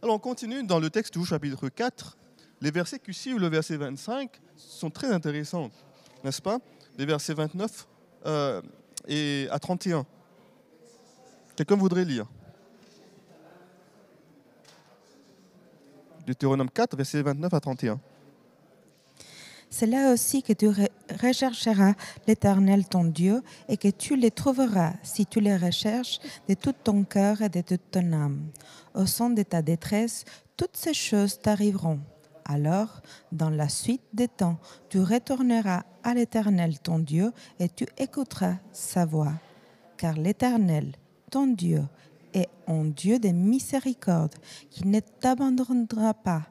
Alors, 0.02 0.16
on 0.16 0.18
continue 0.18 0.64
dans 0.64 0.80
le 0.80 0.90
texte 0.90 1.16
du 1.16 1.24
chapitre 1.24 1.68
4. 1.68 2.18
Les 2.60 2.70
versets 2.70 2.98
qui 2.98 3.14
suivent 3.14 3.38
le 3.38 3.48
verset 3.48 3.76
25 3.76 4.40
sont 4.56 4.90
très 4.90 5.10
intéressants, 5.12 5.70
n'est-ce 6.24 6.42
pas? 6.42 6.58
Les 6.98 7.06
versets 7.06 7.32
29 7.32 7.86
euh, 8.26 8.60
et 9.08 9.48
à 9.50 9.58
31. 9.58 10.04
Quelqu'un 11.56 11.76
voudrait 11.76 12.04
lire? 12.04 12.26
Deutéronome 16.30 16.70
4, 16.70 16.96
versets 16.96 17.22
29 17.22 17.52
à 17.54 17.60
31. 17.60 17.98
C'est 19.68 19.86
là 19.86 20.12
aussi 20.12 20.42
que 20.42 20.52
tu 20.52 20.66
re- 20.68 20.88
rechercheras 21.22 21.94
l'Éternel 22.28 22.86
ton 22.86 23.04
Dieu 23.04 23.42
et 23.68 23.76
que 23.76 23.88
tu 23.88 24.16
les 24.16 24.30
trouveras 24.30 24.92
si 25.02 25.26
tu 25.26 25.40
les 25.40 25.56
recherches 25.56 26.18
de 26.48 26.54
tout 26.54 26.72
ton 26.84 27.02
cœur 27.04 27.42
et 27.42 27.48
de 27.48 27.60
toute 27.60 27.90
ton 27.90 28.12
âme. 28.12 28.50
Au 28.94 29.06
son 29.06 29.30
de 29.30 29.42
ta 29.42 29.60
détresse, 29.62 30.24
toutes 30.56 30.76
ces 30.76 30.94
choses 30.94 31.40
t'arriveront. 31.40 32.00
Alors, 32.44 33.00
dans 33.32 33.50
la 33.50 33.68
suite 33.68 34.02
des 34.12 34.28
temps, 34.28 34.58
tu 34.88 35.00
retourneras 35.00 35.82
à 36.04 36.14
l'Éternel 36.14 36.78
ton 36.80 36.98
Dieu 37.00 37.32
et 37.58 37.68
tu 37.68 37.86
écouteras 37.98 38.54
sa 38.72 39.04
voix. 39.04 39.32
Car 39.96 40.14
l'Éternel, 40.14 40.92
ton 41.30 41.46
Dieu, 41.46 41.82
est 42.34 42.48
un 42.66 42.84
Dieu 42.84 43.18
de 43.18 43.28
miséricorde 43.28 44.34
qui 44.70 44.86
ne 44.86 45.00
t'abandonnera 45.00 46.14
pas 46.14 46.42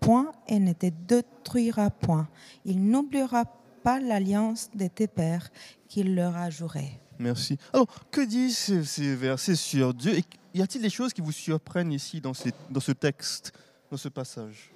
point 0.00 0.32
et 0.48 0.58
ne 0.58 0.72
te 0.72 0.86
détruira 1.06 1.90
point. 1.90 2.28
Il 2.64 2.84
n'oubliera 2.84 3.44
pas 3.82 4.00
l'alliance 4.00 4.70
de 4.74 4.86
tes 4.88 5.06
pères 5.06 5.50
qu'il 5.88 6.14
leur 6.14 6.36
a 6.36 6.50
juré. 6.50 7.00
Merci. 7.18 7.56
Alors, 7.72 7.86
que 8.10 8.20
disent 8.20 8.82
ces, 8.84 9.14
versets 9.14 9.54
sur 9.54 9.94
Dieu? 9.94 10.18
Et 10.18 10.24
y 10.54 10.62
a-t-il 10.62 10.82
des 10.82 10.90
choses 10.90 11.12
qui 11.12 11.20
vous 11.20 11.32
surprennent 11.32 11.92
ici 11.92 12.20
dans, 12.20 12.34
ces- 12.34 12.52
dans 12.70 12.80
ce 12.80 12.92
texte, 12.92 13.52
dans 13.90 13.96
ce 13.96 14.08
passage? 14.08 14.72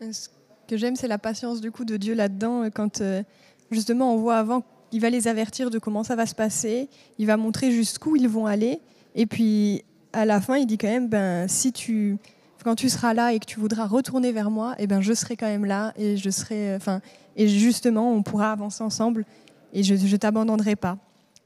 Ce 0.00 0.28
que 0.66 0.76
j'aime, 0.76 0.96
c'est 0.96 1.08
la 1.08 1.18
patience 1.18 1.60
du 1.60 1.70
coup 1.70 1.84
de 1.84 1.96
Dieu 1.96 2.14
là-dedans. 2.14 2.64
euh, 2.64 2.70
Quand 2.70 3.00
euh, 3.00 3.22
justement 3.70 4.14
on 4.14 4.18
voit 4.18 4.38
avant, 4.38 4.64
il 4.92 5.00
va 5.00 5.10
les 5.10 5.26
avertir 5.26 5.70
de 5.70 5.78
comment 5.78 6.04
ça 6.04 6.14
va 6.16 6.26
se 6.26 6.34
passer, 6.34 6.88
il 7.18 7.26
va 7.26 7.36
montrer 7.36 7.72
jusqu'où 7.72 8.16
ils 8.16 8.28
vont 8.28 8.46
aller, 8.46 8.80
et 9.14 9.26
puis 9.26 9.84
à 10.12 10.24
la 10.24 10.40
fin, 10.40 10.56
il 10.56 10.66
dit 10.66 10.78
quand 10.78 10.88
même, 10.88 11.08
ben 11.08 11.48
si 11.48 11.72
tu, 11.72 12.18
quand 12.62 12.74
tu 12.74 12.88
seras 12.88 13.14
là 13.14 13.32
et 13.32 13.40
que 13.40 13.46
tu 13.46 13.58
voudras 13.58 13.86
retourner 13.86 14.32
vers 14.32 14.50
moi, 14.50 14.74
et 14.78 14.86
ben 14.86 15.00
je 15.00 15.12
serai 15.12 15.36
quand 15.36 15.46
même 15.46 15.64
là 15.64 15.92
et 15.96 16.16
je 16.16 16.30
serai, 16.30 16.72
euh, 16.72 16.76
enfin, 16.76 17.00
et 17.36 17.48
justement 17.48 18.12
on 18.12 18.22
pourra 18.22 18.52
avancer 18.52 18.84
ensemble 18.84 19.24
et 19.72 19.82
je, 19.82 19.94
je 19.94 20.16
t'abandonnerai 20.16 20.76
pas. 20.76 20.98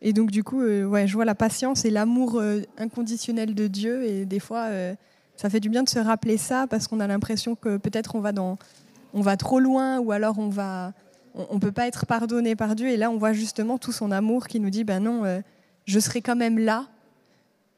Et 0.02 0.12
donc 0.12 0.30
du 0.30 0.44
coup, 0.44 0.60
euh, 0.60 0.84
ouais, 0.84 1.06
je 1.06 1.14
vois 1.14 1.24
la 1.24 1.34
patience 1.34 1.84
et 1.84 1.90
l'amour 1.90 2.38
euh, 2.38 2.62
inconditionnel 2.76 3.54
de 3.54 3.66
Dieu, 3.66 4.04
et 4.04 4.24
des 4.26 4.40
fois. 4.40 4.68
ça 5.36 5.50
fait 5.50 5.60
du 5.60 5.68
bien 5.68 5.82
de 5.82 5.88
se 5.88 5.98
rappeler 5.98 6.38
ça 6.38 6.66
parce 6.66 6.88
qu'on 6.88 6.98
a 6.98 7.06
l'impression 7.06 7.54
que 7.54 7.76
peut-être 7.76 8.16
on 8.16 8.20
va 8.20 8.32
dans, 8.32 8.58
on 9.14 9.20
va 9.20 9.36
trop 9.36 9.60
loin 9.60 9.98
ou 9.98 10.12
alors 10.12 10.38
on 10.38 10.48
va, 10.48 10.92
on, 11.36 11.46
on 11.50 11.58
peut 11.60 11.72
pas 11.72 11.86
être 11.86 12.06
pardonné 12.06 12.56
par 12.56 12.74
Dieu. 12.74 12.88
Et 12.88 12.96
là, 12.96 13.10
on 13.10 13.18
voit 13.18 13.32
justement 13.32 13.78
tout 13.78 13.92
son 13.92 14.10
amour 14.10 14.48
qui 14.48 14.58
nous 14.58 14.70
dit, 14.70 14.84
ben 14.84 15.00
non, 15.00 15.24
euh, 15.24 15.40
je 15.84 16.00
serai 16.00 16.22
quand 16.22 16.36
même 16.36 16.58
là 16.58 16.86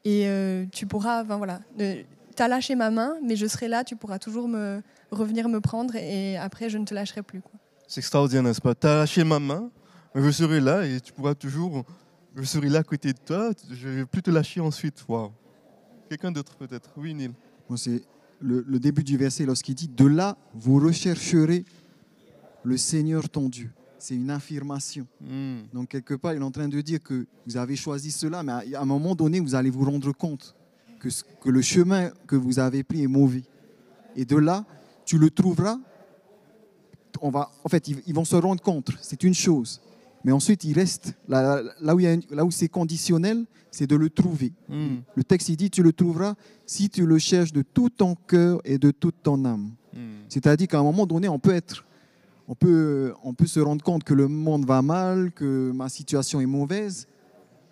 et 0.05 0.29
euh, 0.29 0.65
tu 0.73 0.87
pourras, 0.87 1.25
ben 1.25 1.37
voilà, 1.37 1.61
euh, 1.81 2.03
t'as 2.35 2.49
lâché 2.49 2.75
ma 2.75 2.91
main, 2.91 3.17
mais 3.23 3.37
je 3.37 3.47
serai 3.47 3.69
là, 3.69 3.85
tu 3.85 3.97
pourras 3.97 4.19
toujours 4.19 4.49
me 4.49 4.81
revenir 5.11 5.49
me 5.49 5.61
prendre 5.61 5.97
et 5.97 6.37
après 6.39 6.71
je 6.71 6.79
ne 6.79 6.85
te 6.85 6.95
lâcherai 6.95 7.23
plus. 7.23 7.43
C'est 7.87 8.01
extraordinaire, 8.01 8.45
n'est-ce 8.45 8.61
pas? 8.61 8.75
Tu 8.75 8.87
as 8.87 8.97
lâché 8.97 9.25
ma 9.25 9.39
main, 9.39 9.71
mais 10.15 10.23
je 10.23 10.31
serai 10.31 10.61
là 10.61 10.87
et 10.87 11.01
tu 11.01 11.13
pourras 11.13 11.35
toujours. 11.35 11.85
Je 12.37 12.45
serai 12.45 12.69
là 12.69 12.81
à 12.81 12.83
côté 12.83 13.13
de 13.13 13.19
toi, 13.19 13.51
je 13.71 13.89
ne 13.89 13.95
vais 13.97 14.07
plus 14.07 14.23
te 14.23 14.31
lâcher 14.31 14.61
ensuite. 14.61 15.05
Waouh. 15.09 15.33
Quelqu'un 16.09 16.31
d'autre 16.31 16.55
peut-être? 16.57 16.91
Oui, 16.97 17.13
Neil. 17.13 17.33
Moi, 17.69 17.77
c'est 17.77 18.03
le, 18.41 18.65
le 18.67 18.79
début 18.79 19.03
du 19.03 19.17
verset 19.17 19.45
lorsqu'il 19.45 19.75
dit 19.75 19.89
De 19.89 20.07
là, 20.07 20.37
vous 20.55 20.79
rechercherez 20.79 21.65
le 22.69 22.77
Seigneur 22.77 23.29
ton 23.29 23.49
Dieu. 23.49 23.71
C'est 23.99 24.15
une 24.15 24.31
affirmation. 24.31 25.07
Hmm. 25.21 25.63
Donc, 25.73 25.89
quelque 25.89 26.15
part, 26.15 26.33
il 26.35 26.41
est 26.41 26.45
en 26.45 26.51
train 26.53 26.69
de 26.69 26.81
dire 26.81 27.03
que 27.03 27.27
vous 27.47 27.57
avez 27.57 27.75
choisi 27.75 28.11
cela, 28.13 28.43
mais 28.45 28.53
à 28.75 28.81
un 28.83 28.85
moment 28.85 29.15
donné, 29.17 29.41
vous 29.41 29.55
allez 29.57 29.71
vous 29.71 29.85
rendre 29.85 30.13
compte 30.13 30.55
que, 31.01 31.11
ce- 31.11 31.25
que 31.43 31.49
le 31.51 31.63
chemin 31.63 32.11
que 32.29 32.37
vous 32.37 32.59
avez 32.61 32.85
pris 32.85 33.03
est 33.03 33.09
mauvais. 33.09 33.43
Et 34.15 34.25
de 34.25 34.37
là, 34.37 34.65
tu 35.05 35.19
le 35.19 35.31
trouveras. 35.31 35.79
On 37.21 37.31
va, 37.31 37.51
en 37.65 37.69
fait, 37.69 37.89
ils, 37.89 38.01
ils 38.07 38.15
vont 38.15 38.25
se 38.25 38.37
rendre 38.37 38.63
compte, 38.63 38.91
c'est 39.01 39.25
une 39.25 39.35
chose. 39.35 39.81
Mais 40.25 40.31
ensuite, 40.31 40.63
il 40.65 40.75
reste, 40.75 41.15
là, 41.27 41.63
là 41.81 41.95
où, 41.97 42.01
il 42.01 42.05
y 42.05 42.07
a 42.07 42.13
une- 42.13 42.23
là 42.31 42.45
où 42.45 42.51
c'est 42.53 42.69
conditionnel, 42.69 43.45
c'est 43.73 43.87
de 43.89 43.97
le 43.97 44.11
trouver. 44.11 44.53
Hmm. 44.69 44.99
Le 45.17 45.25
texte, 45.25 45.49
il 45.49 45.57
dit, 45.57 45.71
tu 45.71 45.83
le 45.83 45.93
trouveras 45.93 46.35
si 46.67 46.89
tu 46.89 47.05
le 47.07 47.19
cherches 47.19 47.53
de 47.53 47.63
tout 47.63 47.89
ton 47.91 48.15
cœur 48.15 48.61
et 48.65 48.79
de 48.79 48.91
toute 48.93 49.17
ton 49.23 49.45
âme. 49.45 49.71
Hmm. 49.93 50.21
C'est-à-dire 50.29 50.69
qu'à 50.69 50.79
un 50.79 50.83
moment 50.85 51.07
donné, 51.07 51.29
on 51.29 51.39
peut 51.41 51.55
être, 51.55 51.85
on 52.49 52.55
peut, 52.55 53.13
on 53.23 53.35
peut 53.35 53.47
se 53.47 53.61
rendre 53.61 53.85
compte 53.85 54.05
que 54.05 54.15
le 54.15 54.27
monde 54.27 54.65
va 54.67 54.83
mal, 54.83 55.31
que 55.33 55.71
ma 55.73 55.89
situation 55.89 56.41
est 56.41 56.47
mauvaise, 56.47 57.07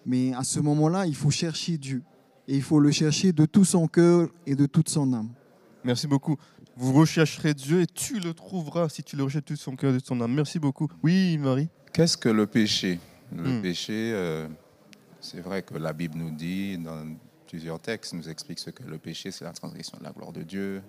mais 0.04 0.32
à 0.34 0.44
ce 0.44 0.60
moment-là, 0.60 1.06
il 1.06 1.14
faut 1.16 1.30
chercher 1.30 1.78
Dieu. 1.78 2.02
Et 2.48 2.54
il 2.56 2.62
faut 2.62 2.78
le 2.78 2.92
chercher 2.92 3.32
de 3.32 3.44
tout 3.46 3.64
son 3.64 3.88
cœur 3.88 4.28
et 4.46 4.54
de 4.54 4.66
toute 4.66 4.88
son 4.88 5.12
âme. 5.12 5.30
Merci 5.82 6.06
beaucoup. 6.06 6.36
Vous 6.76 6.92
rechercherez 6.92 7.54
Dieu 7.54 7.80
et 7.80 7.86
tu 7.86 8.20
le 8.20 8.34
trouveras 8.34 8.88
si 8.88 9.02
tu 9.02 9.16
le 9.16 9.24
recherches 9.24 9.46
de 9.46 9.56
son 9.56 9.74
cœur 9.74 9.94
et 9.94 9.98
de 9.98 10.04
son 10.04 10.20
âme. 10.20 10.32
Merci 10.34 10.58
beaucoup. 10.58 10.88
Oui, 11.02 11.38
Marie 11.38 11.68
Qu'est-ce 11.92 12.16
que 12.16 12.28
le 12.28 12.46
péché? 12.46 13.00
Le 13.34 13.58
Hmm. 13.58 13.62
péché, 13.62 14.12
euh, 14.14 14.46
c'est 15.20 15.40
vrai 15.40 15.62
que 15.62 15.74
la 15.74 15.92
Bible 15.92 16.18
nous 16.18 16.30
dit, 16.30 16.76
dans 16.78 17.16
plusieurs 17.48 17.80
textes, 17.80 18.12
nous 18.12 18.28
explique 18.28 18.58
ce 18.60 18.70
que 18.70 18.84
le 18.84 18.98
péché, 18.98 19.30
c'est 19.32 19.44
la 19.44 19.52
transgression 19.52 19.96
de 19.98 20.04
la 20.04 20.12
gloire 20.12 20.32
de 20.32 20.42
Dieu. 20.42 20.82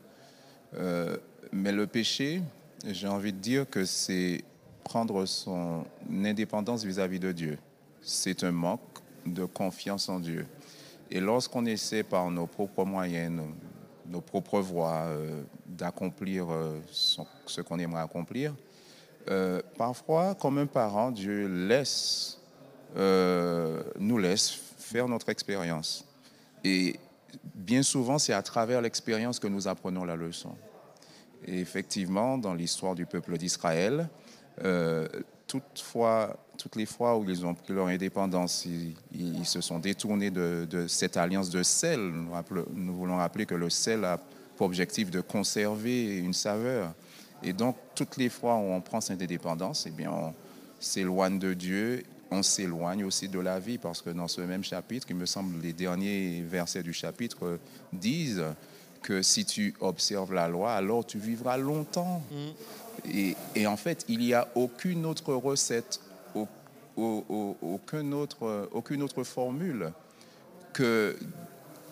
Euh, 0.76 1.18
mais 1.52 1.72
le 1.72 1.88
péché, 1.88 2.44
j'ai 2.86 3.08
envie 3.08 3.34
de 3.34 3.40
dire 3.40 3.70
que 3.70 3.86
c'est 3.86 4.44
prendre 4.84 5.26
son 5.26 5.86
indépendance 6.10 6.84
vis-à-vis 6.84 7.20
de 7.20 7.32
Dieu. 7.32 7.58
C'est 8.02 8.44
un 8.44 8.52
manque 8.52 8.82
de 9.26 9.46
confiance 9.46 10.10
en 10.10 10.20
Dieu. 10.20 10.46
Et 11.10 11.20
lorsqu'on 11.20 11.66
essaie 11.66 12.04
par 12.04 12.30
nos 12.32 12.48
propres 12.48 12.86
moyens, 12.86 13.42
nos, 14.06 14.22
propres 14.22 14.60
voies, 14.60 15.06
euh, 15.08 15.44
d'accomplir 15.66 16.48
euh, 16.50 16.80
ce 16.92 17.62
qu'on 17.62 17.80
aimerait 17.80 18.02
accomplir, 18.02 18.54
euh, 19.30 19.62
parfois, 19.78 20.36
comme 20.36 20.58
un 20.58 20.66
parent, 20.66 21.12
Dieu 21.12 21.48
nous 24.00 24.18
laisse 24.18 24.60
faire 24.78 25.08
notre 25.08 25.30
expérience. 25.30 26.06
Et 26.64 26.98
bien 27.44 27.84
souvent, 27.84 28.18
c'est 28.18 28.34
à 28.34 28.42
travers 28.42 28.82
l'expérience 28.82 29.40
que 29.40 29.48
nous 29.48 29.68
apprenons 29.68 30.06
la 30.06 30.16
leçon. 30.16 30.56
Effectivement, 31.48 32.38
dans 32.38 32.54
l'histoire 32.54 32.94
du 32.94 33.06
peuple 33.06 33.38
d'Israël, 33.38 34.10
euh, 34.64 35.08
toutes 35.48 36.76
les 36.76 36.86
fois 36.86 37.18
où 37.18 37.30
ils 37.30 37.46
ont 37.46 37.54
pris 37.54 37.74
leur 37.74 37.88
indépendance, 37.88 38.66
ils, 38.66 39.46
se 39.46 39.62
sont 39.62 39.80
détournés 39.80 40.30
de, 40.30 40.86
cette 40.88 41.16
alliance 41.16 41.50
de 41.50 41.64
sel. 41.64 42.00
Nous 42.74 42.94
voulons 42.94 43.18
rappeler 43.18 43.46
que 43.46 43.56
le 43.56 43.70
sel 43.70 44.04
a 44.04 44.20
pour 44.58 44.66
objectif 44.66 45.10
de 45.10 45.22
conserver 45.22 46.18
une 46.18 46.34
saveur. 46.34 46.94
Et 47.44 47.54
donc, 47.54 47.78
toutes 47.96 48.18
les 48.18 48.30
fois 48.30 48.56
où 48.56 48.72
on 48.72 48.82
prend 48.82 49.00
cette 49.00 49.22
indépendance, 49.22 49.86
eh 49.88 49.92
bien, 49.92 50.12
on 50.12 50.34
s'éloigne 50.80 51.40
de 51.40 51.54
Dieu, 51.54 52.04
on 52.32 52.44
s'éloigne 52.44 53.06
aussi 53.06 53.30
de 53.30 53.40
la 53.40 53.60
vie, 53.60 53.78
parce 53.78 54.02
que 54.02 54.10
dans 54.10 54.28
ce 54.28 54.42
même 54.42 54.64
chapitre, 54.64 55.08
il 55.10 55.16
me 55.16 55.28
semble, 55.28 55.62
les 55.62 55.74
derniers 55.74 56.42
versets 56.42 56.84
du 56.84 56.94
chapitre 56.94 57.46
euh, 57.46 57.58
disent 57.94 58.44
que 59.02 59.22
si 59.22 59.46
tu 59.46 59.74
observes 59.80 60.34
la 60.34 60.48
loi, 60.48 60.74
alors 60.74 61.06
tu 61.06 61.18
vivras 61.20 61.58
longtemps. 61.58 62.22
Et, 63.14 63.36
et 63.56 63.68
en 63.68 63.78
fait, 63.78 64.06
il 64.08 64.20
n'y 64.20 64.34
a 64.34 64.48
aucune 64.56 65.06
autre 65.06 65.34
recette, 65.34 66.00
au- 66.36 66.48
au- 66.98 67.24
au- 67.30 67.58
aucun 67.62 68.12
autre, 68.12 68.70
aucune 68.74 69.02
autre 69.04 69.24
formule 69.24 69.92
que, 70.74 71.16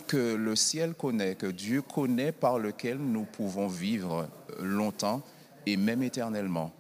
que 0.08 0.36
le 0.36 0.56
ciel 0.56 0.94
connaît, 0.94 1.36
que 1.36 1.48
Dieu 1.48 1.82
connaît 1.82 2.32
par 2.32 2.60
lequel 2.60 2.98
nous 2.98 3.24
pouvons 3.24 3.68
vivre 3.68 4.28
longtemps 4.62 5.22
et 5.66 5.78
même 5.78 6.04
éternellement. 6.04 6.72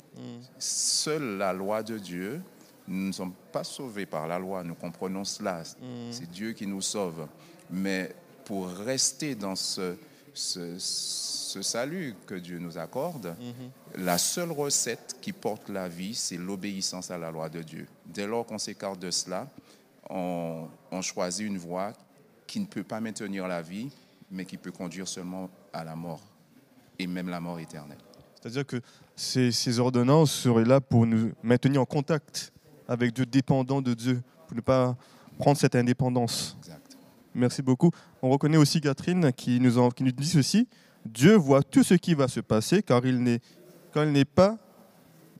Seule 0.59 1.37
la 1.37 1.53
loi 1.53 1.83
de 1.83 1.97
Dieu, 1.97 2.41
nous 2.87 3.07
ne 3.07 3.11
sommes 3.11 3.33
pas 3.51 3.63
sauvés 3.63 4.05
par 4.05 4.27
la 4.27 4.37
loi, 4.39 4.63
nous 4.63 4.75
comprenons 4.75 5.23
cela. 5.23 5.63
C'est 6.11 6.29
Dieu 6.29 6.53
qui 6.53 6.67
nous 6.67 6.81
sauve. 6.81 7.27
Mais 7.69 8.13
pour 8.45 8.67
rester 8.69 9.33
dans 9.35 9.55
ce, 9.55 9.95
ce, 10.35 10.77
ce 10.77 11.61
salut 11.61 12.15
que 12.27 12.35
Dieu 12.35 12.59
nous 12.59 12.77
accorde, 12.77 13.35
la 13.95 14.17
seule 14.17 14.51
recette 14.51 15.17
qui 15.21 15.31
porte 15.31 15.69
la 15.69 15.87
vie, 15.87 16.13
c'est 16.13 16.37
l'obéissance 16.37 17.09
à 17.09 17.17
la 17.17 17.31
loi 17.31 17.49
de 17.49 17.61
Dieu. 17.61 17.87
Dès 18.05 18.27
lors 18.27 18.45
qu'on 18.45 18.57
s'écarte 18.57 18.99
de 18.99 19.09
cela, 19.09 19.47
on, 20.09 20.67
on 20.91 21.01
choisit 21.01 21.47
une 21.47 21.57
voie 21.57 21.93
qui 22.45 22.59
ne 22.59 22.65
peut 22.65 22.83
pas 22.83 22.99
maintenir 22.99 23.47
la 23.47 23.61
vie, 23.61 23.89
mais 24.29 24.45
qui 24.45 24.57
peut 24.57 24.71
conduire 24.71 25.07
seulement 25.07 25.49
à 25.73 25.83
la 25.83 25.95
mort, 25.95 26.21
et 26.99 27.07
même 27.07 27.29
la 27.29 27.39
mort 27.39 27.59
éternelle. 27.59 27.97
C'est-à-dire 28.39 28.65
que 28.65 28.81
ces, 29.15 29.51
ces 29.51 29.79
ordonnances 29.79 30.31
seraient 30.31 30.65
là 30.65 30.79
pour 30.79 31.07
nous 31.07 31.31
maintenir 31.41 31.81
en 31.81 31.85
contact 31.85 32.51
avec 32.87 33.13
Dieu, 33.13 33.25
dépendant 33.25 33.81
de 33.81 33.93
Dieu, 33.93 34.21
pour 34.47 34.55
ne 34.55 34.61
pas 34.61 34.95
prendre 35.39 35.57
cette 35.57 35.75
indépendance. 35.75 36.55
Exact. 36.59 36.84
Merci 37.35 37.61
beaucoup. 37.61 37.91
On 38.21 38.29
reconnaît 38.29 38.55
aussi 38.55 38.79
Catherine 38.79 39.33
qui 39.33 39.59
nous, 39.59 39.89
qui 39.91 40.03
nous 40.03 40.11
dit 40.13 40.25
ceci. 40.25 40.69
Dieu 41.05 41.35
voit 41.35 41.61
tout 41.61 41.83
ce 41.83 41.93
qui 41.93 42.13
va 42.13 42.29
se 42.29 42.39
passer 42.39 42.81
car 42.81 43.05
il 43.05 43.21
n'est, 43.21 43.41
il 43.93 44.11
n'est 44.13 44.23
pas 44.23 44.57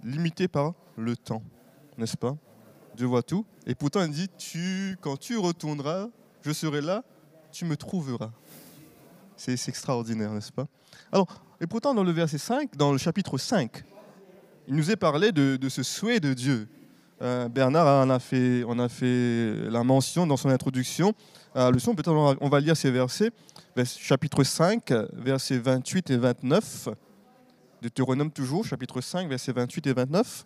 limité 0.03 0.49
par 0.49 0.73
le 0.97 1.15
temps. 1.15 1.41
N'est-ce 1.97 2.17
pas? 2.17 2.36
Dieu 2.97 3.05
voit 3.08 3.23
tout. 3.23 3.45
Et 3.65 3.75
pourtant, 3.75 4.03
il 4.03 4.12
dit, 4.12 4.27
tu, 4.38 4.97
quand 4.99 5.17
tu 5.17 5.38
retourneras, 5.38 6.10
je 6.41 6.51
serai 6.51 6.81
là, 6.81 7.01
tu 7.53 7.63
me 7.63 7.77
trouveras. 7.77 8.31
C'est 9.38 9.53
extraordinaire, 9.69 10.31
n'est-ce 10.31 10.51
pas? 10.51 10.67
Alors, 11.13 11.41
et 11.62 11.67
pourtant, 11.67 11.93
dans 11.93 12.03
le 12.03 12.12
verset 12.12 12.38
5, 12.38 12.75
dans 12.75 12.91
le 12.91 12.97
chapitre 12.97 13.38
5, 13.38 13.84
il 14.67 14.75
nous 14.75 14.91
est 14.91 14.97
parlé 14.97 15.31
de 15.31 15.69
ce 15.69 15.81
souhait 15.81 16.19
de 16.19 16.34
Dieu. 16.34 16.67
Euh, 17.21 17.47
Bernard 17.47 18.06
en 18.06 18.10
a, 18.10 18.19
fait, 18.19 18.63
en 18.65 18.78
a 18.78 18.89
fait 18.89 19.69
la 19.69 19.84
mention 19.84 20.28
dans 20.28 20.38
son 20.38 20.49
introduction 20.49 21.13
à 21.54 21.65
la 21.65 21.71
leçon. 21.71 21.95
Peut-être 21.95 22.38
on 22.41 22.49
va, 22.49 22.60
lire 22.60 22.75
ces 22.75 22.91
versets. 22.91 23.32
Vers- 23.75 23.86
Chapitre 23.88 24.43
5, 24.43 24.91
versets 25.13 25.58
28 25.58 26.10
et 26.10 26.17
29. 26.17 26.89
Deutéronome 27.82 28.32
toujours, 28.32 28.65
chapitre 28.65 28.99
5, 28.99 29.30
versets 29.30 29.54
28 29.54 29.88
et 29.88 29.93
29. 29.93 30.45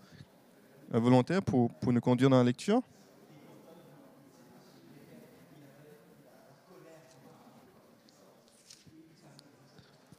Un 0.93 0.99
volontaire 0.99 1.41
pour, 1.41 1.71
pour 1.71 1.93
nous 1.93 2.01
conduire 2.01 2.29
dans 2.29 2.37
la 2.37 2.43
lecture. 2.43 2.81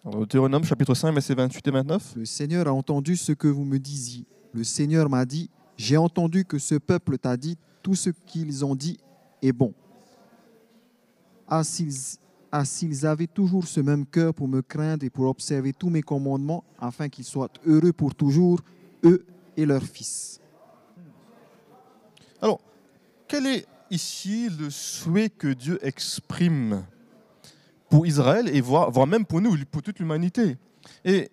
Deutéronome 0.05 0.65
chapitre 0.65 0.95
5, 0.95 1.13
versets 1.13 1.35
28 1.35 1.67
et 1.67 1.71
29. 1.71 2.13
Le 2.17 2.25
Seigneur 2.25 2.67
a 2.67 2.73
entendu 2.73 3.17
ce 3.17 3.33
que 3.33 3.49
vous 3.49 3.65
me 3.65 3.79
disiez. 3.79 4.25
Le 4.55 4.65
Seigneur 4.65 5.09
m'a 5.11 5.25
dit, 5.25 5.51
j'ai 5.81 5.97
entendu 5.97 6.45
que 6.45 6.59
ce 6.59 6.75
peuple 6.75 7.17
t'a 7.17 7.39
dit, 7.39 7.57
tout 7.83 7.95
ce 7.95 8.11
qu'ils 8.11 8.67
ont 8.67 8.75
dit 8.75 9.01
est 9.41 9.53
bon. 9.53 9.73
Ah, 11.49 11.65
s'ils 11.65 12.19
ah, 12.53 12.67
s'ils 12.67 13.07
avaient 13.07 13.27
toujours 13.27 13.67
ce 13.67 13.81
même 13.81 14.05
cœur 14.05 14.35
pour 14.35 14.47
me 14.47 14.61
craindre 14.61 15.07
et 15.07 15.11
pour 15.11 15.27
observer 15.27 15.73
tous 15.73 15.89
mes 15.89 16.03
commandements, 16.03 16.65
afin 16.79 17.09
qu'ils 17.09 17.25
soient 17.25 17.49
heureux 17.65 17.95
pour 17.95 18.15
toujours, 18.15 18.61
eux 19.05 19.25
et 19.57 19.65
leurs 19.65 19.85
fils. 19.85 20.41
Alors, 22.43 22.61
quel 23.27 23.47
est 23.47 23.67
ici 23.91 24.51
le 24.51 24.69
souhait 24.69 25.31
que 25.31 25.49
Dieu 25.49 25.79
exprime 25.81 26.85
pour 27.89 28.07
Israël 28.07 28.55
et 28.55 28.61
voire, 28.61 28.91
voire 28.91 29.07
même 29.07 29.25
pour 29.25 29.41
nous, 29.41 29.57
pour 29.71 29.83
toute 29.83 29.99
l'humanité? 29.99 30.59
Et 31.07 31.31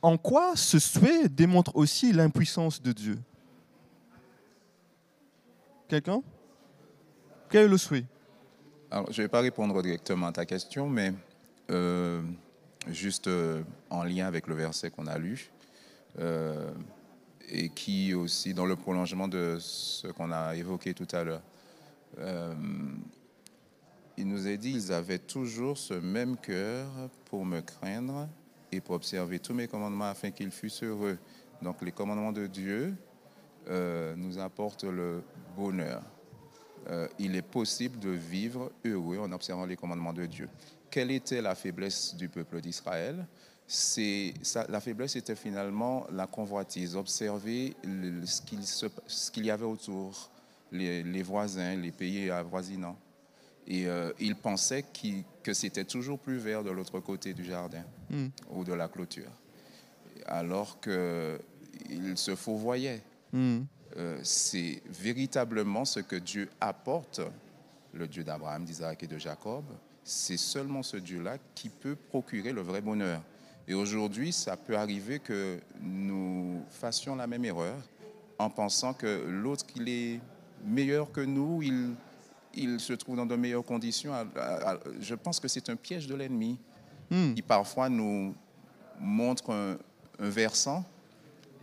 en 0.00 0.16
quoi 0.16 0.56
ce 0.56 0.78
souhait 0.78 1.28
démontre 1.28 1.76
aussi 1.76 2.10
l'impuissance 2.10 2.80
de 2.80 2.92
Dieu? 2.92 3.18
Quelqu'un? 5.88 6.22
Quel 7.50 7.66
est 7.66 7.68
le 7.68 7.78
souhait? 7.78 8.04
Alors, 8.90 9.12
je 9.12 9.20
ne 9.20 9.26
vais 9.26 9.28
pas 9.28 9.40
répondre 9.40 9.82
directement 9.82 10.28
à 10.28 10.32
ta 10.32 10.46
question, 10.46 10.88
mais 10.88 11.12
euh, 11.70 12.22
juste 12.88 13.28
euh, 13.28 13.62
en 13.90 14.04
lien 14.04 14.26
avec 14.26 14.46
le 14.46 14.54
verset 14.54 14.90
qu'on 14.90 15.06
a 15.06 15.18
lu, 15.18 15.50
euh, 16.18 16.72
et 17.48 17.68
qui 17.68 18.14
aussi 18.14 18.54
dans 18.54 18.66
le 18.66 18.76
prolongement 18.76 19.28
de 19.28 19.58
ce 19.60 20.08
qu'on 20.08 20.32
a 20.32 20.54
évoqué 20.54 20.94
tout 20.94 21.08
à 21.12 21.24
l'heure. 21.24 21.42
Il 24.16 24.28
nous 24.28 24.46
est 24.46 24.56
dit, 24.56 24.70
ils 24.70 24.92
avaient 24.92 25.18
toujours 25.18 25.76
ce 25.76 25.94
même 25.94 26.36
cœur 26.36 26.86
pour 27.24 27.44
me 27.44 27.60
craindre 27.60 28.28
et 28.70 28.80
pour 28.80 28.94
observer 28.94 29.40
tous 29.40 29.54
mes 29.54 29.66
commandements 29.66 30.04
afin 30.04 30.30
qu'ils 30.30 30.52
fussent 30.52 30.84
heureux. 30.84 31.18
Donc 31.62 31.82
les 31.82 31.90
commandements 31.90 32.30
de 32.30 32.46
Dieu 32.46 32.94
euh, 33.68 34.14
nous 34.16 34.38
apportent 34.38 34.84
le 34.84 35.22
bonheur. 35.56 36.02
Euh, 36.88 37.08
il 37.18 37.34
est 37.34 37.42
possible 37.42 37.98
de 37.98 38.10
vivre 38.10 38.70
heureux 38.84 39.18
en 39.18 39.32
observant 39.32 39.64
les 39.66 39.76
commandements 39.76 40.12
de 40.12 40.26
Dieu. 40.26 40.48
Quelle 40.90 41.10
était 41.10 41.40
la 41.40 41.54
faiblesse 41.54 42.14
du 42.14 42.28
peuple 42.28 42.60
d'Israël? 42.60 43.26
C'est 43.66 44.34
ça- 44.42 44.66
La 44.68 44.80
faiblesse 44.80 45.16
était 45.16 45.34
finalement 45.34 46.06
la 46.12 46.26
convoitise, 46.26 46.94
observer 46.96 47.74
le- 47.84 48.26
ce 48.26 48.42
qu'il 48.42 48.62
se- 48.66 48.86
ce 49.06 49.30
qu'il 49.30 49.46
y 49.46 49.50
avait 49.50 49.64
autour, 49.64 50.30
les, 50.70 51.02
les 51.02 51.22
voisins, 51.22 51.74
les 51.76 51.90
pays 51.92 52.30
avoisinants. 52.30 52.98
Et 53.66 53.86
euh, 53.88 54.12
ils 54.20 54.36
pensaient 54.36 54.82
qu'il- 54.92 55.24
que 55.42 55.54
c'était 55.54 55.84
toujours 55.84 56.18
plus 56.18 56.36
vert 56.36 56.62
de 56.62 56.70
l'autre 56.70 57.00
côté 57.00 57.32
du 57.32 57.44
jardin 57.44 57.84
Hmm. 58.10 58.26
ou 58.50 58.62
de 58.62 58.74
la 58.74 58.88
clôture, 58.88 59.30
alors 60.26 60.78
qu'ils 60.80 62.18
se 62.18 62.34
fourvoyaient. 62.36 63.00
Hmm. 63.34 63.64
Euh, 63.96 64.18
c'est 64.22 64.82
véritablement 64.86 65.84
ce 65.84 66.00
que 66.00 66.16
Dieu 66.16 66.48
apporte, 66.60 67.20
le 67.92 68.06
Dieu 68.08 68.24
d'Abraham, 68.24 68.64
d'Isaac 68.64 69.02
et 69.02 69.06
de 69.06 69.18
Jacob. 69.18 69.64
C'est 70.02 70.36
seulement 70.36 70.82
ce 70.82 70.96
Dieu-là 70.96 71.38
qui 71.54 71.68
peut 71.68 71.94
procurer 71.96 72.52
le 72.52 72.60
vrai 72.62 72.80
bonheur. 72.80 73.20
Et 73.68 73.74
aujourd'hui, 73.74 74.32
ça 74.32 74.56
peut 74.56 74.76
arriver 74.76 75.18
que 75.18 75.58
nous 75.80 76.62
fassions 76.70 77.16
la 77.16 77.26
même 77.26 77.44
erreur 77.44 77.76
en 78.38 78.50
pensant 78.50 78.92
que 78.94 79.24
l'autre, 79.28 79.64
qu'il 79.66 79.88
est 79.88 80.20
meilleur 80.64 81.10
que 81.12 81.20
nous, 81.20 81.62
il, 81.62 81.94
il 82.54 82.78
se 82.80 82.92
trouve 82.94 83.16
dans 83.16 83.26
de 83.26 83.36
meilleures 83.36 83.64
conditions. 83.64 84.12
À- 84.12 84.26
à- 84.36 84.72
à- 84.74 84.78
Je 85.00 85.14
pense 85.14 85.40
que 85.40 85.48
c'est 85.48 85.68
un 85.70 85.76
piège 85.76 86.06
de 86.06 86.14
l'ennemi 86.14 86.58
Hmm. 87.10 87.34
qui 87.34 87.42
parfois 87.42 87.88
nous 87.90 88.34
montre 88.98 89.50
un, 89.52 89.76
un 90.18 90.28
versant 90.30 90.84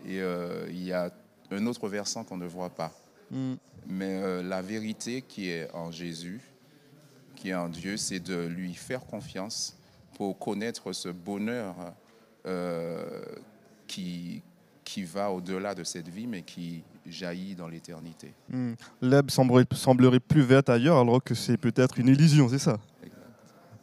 et 0.06 0.22
euh, 0.22 0.68
il 0.70 0.84
y 0.84 0.94
a 0.94 1.10
un 1.52 1.66
autre 1.68 1.88
versant 1.90 2.24
qu'on 2.24 2.38
ne 2.38 2.46
voit 2.46 2.70
pas. 2.70 2.92
Hmm. 3.30 3.56
Mais 3.88 4.22
euh, 4.22 4.44
la 4.44 4.62
vérité 4.62 5.22
qui 5.22 5.50
est 5.50 5.70
en 5.74 5.92
Jésus, 5.92 6.42
qui 7.36 7.50
est 7.50 7.56
en 7.56 7.70
Dieu, 7.70 7.98
c'est 7.98 8.20
de 8.20 8.46
lui 8.46 8.74
faire 8.74 9.06
confiance 9.06 9.78
pour 10.16 10.38
connaître 10.38 10.94
ce 10.94 11.10
bonheur 11.10 11.76
euh, 12.46 13.22
qui, 13.88 14.42
qui 14.84 15.04
va 15.04 15.32
au-delà 15.32 15.74
de 15.74 15.84
cette 15.84 16.10
vie, 16.10 16.28
mais 16.28 16.42
qui 16.42 16.84
jaillit 17.06 17.56
dans 17.56 17.68
l'éternité. 17.68 18.34
Hmm. 18.50 18.74
L'herbe 19.02 19.32
semblerait, 19.32 19.66
semblerait 19.74 20.20
plus 20.20 20.42
verte 20.42 20.70
ailleurs 20.70 20.98
alors 20.98 21.24
que 21.24 21.34
c'est 21.34 21.58
peut-être 21.58 22.00
une 22.00 22.08
illusion, 22.08 22.50
c'est 22.50 22.60
ça? 22.60 22.80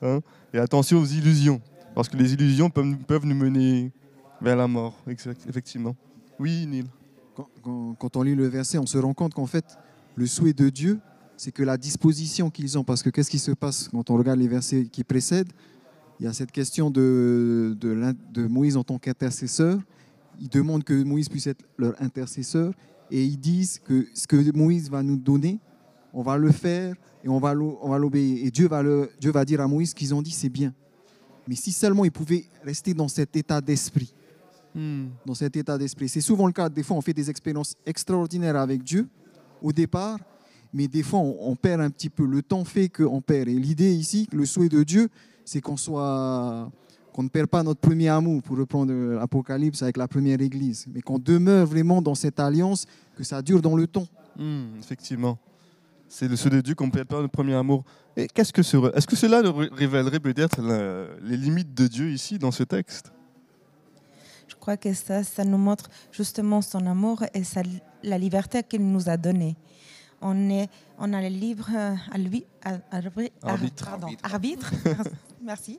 Hein? 0.02 0.20
Et 0.52 0.58
attention 0.58 0.98
aux 0.98 1.06
illusions, 1.06 1.60
parce 1.94 2.08
que 2.08 2.16
les 2.16 2.32
illusions 2.32 2.70
peuvent, 2.70 2.96
peuvent 3.06 3.26
nous 3.26 3.34
mener 3.34 3.90
vers 4.40 4.56
la 4.56 4.68
mort, 4.68 4.96
effectivement. 5.48 5.96
Oui, 6.38 6.66
Neil. 6.66 6.84
Quand, 7.62 8.16
on 8.16 8.22
lit 8.22 8.34
le 8.34 8.46
verset, 8.46 8.78
on 8.78 8.86
se 8.86 8.98
rend 8.98 9.14
compte 9.14 9.34
qu'en 9.34 9.46
fait, 9.46 9.64
le 10.16 10.26
souhait 10.26 10.52
de 10.52 10.68
Dieu, 10.68 10.98
c'est 11.36 11.52
que 11.52 11.62
la 11.62 11.76
disposition 11.76 12.50
qu'ils 12.50 12.78
ont, 12.78 12.84
parce 12.84 13.02
que 13.02 13.10
qu'est-ce 13.10 13.30
qui 13.30 13.38
se 13.38 13.52
passe 13.52 13.88
quand 13.88 14.10
on 14.10 14.16
regarde 14.16 14.38
les 14.38 14.48
versets 14.48 14.86
qui 14.86 15.04
précèdent? 15.04 15.52
Il 16.18 16.24
y 16.24 16.26
a 16.26 16.32
cette 16.32 16.50
question 16.50 16.90
de, 16.90 17.76
Moïse 18.48 18.76
en 18.76 18.82
tant 18.82 18.98
qu'intercesseur. 18.98 19.78
Ils 20.40 20.48
demandent 20.48 20.84
que 20.84 21.02
Moïse 21.04 21.28
puisse 21.28 21.46
être 21.46 21.64
leur 21.76 21.94
intercesseur 22.02 22.72
et 23.10 23.24
ils 23.24 23.38
disent 23.38 23.80
que 23.84 24.06
ce 24.14 24.26
que 24.26 24.56
Moïse 24.56 24.90
va 24.90 25.02
nous 25.02 25.16
donner, 25.16 25.60
on 26.12 26.22
va 26.22 26.36
le 26.36 26.50
faire 26.50 26.96
et 27.24 27.28
on 27.28 27.38
va 27.38 27.54
l'obéir. 27.54 28.46
Et 28.46 28.50
Dieu 28.50 28.68
va, 28.68 28.82
Dieu 29.20 29.30
va 29.30 29.44
dire 29.44 29.60
à 29.60 29.68
Moïse 29.68 29.94
qu'ils 29.94 30.14
ont 30.14 30.22
dit, 30.22 30.32
c'est 30.32 30.48
bien. 30.48 30.74
Mais 31.46 31.54
si 31.54 31.72
seulement 31.72 32.04
ils 32.04 32.12
pouvaient 32.12 32.44
rester 32.64 32.94
dans 32.94 33.08
cet 33.08 33.36
état 33.36 33.60
d'esprit, 33.60 34.12
Hmm. 34.78 35.08
dans 35.26 35.34
cet 35.34 35.56
état 35.56 35.76
d'esprit. 35.76 36.08
C'est 36.08 36.20
souvent 36.20 36.46
le 36.46 36.52
cas. 36.52 36.68
Des 36.68 36.84
fois, 36.84 36.96
on 36.96 37.00
fait 37.00 37.12
des 37.14 37.28
expériences 37.30 37.74
extraordinaires 37.84 38.54
avec 38.56 38.84
Dieu 38.84 39.08
au 39.60 39.72
départ, 39.72 40.18
mais 40.72 40.86
des 40.86 41.02
fois, 41.02 41.18
on, 41.18 41.36
on 41.50 41.56
perd 41.56 41.80
un 41.80 41.90
petit 41.90 42.10
peu. 42.10 42.24
Le 42.24 42.42
temps 42.42 42.64
fait 42.64 42.88
qu'on 42.88 43.20
perd. 43.20 43.48
Et 43.48 43.54
l'idée 43.54 43.92
ici, 43.92 44.28
le 44.32 44.46
souhait 44.46 44.68
de 44.68 44.84
Dieu, 44.84 45.08
c'est 45.44 45.60
qu'on 45.60 45.76
soit 45.76 46.70
qu'on 47.12 47.24
ne 47.24 47.28
perd 47.28 47.48
pas 47.48 47.64
notre 47.64 47.80
premier 47.80 48.08
amour, 48.08 48.40
pour 48.44 48.56
reprendre 48.56 48.92
l'Apocalypse 48.92 49.82
avec 49.82 49.96
la 49.96 50.06
première 50.06 50.40
Église, 50.40 50.86
mais 50.94 51.00
qu'on 51.00 51.18
demeure 51.18 51.66
vraiment 51.66 52.00
dans 52.00 52.14
cette 52.14 52.38
alliance, 52.38 52.86
que 53.16 53.24
ça 53.24 53.42
dure 53.42 53.60
dans 53.60 53.74
le 53.74 53.88
temps. 53.88 54.06
Hmm, 54.38 54.66
effectivement. 54.78 55.36
C'est 56.08 56.28
le 56.28 56.36
ceux 56.36 56.50
de 56.50 56.60
Dieu 56.60 56.76
qu'on 56.76 56.86
ne 56.86 56.92
perd 56.92 57.08
pas 57.08 57.16
notre 57.20 57.32
premier 57.32 57.54
amour. 57.54 57.82
Et 58.16 58.28
qu'est-ce 58.28 58.52
que 58.52 58.62
ce, 58.62 58.76
est-ce 58.96 59.06
que 59.08 59.16
cela 59.16 59.42
révélerait 59.72 60.20
peut-être 60.20 60.62
la- 60.62 61.06
les 61.24 61.36
limites 61.36 61.74
de 61.74 61.88
Dieu 61.88 62.10
ici 62.10 62.38
dans 62.38 62.52
ce 62.52 62.62
texte? 62.62 63.10
Crois 64.68 64.76
que 64.76 64.92
ça, 64.92 65.24
ça 65.24 65.44
nous 65.44 65.56
montre 65.56 65.88
justement 66.12 66.60
son 66.60 66.84
amour 66.86 67.24
et 67.32 67.42
sa- 67.42 67.62
la 68.02 68.18
liberté 68.18 68.62
qu'il 68.62 68.82
nous 68.86 69.08
a 69.08 69.16
donnée. 69.16 69.56
On, 70.20 70.50
est, 70.50 70.68
on 70.98 71.12
a 71.14 71.22
le 71.22 71.28
libre 71.28 71.68
euh, 71.74 71.94
à 72.12 72.18
lui, 72.18 72.44
à- 72.62 72.74
à- 72.90 72.96
Arbitre. 73.42 73.86
pardon, 73.88 74.08
Arbitre. 74.22 74.24
arbitre. 74.34 74.72
Merci. 75.42 75.78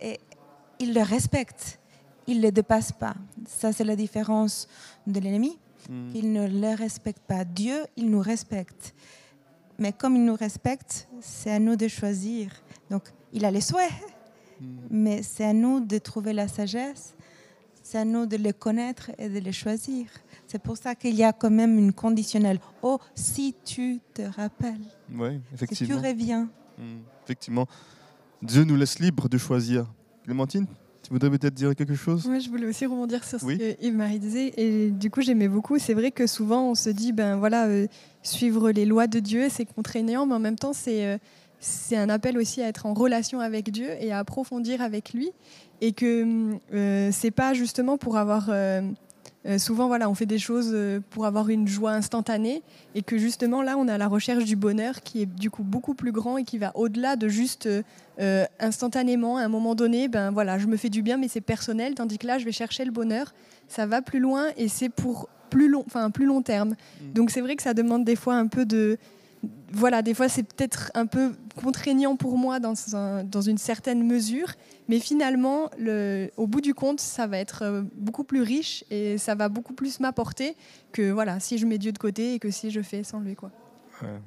Et 0.00 0.18
il 0.80 0.94
le 0.94 1.02
respecte. 1.02 1.78
Il 2.26 2.38
ne 2.38 2.44
le 2.44 2.52
dépasse 2.52 2.90
pas. 2.92 3.14
Ça, 3.46 3.70
c'est 3.72 3.84
la 3.84 3.96
différence 3.96 4.66
de 5.06 5.20
l'ennemi. 5.20 5.58
Hmm. 5.90 6.10
Il 6.14 6.32
ne 6.32 6.46
le 6.48 6.74
respecte 6.74 7.20
pas. 7.26 7.44
Dieu, 7.44 7.84
il 7.96 8.08
nous 8.08 8.20
respecte. 8.20 8.94
Mais 9.78 9.92
comme 9.92 10.16
il 10.16 10.24
nous 10.24 10.36
respecte, 10.36 11.06
c'est 11.20 11.50
à 11.50 11.58
nous 11.58 11.76
de 11.76 11.86
choisir. 11.88 12.50
Donc, 12.88 13.02
il 13.32 13.44
a 13.44 13.50
les 13.50 13.60
souhaits, 13.60 13.92
mais 14.88 15.22
c'est 15.22 15.44
à 15.44 15.52
nous 15.52 15.80
de 15.80 15.98
trouver 15.98 16.32
la 16.32 16.46
sagesse. 16.48 17.14
C'est 17.92 17.98
à 17.98 18.04
nous 18.06 18.24
de 18.24 18.38
les 18.38 18.54
connaître 18.54 19.10
et 19.18 19.28
de 19.28 19.38
les 19.38 19.52
choisir. 19.52 20.06
C'est 20.46 20.62
pour 20.62 20.78
ça 20.78 20.94
qu'il 20.94 21.14
y 21.14 21.22
a 21.24 21.34
quand 21.34 21.50
même 21.50 21.78
une 21.78 21.92
conditionnelle. 21.92 22.58
Oh, 22.80 22.98
si 23.14 23.54
tu 23.66 24.00
te 24.14 24.22
rappelles, 24.22 24.80
Oui, 25.14 25.38
si 25.70 25.84
tu 25.86 25.92
reviens. 25.94 26.48
Hmm, 26.78 27.00
effectivement. 27.22 27.66
Dieu 28.40 28.64
nous 28.64 28.76
laisse 28.76 28.98
libre 28.98 29.28
de 29.28 29.36
choisir. 29.36 29.84
Clémentine, 30.24 30.64
tu 31.02 31.10
voudrais 31.10 31.28
peut-être 31.28 31.52
dire 31.52 31.74
quelque 31.74 31.94
chose? 31.94 32.26
Moi, 32.26 32.38
je 32.38 32.48
voulais 32.48 32.64
aussi 32.66 32.86
rebondir 32.86 33.22
sur 33.24 33.38
ce 33.38 33.44
Oui. 33.44 33.58
que 33.58 33.84
Yves-Marie 33.84 34.18
disait. 34.20 34.54
Et 34.56 34.90
du 34.90 35.10
coup, 35.10 35.20
j'aimais 35.20 35.48
beaucoup. 35.48 35.78
C'est 35.78 35.92
vrai 35.92 36.12
que 36.12 36.26
souvent, 36.26 36.70
on 36.70 36.74
se 36.74 36.88
dit, 36.88 37.12
ben 37.12 37.36
voilà, 37.36 37.66
euh, 37.66 37.88
suivre 38.22 38.70
les 38.70 38.86
lois 38.86 39.06
de 39.06 39.18
Dieu, 39.18 39.48
c'est 39.50 39.66
contraignant, 39.66 40.24
mais 40.24 40.34
en 40.34 40.38
même 40.40 40.56
temps, 40.56 40.72
c'est 40.72 41.04
euh, 41.04 41.18
c'est 41.62 41.96
un 41.96 42.10
appel 42.10 42.36
aussi 42.36 42.60
à 42.60 42.68
être 42.68 42.84
en 42.84 42.92
relation 42.92 43.40
avec 43.40 43.70
Dieu 43.70 43.88
et 44.00 44.12
à 44.12 44.18
approfondir 44.18 44.82
avec 44.82 45.14
lui. 45.14 45.30
Et 45.80 45.92
que 45.92 46.52
euh, 46.74 47.08
c'est 47.10 47.30
pas 47.30 47.54
justement 47.54 47.96
pour 47.96 48.18
avoir. 48.18 48.48
euh, 48.50 48.82
euh, 49.44 49.58
souvent, 49.58 49.88
voilà, 49.88 50.08
on 50.08 50.14
fait 50.14 50.26
des 50.26 50.38
choses 50.38 50.70
euh, 50.72 51.00
pour 51.10 51.26
avoir 51.26 51.48
une 51.48 51.66
joie 51.66 51.90
instantanée, 51.90 52.62
et 52.94 53.02
que 53.02 53.18
justement 53.18 53.60
là, 53.60 53.76
on 53.76 53.88
est 53.88 53.90
à 53.90 53.98
la 53.98 54.06
recherche 54.06 54.44
du 54.44 54.54
bonheur 54.54 55.00
qui 55.00 55.22
est 55.22 55.26
du 55.26 55.50
coup 55.50 55.64
beaucoup 55.64 55.94
plus 55.94 56.12
grand 56.12 56.36
et 56.36 56.44
qui 56.44 56.58
va 56.58 56.70
au-delà 56.76 57.16
de 57.16 57.26
juste 57.26 57.68
euh, 58.20 58.44
instantanément, 58.60 59.38
à 59.38 59.42
un 59.42 59.48
moment 59.48 59.74
donné, 59.74 60.06
ben 60.06 60.30
voilà, 60.30 60.58
je 60.58 60.68
me 60.68 60.76
fais 60.76 60.90
du 60.90 61.02
bien, 61.02 61.16
mais 61.16 61.26
c'est 61.26 61.40
personnel, 61.40 61.96
tandis 61.96 62.18
que 62.18 62.26
là, 62.28 62.38
je 62.38 62.44
vais 62.44 62.52
chercher 62.52 62.84
le 62.84 62.92
bonheur. 62.92 63.34
Ça 63.66 63.84
va 63.84 64.00
plus 64.00 64.20
loin 64.20 64.46
et 64.56 64.68
c'est 64.68 64.90
pour 64.90 65.28
plus 65.50 65.68
long, 65.68 65.82
enfin 65.86 66.10
plus 66.10 66.26
long 66.26 66.42
terme. 66.42 66.76
Donc 67.12 67.30
c'est 67.30 67.40
vrai 67.40 67.56
que 67.56 67.64
ça 67.64 67.74
demande 67.74 68.04
des 68.04 68.16
fois 68.16 68.36
un 68.36 68.46
peu 68.46 68.64
de, 68.64 68.96
voilà, 69.72 70.02
des 70.02 70.14
fois 70.14 70.28
c'est 70.28 70.42
peut-être 70.42 70.90
un 70.94 71.06
peu 71.06 71.32
contraignant 71.56 72.16
pour 72.16 72.36
moi 72.38 72.60
dans, 72.60 72.74
un- 72.94 73.24
dans 73.24 73.40
une 73.40 73.58
certaine 73.58 74.06
mesure, 74.06 74.48
mais 74.88 75.00
finalement, 75.00 75.70
le, 75.78 76.30
au 76.36 76.46
bout 76.46 76.60
du 76.60 76.74
compte, 76.74 77.00
ça 77.00 77.26
va 77.26 77.38
être 77.38 77.62
euh, 77.62 77.82
beaucoup 77.96 78.24
plus 78.24 78.42
riche 78.42 78.84
et 78.90 79.18
ça 79.18 79.34
va 79.34 79.48
beaucoup 79.48 79.72
plus 79.72 80.00
m'apporter 80.00 80.56
que 80.92 81.10
voilà, 81.10 81.40
si 81.40 81.58
je 81.58 81.66
mets 81.66 81.78
Dieu 81.78 81.92
de 81.92 81.98
côté 81.98 82.34
et 82.34 82.38
que 82.38 82.50
si 82.50 82.70
je 82.70 82.80
fais 82.82 83.02
sans 83.04 83.20
lui, 83.20 83.34
quoi. 83.34 83.50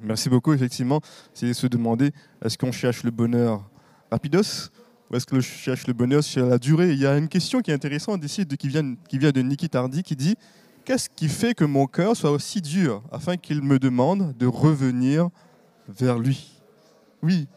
Merci 0.00 0.30
beaucoup, 0.30 0.54
effectivement. 0.54 1.02
C'est 1.34 1.52
se 1.52 1.66
demander, 1.66 2.12
est-ce 2.42 2.56
qu'on 2.56 2.72
cherche 2.72 3.02
le 3.04 3.10
bonheur 3.10 3.68
rapidos 4.10 4.70
ou 5.10 5.16
est-ce 5.16 5.26
que 5.26 5.38
je 5.38 5.46
cherche 5.46 5.86
le 5.86 5.92
bonheur 5.92 6.24
sur 6.24 6.46
la 6.46 6.58
durée? 6.58 6.92
Il 6.92 6.98
y 6.98 7.06
a 7.06 7.16
une 7.18 7.28
question 7.28 7.60
qui 7.60 7.70
est 7.70 7.74
intéressante 7.74 8.24
ici, 8.24 8.46
qui, 8.46 8.68
vient, 8.68 8.94
qui 9.08 9.18
vient 9.18 9.32
de 9.32 9.42
Niki 9.42 9.68
Tardy, 9.68 10.02
qui 10.02 10.16
dit 10.16 10.34
Qu'est-ce 10.86 11.10
qui 11.10 11.28
fait 11.28 11.52
que 11.52 11.64
mon 11.64 11.88
cœur 11.88 12.16
soit 12.16 12.30
aussi 12.30 12.62
dur 12.62 13.02
afin 13.10 13.36
qu'il 13.36 13.60
me 13.60 13.80
demande 13.80 14.36
de 14.38 14.46
revenir 14.46 15.30
vers 15.88 16.16
lui? 16.16 16.62
Oui, 17.24 17.48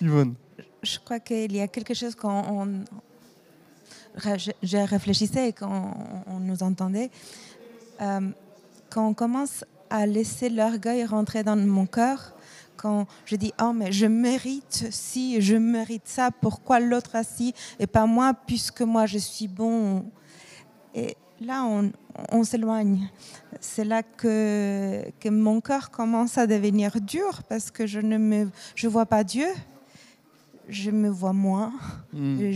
Yvonne. 0.00 0.34
Je 0.82 0.98
crois 0.98 1.20
qu'il 1.20 1.54
y 1.54 1.60
a 1.60 1.68
quelque 1.68 1.92
chose 1.92 2.14
quand 2.14 2.46
on, 2.50 2.84
je, 4.16 4.86
réfléchissais 4.86 5.50
et 5.50 5.52
quand 5.52 5.92
on, 6.26 6.36
on 6.36 6.40
nous 6.40 6.62
entendait. 6.62 7.10
Euh, 8.00 8.20
quand 8.88 9.06
on 9.06 9.12
commence 9.12 9.66
à 9.90 10.06
laisser 10.06 10.48
l'orgueil 10.48 11.04
rentrer 11.04 11.42
dans 11.42 11.56
mon 11.56 11.84
cœur, 11.84 12.32
quand 12.78 13.06
je 13.26 13.36
dis 13.36 13.52
oh 13.60 13.74
mais 13.74 13.92
je 13.92 14.06
mérite 14.06 14.86
si 14.90 15.42
je 15.42 15.56
mérite 15.56 16.06
ça, 16.06 16.30
pourquoi 16.30 16.80
l'autre 16.80 17.16
a 17.16 17.22
ci 17.22 17.52
et 17.78 17.86
pas 17.86 18.06
moi 18.06 18.32
puisque 18.32 18.80
moi 18.80 19.04
je 19.04 19.18
suis 19.18 19.46
bon? 19.46 20.10
Et 20.94 21.18
là 21.40 21.64
on, 21.64 21.90
on 22.32 22.44
s'éloigne. 22.44 23.08
C'est 23.60 23.84
là 23.84 24.02
que, 24.02 25.02
que 25.20 25.28
mon 25.28 25.60
cœur 25.60 25.90
commence 25.90 26.38
à 26.38 26.46
devenir 26.46 27.00
dur 27.00 27.42
parce 27.48 27.70
que 27.70 27.86
je 27.86 28.00
ne 28.00 28.18
me 28.18 28.48
je 28.74 28.88
vois 28.88 29.06
pas 29.06 29.24
Dieu, 29.24 29.48
je 30.68 30.90
me 30.90 31.08
vois 31.08 31.32
moi, 31.32 31.72
Hmm, 32.12 32.50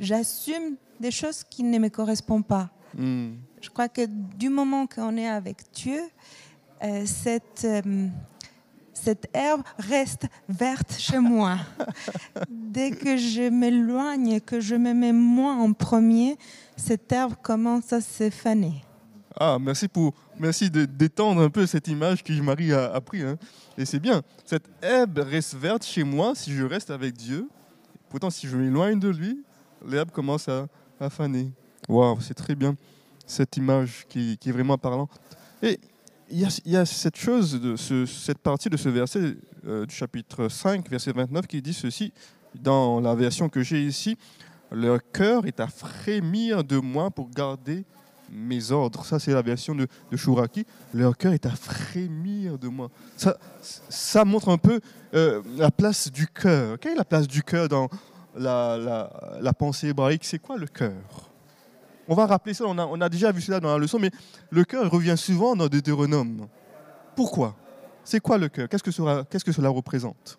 j'assume 0.00 0.76
des 1.00 1.10
choses 1.10 1.44
qui 1.44 1.62
ne 1.62 1.78
me 1.78 1.88
correspondent 1.88 2.46
pas. 2.46 2.70
hmm, 2.96 3.32
Je 3.60 3.70
crois 3.70 3.88
que 3.88 4.06
du 4.06 4.48
moment 4.48 4.86
qu'on 4.86 5.16
est 5.16 5.28
avec 5.28 5.58
Dieu, 5.72 6.00
euh, 6.82 7.04
cette, 7.06 7.64
euh, 7.64 8.08
cette 9.04 9.28
herbe 9.34 9.60
reste 9.78 10.26
verte 10.48 10.96
chez 10.98 11.18
moi. 11.18 11.58
Dès 12.48 12.90
que 12.90 13.18
je 13.18 13.50
m'éloigne, 13.50 14.40
que 14.40 14.60
je 14.60 14.74
me 14.74 14.94
mets 14.94 15.12
moi 15.12 15.52
en 15.52 15.74
premier, 15.74 16.38
cette 16.76 17.12
herbe 17.12 17.34
commence 17.42 17.92
à 17.92 18.00
se 18.00 18.30
faner. 18.30 18.82
Ah, 19.38 19.58
merci 19.60 19.88
pour, 19.88 20.14
merci 20.38 20.70
de 20.70 20.86
d'étendre 20.86 21.42
un 21.42 21.50
peu 21.50 21.66
cette 21.66 21.88
image 21.88 22.22
que 22.22 22.32
Marie 22.40 22.72
a 22.72 22.94
appris. 22.94 23.22
Hein. 23.22 23.36
Et 23.76 23.84
c'est 23.84 24.00
bien. 24.00 24.22
Cette 24.46 24.68
herbe 24.80 25.18
reste 25.18 25.54
verte 25.54 25.84
chez 25.84 26.04
moi 26.04 26.32
si 26.34 26.52
je 26.52 26.64
reste 26.64 26.90
avec 26.90 27.14
Dieu. 27.14 27.48
Pourtant, 28.08 28.30
si 28.30 28.46
je 28.46 28.56
m'éloigne 28.56 28.98
de 28.98 29.08
lui, 29.08 29.44
l'herbe 29.86 30.10
commence 30.12 30.48
à, 30.48 30.66
à 30.98 31.10
faner. 31.10 31.52
Waouh, 31.88 32.20
c'est 32.20 32.34
très 32.34 32.54
bien 32.54 32.74
cette 33.26 33.56
image 33.56 34.06
qui, 34.08 34.38
qui 34.38 34.48
est 34.48 34.52
vraiment 34.52 34.78
parlante. 34.78 35.10
Et 35.62 35.78
il 36.30 36.48
y 36.66 36.76
a, 36.76 36.86
cette 36.86 37.16
chose, 37.16 37.60
cette 38.06 38.38
partie 38.38 38.68
de 38.68 38.76
ce 38.76 38.88
verset 38.88 39.36
euh, 39.66 39.86
du 39.86 39.94
chapitre 39.94 40.48
5, 40.48 40.88
verset 40.88 41.12
29, 41.12 41.46
qui 41.46 41.60
dit 41.60 41.74
ceci, 41.74 42.12
dans 42.54 43.00
la 43.00 43.14
version 43.14 43.48
que 43.48 43.62
j'ai 43.62 43.82
ici, 43.84 44.16
leur 44.70 45.00
cœur 45.12 45.46
est 45.46 45.60
à 45.60 45.66
frémir 45.66 46.64
de 46.64 46.78
moi 46.78 47.10
pour 47.10 47.30
garder 47.30 47.84
mes 48.30 48.72
ordres. 48.72 49.04
Ça, 49.04 49.18
c'est 49.18 49.32
la 49.32 49.42
version 49.42 49.74
de, 49.74 49.86
de. 50.10 50.64
Leur 50.94 51.16
cœur 51.16 51.32
est 51.32 51.46
à 51.46 51.50
frémir 51.50 52.58
de 52.58 52.68
moi. 52.68 52.90
Ça, 53.16 53.36
ça 53.60 54.24
montre 54.24 54.48
un 54.48 54.58
peu 54.58 54.80
euh, 55.14 55.42
la 55.56 55.70
place 55.70 56.10
du 56.10 56.26
cœur. 56.26 56.78
Quelle 56.80 56.92
est 56.92 56.96
la 56.96 57.04
place 57.04 57.28
du 57.28 57.42
cœur 57.42 57.68
dans 57.68 57.88
la 58.36 59.52
pensée 59.56 59.88
hébraïque? 59.88 60.24
C'est 60.24 60.40
quoi 60.40 60.56
le 60.56 60.66
cœur? 60.66 61.33
On 62.08 62.14
va 62.14 62.26
rappeler 62.26 62.52
ça, 62.54 62.64
on 62.66 62.76
a, 62.78 62.86
on 62.86 63.00
a 63.00 63.08
déjà 63.08 63.32
vu 63.32 63.40
cela 63.40 63.60
dans 63.60 63.68
la 63.72 63.78
leçon, 63.78 63.98
mais 63.98 64.10
le 64.50 64.64
cœur 64.64 64.90
revient 64.90 65.14
souvent 65.16 65.56
dans 65.56 65.68
Deutéronome. 65.68 66.46
Pourquoi? 67.16 67.56
C'est 68.04 68.20
quoi 68.20 68.36
le 68.36 68.48
cœur? 68.48 68.68
Qu'est-ce 68.68 68.82
que 68.82 68.90
cela, 68.90 69.24
qu'est-ce 69.30 69.44
que 69.44 69.52
cela 69.52 69.70
représente? 69.70 70.38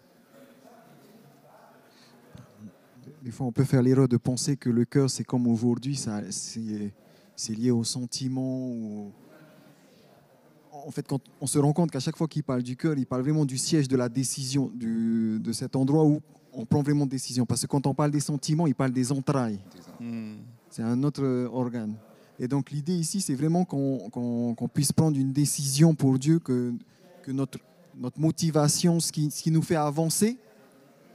Des 3.23 3.31
fois, 3.31 3.47
on 3.47 3.51
peut 3.51 3.63
faire 3.63 3.81
l'erreur 3.81 4.07
de 4.07 4.17
penser 4.17 4.55
que 4.55 4.69
le 4.69 4.85
cœur, 4.85 5.09
c'est 5.09 5.23
comme 5.23 5.47
aujourd'hui, 5.47 5.95
ça, 5.95 6.21
c'est, 6.29 6.93
c'est 7.35 7.53
lié 7.55 7.71
au 7.71 7.83
sentiment. 7.83 8.67
ou- 8.69 9.11
En 10.71 10.91
fait, 10.91 11.07
quand 11.07 11.19
on 11.41 11.47
se 11.47 11.57
rend 11.57 11.73
compte 11.73 11.89
qu'à 11.89 11.99
chaque 11.99 12.15
fois 12.17 12.27
qu'il 12.27 12.43
parle 12.43 12.61
du 12.61 12.75
cœur, 12.77 12.93
il 12.95 13.07
parle 13.07 13.23
vraiment 13.23 13.45
du 13.45 13.57
siège 13.57 13.87
de 13.87 13.97
la 13.97 14.07
décision, 14.09 14.69
du- 14.75 15.39
de 15.39 15.51
cet 15.51 15.75
endroit 15.75 16.03
où 16.05 16.21
on 16.53 16.65
prend 16.65 16.83
vraiment 16.83 17.07
décision. 17.07 17.47
Parce 17.47 17.61
que 17.61 17.67
quand 17.67 17.87
on 17.87 17.95
parle 17.95 18.11
des 18.11 18.19
sentiments, 18.19 18.67
il 18.67 18.75
parle 18.75 18.91
des 18.91 19.11
entrailles. 19.11 19.59
Hmm. 19.99 20.35
C'est 20.75 20.83
un 20.83 21.03
autre 21.03 21.23
euh, 21.23 21.47
organe. 21.53 21.95
Et 22.37 22.49
donc 22.49 22.69
l'idée 22.69 22.95
ici, 22.95 23.21
c'est 23.21 23.33
vraiment 23.33 23.63
qu'on 23.63 24.69
puisse 24.73 24.91
prendre 24.91 25.17
une 25.17 25.31
décision 25.31 25.95
pour 25.95 26.19
Dieu, 26.19 26.39
que, 26.39 26.73
notre, 27.29 27.59
motivation, 28.17 28.99
ce 28.99 29.09
qui, 29.13 29.51
nous 29.51 29.61
fait 29.61 29.77
avancer, 29.77 30.37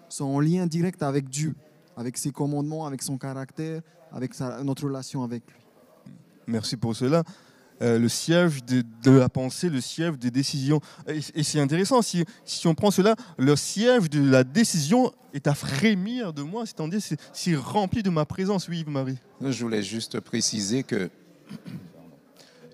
soit 0.09 0.27
en 0.27 0.41
lien 0.41 0.67
direct 0.67 1.03
avec 1.03 1.29
Dieu, 1.29 1.55
avec 1.95 2.17
ses 2.17 2.31
commandements, 2.31 2.87
avec 2.87 3.03
son 3.03 3.19
caractère, 3.19 3.83
avec 4.11 4.33
notre 4.65 4.85
relation 4.85 5.25
avec 5.25 5.43
lui. 5.47 5.61
Merci 6.47 6.79
pour 6.79 6.97
cela. 6.97 7.23
Euh, 7.83 7.99
le 7.99 8.09
siège 8.11 8.63
de, 8.65 9.11
la 9.11 9.31
pensée, 9.31 9.71
le 9.71 9.81
siège 9.81 10.19
des 10.19 10.31
décisions. 10.31 10.81
Et, 11.07 11.43
c'est 11.43 11.61
intéressant, 11.61 12.03
si, 12.03 12.27
on 12.67 12.75
prend 12.75 12.91
cela, 12.91 13.17
le 13.39 13.57
siège 13.57 14.11
de 14.11 14.23
la 14.23 14.45
décision 14.45 15.13
est 15.33 15.47
à 15.47 15.55
frémir 15.55 16.35
de 16.35 16.43
moi, 16.43 16.67
c'est-à-dire 16.67 17.01
c'est, 17.33 17.57
rempli 17.57 18.03
de 18.03 18.11
ma 18.11 18.27
présence, 18.27 18.69
oui, 18.69 18.85
Marie. 18.87 19.17
Je 19.41 19.63
voulais 19.63 19.83
juste 19.83 20.21
préciser 20.21 20.83
que 20.83 21.09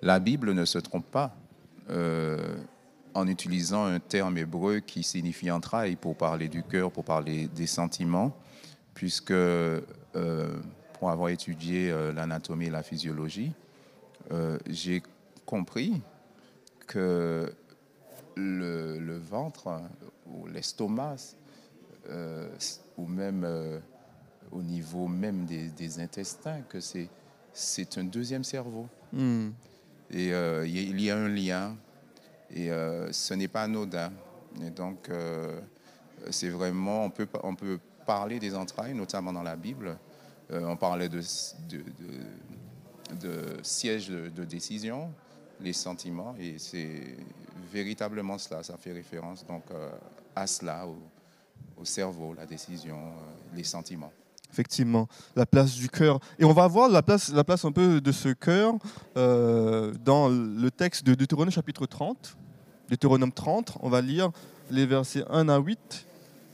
la 0.03 0.19
Bible 0.19 0.53
ne 0.53 0.65
se 0.65 0.79
trompe 0.79 1.07
pas 1.07 1.37
euh, 1.89 2.57
en 3.15 3.29
utilisant 3.29 3.85
un 3.85 4.01
terme 4.01 4.37
hébreu 4.39 4.81
qui 4.81 5.05
signifie 5.05 5.53
entrailles 5.53 5.95
pour 5.95 6.17
parler 6.17 6.49
du 6.49 6.65
cœur, 6.65 6.91
pour 6.91 7.05
parler 7.05 7.49
des 7.55 7.69
sentiments. 7.69 8.37
puisque 8.93 9.31
euh, 9.31 9.81
pour 10.99 11.11
avoir 11.11 11.29
étudié 11.29 11.95
l'anatomie 12.15 12.67
et 12.67 12.71
la 12.71 12.83
physiologie, 12.83 13.53
euh, 14.33 14.59
j'ai 14.69 15.03
compris 15.45 16.01
que 16.87 17.53
le, 18.37 18.99
le 18.99 19.19
ventre 19.19 19.81
ou 20.27 20.47
l'estomac, 20.47 21.17
euh, 22.09 22.49
ou 22.97 23.07
même 23.07 23.45
euh, 23.45 23.79
au 24.53 24.63
niveau 24.63 25.09
même 25.09 25.45
des, 25.47 25.69
des 25.69 26.01
intestins, 26.01 26.61
que 26.69 26.81
c'est 26.81 27.09
c'est 27.53 27.97
un 27.97 28.05
deuxième 28.05 28.45
cerveau. 28.45 28.87
Hmm. 29.13 29.49
Et 30.11 30.27
il 30.29 31.01
y 31.01 31.11
a- 31.11 31.17
un 31.17 31.29
lien, 31.29 31.75
et 32.55 32.69
ce 33.13 33.33
n'est 33.35 33.49
pas 33.49 33.63
anodin. 33.63 34.13
Et 34.63 34.69
donc, 34.71 35.11
c'est 36.31 36.51
vraiment, 36.51 37.07
on 37.07 37.11
peut, 37.11 37.27
on 37.43 37.55
peut 37.55 37.79
parler 38.07 38.39
des 38.39 38.55
entrailles, 38.55 38.95
notamment 38.95 39.33
dans 39.33 39.43
la 39.43 39.57
Bible. 39.57 39.97
On 40.51 40.77
parlait 40.77 41.09
de, 41.09 41.21
de, 41.69 41.79
de- 41.79 41.85
de 43.21 43.59
siège 43.63 44.09
de, 44.09 44.45
décision, 44.45 45.13
les 45.61 45.73
sentiments, 45.73 46.35
et 46.39 46.59
c'est 46.59 47.17
véritablement 47.73 48.39
cela. 48.39 48.63
Ça 48.63 48.77
fait 48.77 48.93
référence 48.93 49.45
donc 49.47 49.65
euh, 49.71 49.91
à 50.35 50.47
cela, 50.47 50.87
au, 50.87 50.97
au 51.81 51.85
cerveau, 51.85 52.35
la 52.35 52.47
décision, 52.47 52.97
euh, 52.97 53.57
les 53.57 53.65
sentiments. 53.65 54.13
Effectivement, 54.51 55.09
la 55.35 55.45
place 55.45 55.75
du 55.75 55.89
cœur. 55.89 56.21
Et 56.39 56.45
on 56.45 56.53
va 56.53 56.67
voir 56.67 56.89
la 56.89 57.03
place, 57.03 57.33
la 57.33 57.45
place 57.45 57.65
un 57.65 57.73
peu 57.73 58.01
de 58.01 58.13
ce 58.13 58.31
cœur 58.31 58.75
euh, 59.17 59.93
dans 60.05 60.29
le 60.29 60.71
texte 60.71 61.05
de 61.05 61.15
Deutéronome 61.15 61.51
chapitre 61.51 61.87
30. 61.87 62.37
Deutéronome 62.89 63.33
30, 63.33 63.79
on 63.81 63.91
va 63.91 64.01
lire 64.01 64.31
les 64.71 64.87
versets 64.87 65.25
1 65.29 65.49
à 65.49 65.59
8. 65.59 66.07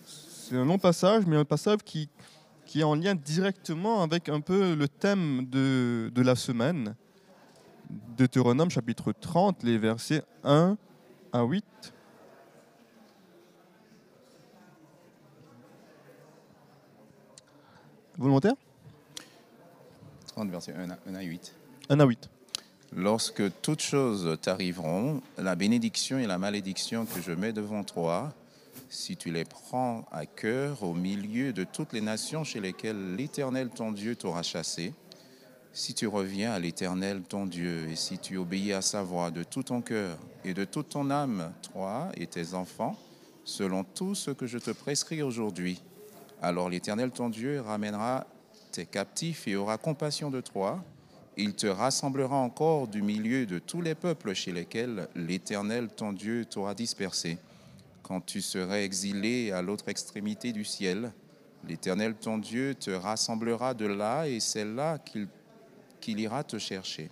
C'est 0.07 0.57
un 0.57 0.65
long 0.65 0.79
passage, 0.79 1.25
mais 1.27 1.37
un 1.37 1.45
passage 1.45 1.79
qui, 1.85 2.09
qui 2.73 2.81
est 2.81 2.85
en 2.85 2.95
lien 2.95 3.15
directement 3.15 4.03
avec 4.03 4.31
un 4.31 4.41
peu 4.41 4.75
le 4.75 4.89
thème 4.89 5.45
de, 5.45 6.11
de 6.15 6.23
la 6.23 6.35
semaine. 6.35 6.95
Deutéronome 8.17 8.71
chapitre 8.71 9.13
30, 9.13 9.63
les 9.63 9.77
versets 9.77 10.23
1 10.43 10.79
à 11.35 11.43
8. 11.43 11.63
Volontaire? 18.17 18.55
30 20.29 20.49
versets 20.49 20.73
1 20.73 20.93
à, 20.93 20.99
1 21.11 21.15
à 21.15 21.21
8. 21.21 21.55
1 21.91 22.01
à 22.01 22.07
8. 22.07 22.31
Lorsque 22.97 23.43
toutes 23.61 23.83
choses 23.83 24.39
t'arriveront, 24.41 25.21
la 25.37 25.57
bénédiction 25.57 26.19
et 26.19 26.27
la 26.27 26.39
malédiction 26.39 27.05
que 27.05 27.21
je 27.21 27.33
mets 27.33 27.53
devant 27.53 27.85
toi, 27.85 28.33
si 28.93 29.17
tu 29.17 29.33
les 29.33 29.47
prends 29.47 30.05
à 30.13 30.27
cœur 30.27 30.83
au 30.83 30.93
milieu 30.93 31.55
de 31.55 31.65
toutes 31.65 31.95
les 31.95 32.03
nations 32.03 32.45
chez 32.45 32.61
lesquelles 32.61 33.17
l'Éternel 33.17 33.71
ton 33.71 33.91
Dieu 33.91 34.17
t'aura 34.17 34.43
chassé, 34.43 34.93
si 35.73 35.95
tu 35.95 36.07
reviens 36.07 36.53
à 36.53 36.59
l'Éternel 36.59 37.23
ton 37.23 37.47
Dieu 37.47 37.89
et 37.89 37.97
si 37.97 38.19
tu 38.19 38.37
obéis 38.37 38.75
à 38.75 38.83
sa 38.83 39.03
voix 39.03 39.31
de 39.31 39.45
tout 39.45 39.63
ton 39.63 39.81
cœur 39.81 40.19
et 40.45 40.53
de 40.53 40.65
toute 40.65 40.91
ton 40.91 41.11
âme, 41.11 41.55
toi 41.73 42.11
et 42.19 42.27
tes 42.27 42.53
enfants, 42.53 42.99
selon 43.45 43.83
tout 43.83 44.15
ce 44.15 44.31
que 44.31 44.47
je 44.47 44.59
te 44.59 44.71
prescris 44.71 45.23
aujourd'hui, 45.23 45.81
alors 46.43 46.69
l'Éternel 46.69 47.13
ton 47.13 47.31
Dieu 47.31 47.63
ramènera 47.63 48.27
tes 48.73 48.85
captifs 48.85 49.49
et 49.49 49.57
aura 49.57 49.79
compassion 49.79 50.31
de 50.31 50.43
toi. 50.43 50.85
Il 51.39 51.55
te 51.55 51.67
rassemblera 51.67 52.37
encore 52.37 52.89
du 52.89 53.01
milieu 53.01 53.47
de 53.47 53.59
tous 53.59 53.81
les 53.81 53.95
peuples 53.95 54.35
chez 54.35 54.53
lesquels 54.53 55.09
l'Éternel 55.17 55.89
ton 55.89 56.13
Dieu 56.13 56.45
t'aura 56.45 56.75
dispersé. 56.75 57.39
Quand 58.03 58.21
tu 58.21 58.41
serais 58.41 58.85
exilé 58.85 59.53
à 59.53 59.63
l'autre 59.63 59.89
extrémité 59.89 60.53
du 60.53 60.65
ciel, 60.65 61.13
l'Éternel 61.67 62.15
ton 62.15 62.39
Dieu 62.39 62.75
te 62.75 62.91
rassemblera 62.91 63.75
de 63.75 63.87
là 63.87 64.27
et 64.27 64.41
c'est 64.41 64.65
là 64.65 64.99
qu'il 64.99 66.21
ira 66.21 66.43
te 66.43 66.59
chercher. 66.59 67.11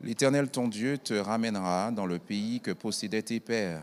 L'Éternel 0.00 0.48
ton 0.48 0.68
Dieu 0.68 0.96
te 0.96 1.14
ramènera 1.14 1.90
dans 1.90 2.06
le 2.06 2.20
pays 2.20 2.60
que 2.60 2.70
possédaient 2.70 3.22
tes 3.22 3.40
pères, 3.40 3.82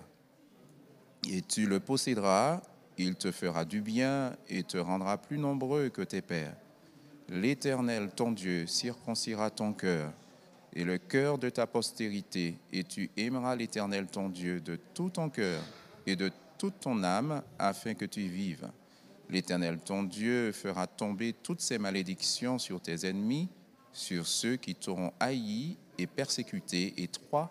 et 1.29 1.41
tu 1.41 1.65
le 1.65 1.81
posséderas, 1.81 2.61
il 2.97 3.15
te 3.15 3.31
fera 3.31 3.65
du 3.65 3.81
bien 3.81 4.33
et 4.47 4.63
te 4.63 4.77
rendra 4.77 5.17
plus 5.17 5.37
nombreux 5.37 5.89
que 5.89 6.03
tes 6.03 6.21
pères. 6.21 6.55
L'Éternel 7.27 8.11
ton 8.15 8.31
Dieu 8.31 8.65
circoncira 8.67 9.49
ton 9.49 9.73
cœur 9.73 10.13
et 10.75 10.83
le 10.83 10.97
cœur 10.97 11.37
de 11.37 11.49
ta 11.49 11.65
postérité, 11.65 12.57
et 12.73 12.83
tu 12.83 13.09
aimeras 13.15 13.55
l'Éternel 13.55 14.07
ton 14.07 14.29
Dieu 14.29 14.59
de 14.59 14.77
tout 14.93 15.09
ton 15.09 15.29
cœur 15.29 15.61
et 16.05 16.15
de 16.15 16.29
toute 16.57 16.79
ton 16.81 17.03
âme, 17.03 17.41
afin 17.57 17.93
que 17.93 18.05
tu 18.05 18.21
vives. 18.21 18.69
L'Éternel 19.29 19.79
ton 19.79 20.03
Dieu 20.03 20.51
fera 20.51 20.85
tomber 20.85 21.33
toutes 21.33 21.61
ces 21.61 21.77
malédictions 21.77 22.59
sur 22.59 22.81
tes 22.81 23.07
ennemis, 23.07 23.49
sur 23.91 24.27
ceux 24.27 24.57
qui 24.57 24.75
t'auront 24.75 25.13
haï 25.19 25.77
et 25.97 26.07
persécuté, 26.07 26.93
et 26.97 27.07
toi, 27.07 27.49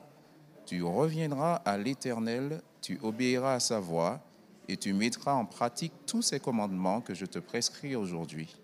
tu 0.67 0.83
reviendras 0.83 1.57
à 1.57 1.77
l'Éternel, 1.79 2.63
tu 2.81 2.99
obéiras 3.03 3.55
à 3.55 3.61
sa 3.61 3.81
voix, 3.81 4.21
et 4.69 4.77
tu 4.77 4.93
mettras 4.93 5.35
en 5.35 5.45
pratique 5.45 5.93
tous 6.07 6.23
ces 6.23 6.41
commandements 6.41 7.01
que 7.01 7.15
je 7.15 7.27
te 7.27 7.39
prescris 7.39 7.97
aujourd'hui. 7.97 8.55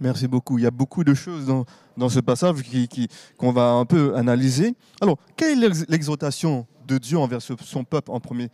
Merci 0.00 0.26
beaucoup. 0.28 0.58
Il 0.58 0.62
y 0.64 0.66
a 0.66 0.70
beaucoup 0.70 1.04
de 1.04 1.14
choses 1.14 1.46
dans, 1.46 1.64
dans 1.96 2.08
ce 2.08 2.20
passage 2.20 2.62
qui- 2.62 3.08
qu'on 3.38 3.52
va 3.52 3.70
un 3.72 3.84
peu 3.84 4.16
analyser. 4.16 4.74
Alors, 5.00 5.18
quelle 5.36 5.58
est 5.58 5.68
l'ex- 5.68 5.84
l'exhortation 5.88 6.66
de 6.86 6.98
Dieu 6.98 7.16
envers 7.18 7.40
son 7.40 7.84
peuple 7.84 8.10
en 8.10 8.20
premier? 8.20 8.50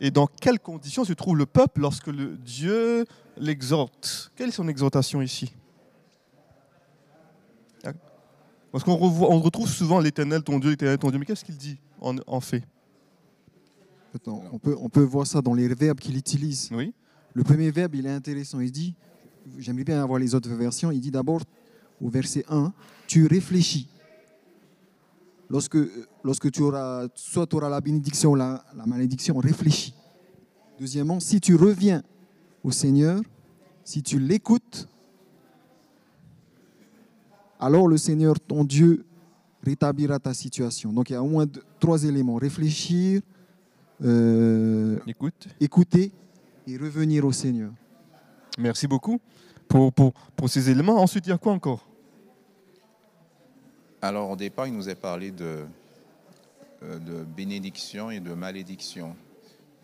Et 0.00 0.10
dans 0.10 0.26
quelles 0.26 0.60
conditions 0.60 1.04
se 1.04 1.12
trouve 1.12 1.36
le 1.36 1.46
peuple 1.46 1.80
lorsque 1.80 2.06
le 2.06 2.36
Dieu 2.36 3.04
l'exhorte? 3.36 4.30
Quelle 4.36 4.48
est 4.48 4.52
son 4.52 4.68
exhortation 4.68 5.20
ici? 5.22 5.52
Parce 8.70 8.84
qu'on 8.84 8.92
on 8.92 9.40
retrouve 9.40 9.68
souvent 9.68 9.98
l'éternel, 9.98 10.42
ton 10.42 10.58
Dieu, 10.58 10.70
l'éternel, 10.70 10.98
ton 10.98 11.08
Dieu. 11.10 11.18
Mais 11.18 11.24
qu'est-ce 11.24 11.44
qu'il 11.44 11.56
dit 11.56 11.78
en, 12.00 12.16
en 12.26 12.40
fait? 12.40 12.62
On, 14.26 14.58
peut, 14.58 14.76
on 14.78 14.88
peut 14.90 15.02
voir 15.02 15.26
ça 15.26 15.40
dans 15.40 15.54
les 15.54 15.68
verbes 15.68 15.98
qu'il 15.98 16.16
utilise. 16.16 16.68
Oui 16.72 16.92
Le 17.34 17.44
premier 17.44 17.70
verbe, 17.70 17.94
il 17.94 18.04
est 18.06 18.10
intéressant. 18.10 18.60
Il 18.60 18.70
dit, 18.70 18.94
j'aimerais 19.58 19.84
bien 19.84 20.02
avoir 20.02 20.18
les 20.18 20.34
autres 20.34 20.50
versions, 20.50 20.90
il 20.90 21.00
dit 21.00 21.10
d'abord 21.10 21.40
au 22.00 22.08
verset 22.08 22.44
1, 22.48 22.72
tu 23.06 23.26
réfléchis. 23.26 23.88
Lorsque, 25.50 25.78
lorsque 26.22 26.50
tu 26.50 26.60
auras, 26.62 27.06
soit 27.14 27.46
tu 27.46 27.56
auras 27.56 27.68
la 27.70 27.80
bénédiction 27.80 28.32
ou 28.32 28.34
la, 28.34 28.64
la 28.76 28.84
malédiction, 28.86 29.36
réfléchis. 29.38 29.94
Deuxièmement, 30.78 31.20
si 31.20 31.40
tu 31.40 31.54
reviens 31.56 32.02
au 32.62 32.70
Seigneur, 32.70 33.20
si 33.82 34.02
tu 34.02 34.18
l'écoutes, 34.18 34.86
alors 37.58 37.88
le 37.88 37.96
Seigneur, 37.96 38.38
ton 38.38 38.64
Dieu, 38.64 39.04
rétablira 39.64 40.18
ta 40.18 40.32
situation. 40.34 40.92
Donc 40.92 41.10
il 41.10 41.14
y 41.14 41.16
a 41.16 41.22
au 41.22 41.26
moins 41.28 41.46
deux- 41.46 41.62
trois 41.80 42.04
éléments. 42.04 42.36
Réfléchir, 42.36 43.20
euh, 44.04 44.98
Écoute. 45.06 45.48
écouter 45.60 46.12
et 46.66 46.76
revenir 46.76 47.24
au 47.24 47.32
Seigneur. 47.32 47.72
Merci 48.58 48.86
beaucoup 48.88 49.20
pour, 49.68 49.92
pour, 49.92 50.12
pour 50.36 50.48
ces 50.50 50.68
éléments. 50.68 50.96
Ensuite, 51.00 51.26
il 51.26 51.30
y 51.30 51.32
a 51.32 51.38
quoi 51.38 51.52
encore? 51.52 51.86
Alors 54.02 54.30
au 54.30 54.36
départ, 54.36 54.66
il 54.66 54.74
nous 54.74 54.88
est 54.88 54.94
parlé 54.94 55.30
de, 55.30 55.64
euh, 56.82 56.98
de 56.98 57.24
bénédiction 57.24 58.10
et 58.10 58.20
de 58.20 58.34
malédiction. 58.34 59.16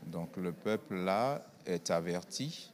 Donc 0.07 0.37
le 0.37 0.53
peuple 0.53 0.97
là 0.97 1.43
est 1.67 1.91
averti. 1.91 2.73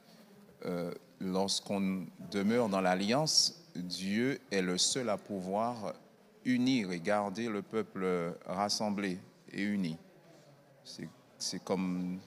euh, 0.66 0.92
Lorsqu'on 1.22 2.07
demeure 2.30 2.70
dans 2.70 2.80
l'alliance, 2.80 3.62
Dieu 3.76 4.40
est 4.51 4.62
le 4.62 4.78
seul 4.78 5.11
à 5.11 5.18
pouvoir 5.18 5.92
unir 6.46 6.92
et 6.92 6.98
garder 7.01 7.48
le 7.51 7.61
peuple 7.61 8.34
rassemblé 8.46 9.18
et 9.53 9.62
uni. 9.62 9.98
C'est- 10.82 11.09
C'est 11.36 11.62
comme 11.62 12.18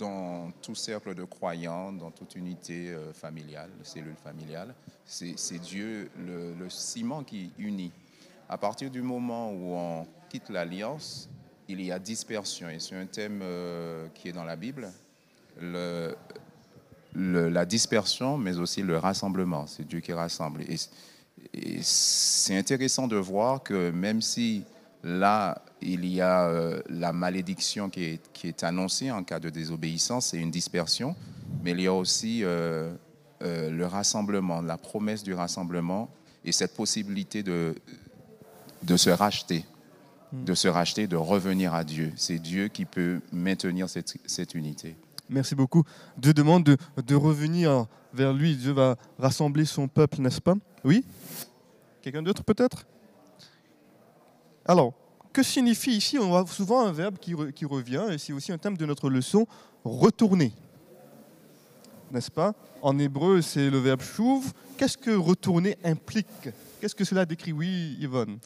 dans 0.00 0.50
tout 0.62 0.74
cercle 0.74 1.14
de 1.14 1.24
croyants, 1.24 1.92
dans 1.92 2.10
toute 2.10 2.34
unité 2.34 2.90
euh, 2.90 3.12
familiale, 3.12 3.70
cellule 3.82 4.16
familiale, 4.16 4.74
c'est 5.04 5.58
Dieu, 5.58 6.10
le, 6.18 6.68
ciment 6.68 7.22
qui 7.22 7.52
unit. 7.58 7.92
À 8.48 8.58
partir 8.58 8.90
du 8.90 9.02
moment 9.02 9.52
où 9.52 9.74
on 9.74 10.06
quitte 10.28 10.48
l'alliance, 10.48 11.28
il 11.68 11.80
y 11.82 11.92
a 11.92 11.98
dispersion. 11.98 12.68
Et 12.68 12.80
c'est 12.80 12.96
un 12.96 13.06
thème 13.06 13.40
euh, 13.42 14.08
qui 14.14 14.28
est 14.28 14.32
dans 14.32 14.44
la 14.44 14.56
Bible. 14.56 14.90
Le, 15.60 16.16
le- 17.14 17.48
la 17.48 17.64
dispersion, 17.64 18.38
mais 18.38 18.58
aussi 18.58 18.82
le 18.82 18.96
rassemblement. 18.98 19.66
C'est 19.66 19.86
Dieu 19.86 20.00
qui 20.00 20.12
rassemble. 20.12 20.62
Et 21.52 21.82
c'est 21.82 22.56
intéressant 22.56 23.06
de 23.06 23.16
voir 23.16 23.62
que 23.62 23.90
même 23.90 24.20
si 24.20 24.64
là, 25.02 25.62
il 25.82 26.04
y 26.06 26.20
a 26.20 26.46
euh, 26.46 26.82
la 26.88 27.12
malédiction 27.12 27.90
qui 27.90 28.04
est, 28.04 28.32
qui 28.32 28.48
est 28.48 28.62
annoncée 28.64 29.10
en 29.10 29.24
cas 29.24 29.40
de 29.40 29.50
désobéissance, 29.50 30.26
c'est 30.26 30.38
une 30.38 30.50
dispersion, 30.50 31.16
mais 31.62 31.72
il 31.72 31.80
y 31.80 31.86
a 31.86 31.92
aussi 31.92 32.44
euh, 32.44 32.94
euh, 33.42 33.70
le 33.70 33.86
rassemblement, 33.86 34.60
la 34.62 34.78
promesse 34.78 35.22
du 35.22 35.34
rassemblement 35.34 36.10
et 36.44 36.52
cette 36.52 36.74
possibilité 36.74 37.42
de, 37.42 37.74
de 38.82 38.96
se 38.96 39.10
racheter, 39.10 39.64
de 40.32 40.54
se 40.54 40.68
racheter, 40.68 41.06
de 41.06 41.16
revenir 41.16 41.74
à 41.74 41.84
Dieu. 41.84 42.12
C'est 42.16 42.38
Dieu 42.38 42.68
qui 42.68 42.84
peut 42.84 43.20
maintenir 43.32 43.88
cette, 43.88 44.14
cette 44.26 44.54
unité. 44.54 44.96
Merci 45.28 45.54
beaucoup. 45.54 45.84
Dieu 46.18 46.34
demande 46.34 46.64
de, 46.64 46.76
de 47.06 47.14
revenir 47.14 47.86
vers 48.12 48.32
lui. 48.32 48.56
Dieu 48.56 48.72
va 48.72 48.96
rassembler 49.18 49.64
son 49.64 49.86
peuple, 49.86 50.20
n'est-ce 50.20 50.40
pas? 50.40 50.54
Oui? 50.84 51.04
Quelqu'un 52.02 52.22
d'autre 52.22 52.42
peut-être? 52.42 52.86
Alors, 54.64 54.94
que 55.32 55.42
signifie 55.42 55.92
ici 55.96 56.18
On 56.18 56.28
voit 56.28 56.46
souvent 56.46 56.80
un 56.86 56.92
verbe 56.92 57.18
qui, 57.18 57.34
re- 57.34 57.52
qui 57.52 57.64
revient, 57.64 58.04
et 58.10 58.18
c'est 58.18 58.32
aussi 58.32 58.52
un 58.52 58.58
thème 58.58 58.76
de 58.76 58.86
notre 58.86 59.08
leçon, 59.10 59.46
retourner. 59.84 60.52
N'est-ce 62.10 62.30
pas? 62.30 62.54
En 62.82 62.98
hébreu, 62.98 63.40
c'est 63.40 63.70
le 63.70 63.78
verbe 63.78 64.02
chouv. 64.02 64.52
Qu'est-ce 64.76 64.98
que 64.98 65.10
retourner 65.10 65.76
implique? 65.84 66.48
Qu'est-ce 66.80 66.94
que 66.94 67.04
cela 67.04 67.24
décrit? 67.24 67.52
Oui, 67.52 67.96
Yvonne. 68.00 68.38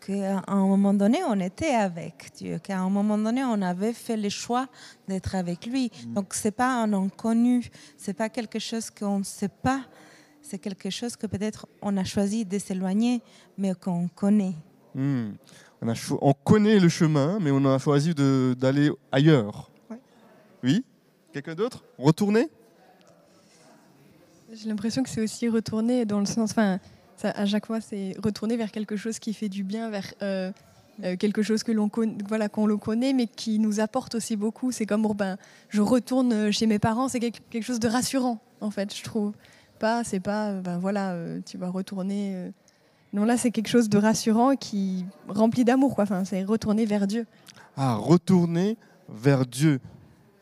qu'à 0.00 0.42
un 0.46 0.66
moment 0.66 0.92
donné, 0.92 1.20
on 1.24 1.38
était 1.40 1.74
avec 1.74 2.30
Dieu, 2.36 2.58
qu'à 2.58 2.78
un 2.80 2.90
moment 2.90 3.16
donné, 3.16 3.42
on 3.44 3.62
avait 3.62 3.92
fait 3.92 4.16
le 4.16 4.28
choix 4.28 4.66
d'être 5.06 5.34
avec 5.34 5.66
lui. 5.66 5.90
Donc, 6.08 6.34
ce 6.34 6.48
n'est 6.48 6.52
pas 6.52 6.82
un 6.82 6.92
inconnu, 6.92 7.70
ce 7.96 8.10
n'est 8.10 8.14
pas 8.14 8.28
quelque 8.28 8.58
chose 8.58 8.90
qu'on 8.90 9.20
ne 9.20 9.24
sait 9.24 9.48
pas, 9.48 9.82
c'est 10.42 10.58
quelque 10.58 10.90
chose 10.90 11.14
que 11.16 11.26
peut-être 11.26 11.66
on 11.82 11.96
a 11.96 12.04
choisi 12.04 12.44
de 12.44 12.58
s'éloigner, 12.58 13.22
mais 13.56 13.74
qu'on 13.74 14.08
connaît. 14.08 14.54
Hmm. 14.94 15.32
On, 15.80 15.88
a 15.88 15.94
cho- 15.94 16.18
on 16.20 16.32
connaît 16.32 16.78
le 16.78 16.88
chemin, 16.88 17.38
mais 17.40 17.50
on 17.50 17.64
a 17.64 17.78
choisi 17.78 18.14
d'aller 18.14 18.90
ailleurs. 19.12 19.70
Ouais. 19.90 19.98
Oui? 20.62 20.84
Quelqu'un 21.32 21.54
d'autre? 21.54 21.84
Retourner? 21.98 22.48
J'ai 24.52 24.68
l'impression 24.68 25.02
que 25.02 25.08
c'est 25.10 25.20
aussi 25.20 25.48
retourner 25.48 26.04
dans 26.04 26.20
le 26.20 26.26
sens, 26.26 26.50
enfin, 26.50 26.78
ça, 27.16 27.30
à 27.30 27.46
chaque 27.46 27.66
fois, 27.66 27.80
c'est 27.80 28.14
retourner 28.22 28.56
vers 28.56 28.72
quelque 28.72 28.96
chose 28.96 29.18
qui 29.18 29.34
fait 29.34 29.48
du 29.48 29.62
bien, 29.62 29.90
vers 29.90 30.14
euh, 30.22 30.50
euh, 31.04 31.16
quelque 31.16 31.42
chose 31.42 31.62
que 31.62 31.70
l'on 31.70 31.90
voilà, 32.26 32.48
qu'on 32.48 32.66
le 32.66 32.76
connaît, 32.76 33.12
mais 33.12 33.26
qui 33.26 33.58
nous 33.58 33.78
apporte 33.78 34.14
aussi 34.14 34.36
beaucoup. 34.36 34.72
C'est 34.72 34.86
comme, 34.86 35.02
bon, 35.02 35.14
ben, 35.14 35.36
je 35.68 35.82
retourne 35.82 36.50
chez 36.50 36.66
mes 36.66 36.78
parents, 36.78 37.08
c'est 37.08 37.20
quelque, 37.20 37.60
chose 37.60 37.78
de 37.78 37.88
rassurant, 37.88 38.40
en 38.60 38.70
fait, 38.70 38.94
je 38.96 39.02
trouve. 39.04 39.32
Pas, 39.78 40.02
c'est 40.02 40.18
pas, 40.20 40.48
euh, 40.48 40.60
ben 40.60 40.78
voilà, 40.78 41.12
euh, 41.12 41.40
tu 41.44 41.56
vas 41.58 41.68
retourner. 41.68 42.50
Non, 43.12 43.24
là, 43.24 43.36
c'est 43.36 43.50
quelque 43.50 43.68
chose 43.68 43.88
de 43.88 43.96
rassurant 43.98 44.54
qui 44.56 45.04
rempli 45.28 45.64
d'amour, 45.64 45.94
quoi. 45.94 46.04
Enfin, 46.04 46.24
c'est 46.24 46.44
retourner 46.44 46.84
vers 46.84 47.06
Dieu. 47.06 47.26
Ah, 47.76 47.94
retourner 47.96 48.76
vers 49.08 49.46
Dieu. 49.46 49.80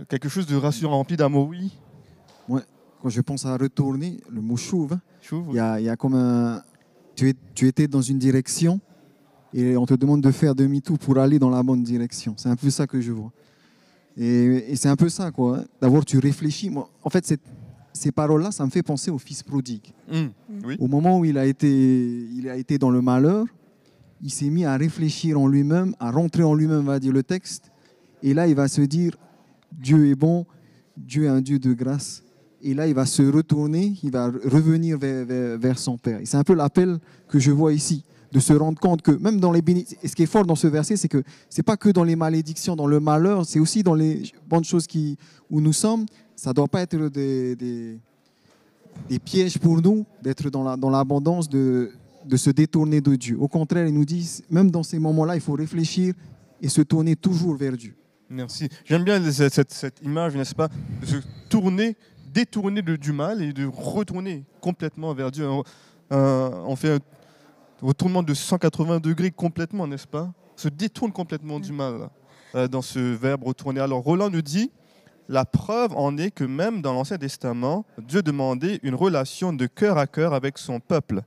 Quelque 0.08 0.28
chose 0.28 0.46
de 0.46 0.56
rassurant, 0.56 0.96
rempli 0.96 1.16
d'amour, 1.16 1.48
oui. 1.48 1.72
Quand 3.02 3.08
je 3.10 3.20
pense 3.20 3.44
à 3.46 3.56
retourner, 3.56 4.18
le 4.30 4.40
mot 4.40 4.56
chauve, 4.56 4.94
hein, 4.94 5.00
Chouv, 5.20 5.46
il 5.50 5.56
y 5.56 5.58
a, 5.60 5.78
il 5.80 5.84
y 5.84 5.88
a 5.88 5.96
comme 5.96 6.14
un. 6.14 6.62
Tu, 7.14 7.28
es- 7.28 7.34
tu 7.54 7.66
étais 7.68 7.86
dans 7.86 8.00
une 8.00 8.18
direction 8.18 8.80
et 9.54 9.76
on 9.76 9.86
te 9.86 9.94
demande 9.94 10.22
de 10.22 10.30
faire 10.30 10.54
demi-tour 10.54 10.98
pour 10.98 11.18
aller 11.18 11.38
dans 11.38 11.50
la 11.50 11.62
bonne 11.62 11.82
direction. 11.82 12.34
C'est 12.36 12.48
un 12.48 12.56
peu 12.56 12.68
ça 12.70 12.86
que 12.86 13.00
je 13.00 13.12
vois. 13.12 13.30
Et, 14.16 14.72
et 14.72 14.76
c'est 14.76 14.88
un 14.88 14.96
peu 14.96 15.08
ça, 15.08 15.30
quoi. 15.30 15.60
D'abord, 15.80 16.04
tu 16.04 16.18
réfléchis. 16.18 16.70
Moi, 16.70 16.88
en 17.04 17.10
fait, 17.10 17.24
cette- 17.26 17.42
ces 17.96 18.12
paroles-là, 18.12 18.50
ça 18.52 18.64
me 18.64 18.70
fait 18.70 18.82
penser 18.82 19.10
au 19.10 19.18
fils 19.18 19.42
prodigue. 19.42 19.92
Hmm, 20.10 20.26
Oui. 20.64 20.76
Au 20.78 20.86
moment 20.86 21.18
où 21.18 21.24
il 21.24 21.36
a 21.38 21.46
été, 21.46 21.68
il 21.68 22.48
a 22.48 22.56
été 22.56 22.78
dans 22.78 22.90
le 22.90 23.00
malheur, 23.02 23.44
il 24.22 24.30
s'est 24.30 24.48
mis 24.50 24.64
à 24.64 24.76
réfléchir 24.76 25.38
en 25.40 25.46
lui-même, 25.46 25.94
à 25.98 26.10
rentrer 26.10 26.42
en 26.42 26.54
lui-même, 26.54 26.84
va 26.86 26.98
dire 27.00 27.12
le 27.12 27.22
texte. 27.22 27.70
Et 28.22 28.32
là, 28.34 28.46
il 28.46 28.54
va 28.54 28.68
se 28.68 28.80
dire 28.82 29.16
Dieu 29.72 30.08
est 30.08 30.14
bon, 30.14 30.46
Dieu 30.96 31.24
est 31.24 31.28
un 31.28 31.40
Dieu 31.40 31.58
de 31.58 31.72
grâce. 31.74 32.22
Et 32.62 32.72
là, 32.74 32.86
il 32.88 32.94
va 32.94 33.04
se 33.06 33.22
retourner, 33.22 33.94
il 34.02 34.10
va 34.10 34.26
revenir 34.44 34.98
vers, 34.98 35.24
vers- 35.26 35.58
vers 35.58 35.78
son 35.78 35.98
Père. 35.98 36.20
Et 36.20 36.24
c'est 36.26 36.38
un 36.38 36.44
peu 36.44 36.54
l'appel 36.54 36.98
que 37.28 37.38
je 37.38 37.50
vois 37.50 37.72
ici, 37.74 38.02
de 38.32 38.40
se 38.40 38.52
rendre 38.54 38.80
compte 38.80 39.02
que 39.02 39.12
même 39.12 39.38
dans 39.38 39.52
les 39.52 39.62
bénédictions, 39.62 39.98
et 40.02 40.08
ce 40.08 40.16
qui 40.16 40.22
est 40.22 40.26
fort 40.26 40.44
dans 40.46 40.56
ce 40.56 40.66
verset, 40.66 40.96
c'est 40.96 41.08
que 41.08 41.22
c'est 41.50 41.62
pas 41.62 41.76
que 41.76 41.90
dans 41.90 42.02
les 42.04 42.16
malédictions, 42.16 42.74
dans 42.74 42.86
le 42.86 42.98
malheur, 42.98 43.44
c'est 43.46 43.60
aussi 43.60 43.82
dans 43.82 43.94
les 43.94 44.22
bonnes 44.48 44.64
choses 44.64 44.86
qui, 44.86 45.16
où 45.50 45.60
nous 45.60 45.74
sommes. 45.74 46.06
Ça 46.36 46.52
doit 46.52 46.68
pas 46.68 46.82
être 46.82 47.08
des, 47.08 47.56
des, 47.56 47.98
des 49.08 49.18
pièges 49.18 49.58
pour 49.58 49.80
nous 49.82 50.04
d'être 50.22 50.48
dans 50.50 50.62
la- 50.62 50.76
dans 50.76 50.90
l'abondance, 50.90 51.48
de, 51.48 51.90
de 52.24 52.36
se 52.36 52.50
détourner 52.50 53.00
de 53.00 53.14
Dieu. 53.16 53.36
Au 53.40 53.48
contraire, 53.48 53.86
il 53.86 53.94
nous 53.94 54.04
dit, 54.04 54.42
même 54.50 54.70
dans 54.70 54.82
ces 54.82 54.98
moments-là, 54.98 55.34
il 55.34 55.40
faut 55.40 55.54
réfléchir 55.54 56.14
et 56.60 56.68
se 56.68 56.82
tourner 56.82 57.16
toujours 57.16 57.56
vers 57.56 57.76
Dieu. 57.76 57.96
Merci. 58.28 58.68
J'aime 58.84 59.04
bien 59.04 59.22
cette, 59.30 59.54
cette- 59.54 59.72
cette 59.72 60.02
image, 60.02 60.34
n'est-ce 60.36 60.54
pas 60.54 60.68
De 61.00 61.06
se 61.06 61.16
tourner, 61.48 61.96
détourner 62.34 62.82
de- 62.82 62.96
du 62.96 63.12
mal 63.12 63.40
et 63.42 63.52
de 63.52 63.66
retourner 63.66 64.44
complètement 64.60 65.14
vers 65.14 65.30
Dieu. 65.30 65.48
On 66.10 66.76
fait 66.76 66.94
un 66.94 66.98
retournement 67.80 68.22
de 68.22 68.34
180 68.34 69.00
degrés 69.00 69.30
complètement, 69.30 69.86
n'est-ce 69.86 70.06
pas? 70.06 70.32
Se 70.56 70.68
détourne 70.68 71.12
complètement 71.12 71.60
du 71.60 71.72
mal 71.72 72.08
euh, 72.54 72.66
dans 72.68 72.82
ce 72.82 72.98
verbe 72.98 73.42
retourner. 73.44 73.80
Alors 73.80 74.00
Roland 74.02 74.30
nous 74.30 74.42
dit, 74.42 74.70
la 75.28 75.44
preuve 75.44 75.92
en 75.96 76.16
est 76.18 76.30
que 76.30 76.44
même 76.44 76.82
dans 76.82 76.92
l'Ancien 76.92 77.18
Testament, 77.18 77.84
Dieu 77.98 78.22
demandait 78.22 78.80
une 78.82 78.94
relation 78.94 79.52
de 79.52 79.66
cœur 79.66 79.98
à 79.98 80.06
cœur 80.06 80.34
avec 80.34 80.58
son 80.58 80.80
peuple. 80.80 81.22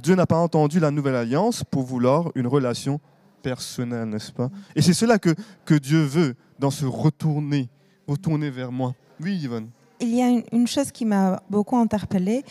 Dieu 0.00 0.14
n'a 0.14 0.26
pas 0.26 0.38
entendu 0.38 0.80
la 0.80 0.90
nouvelle 0.90 1.16
alliance 1.16 1.64
pour 1.64 1.82
vouloir 1.82 2.30
une 2.34 2.46
relation 2.46 3.00
personnelle, 3.42 4.08
n'est-ce 4.08 4.32
pas? 4.32 4.50
Et 4.76 4.82
c'est 4.82 4.92
cela 4.92 5.18
que, 5.18 5.34
que 5.64 5.74
Dieu 5.74 6.02
veut 6.02 6.34
dans 6.58 6.70
ce 6.70 6.84
retourner, 6.84 7.68
retourner 8.06 8.50
vers 8.50 8.70
moi. 8.70 8.94
Oui, 9.20 9.36
Yvonne. 9.36 9.68
Il 10.00 10.14
y 10.14 10.22
a 10.22 10.28
une, 10.52 10.66
chose 10.66 10.90
qui 10.90 11.04
m'a 11.04 11.42
beaucoup 11.50 11.76
interpellée. 11.76 12.44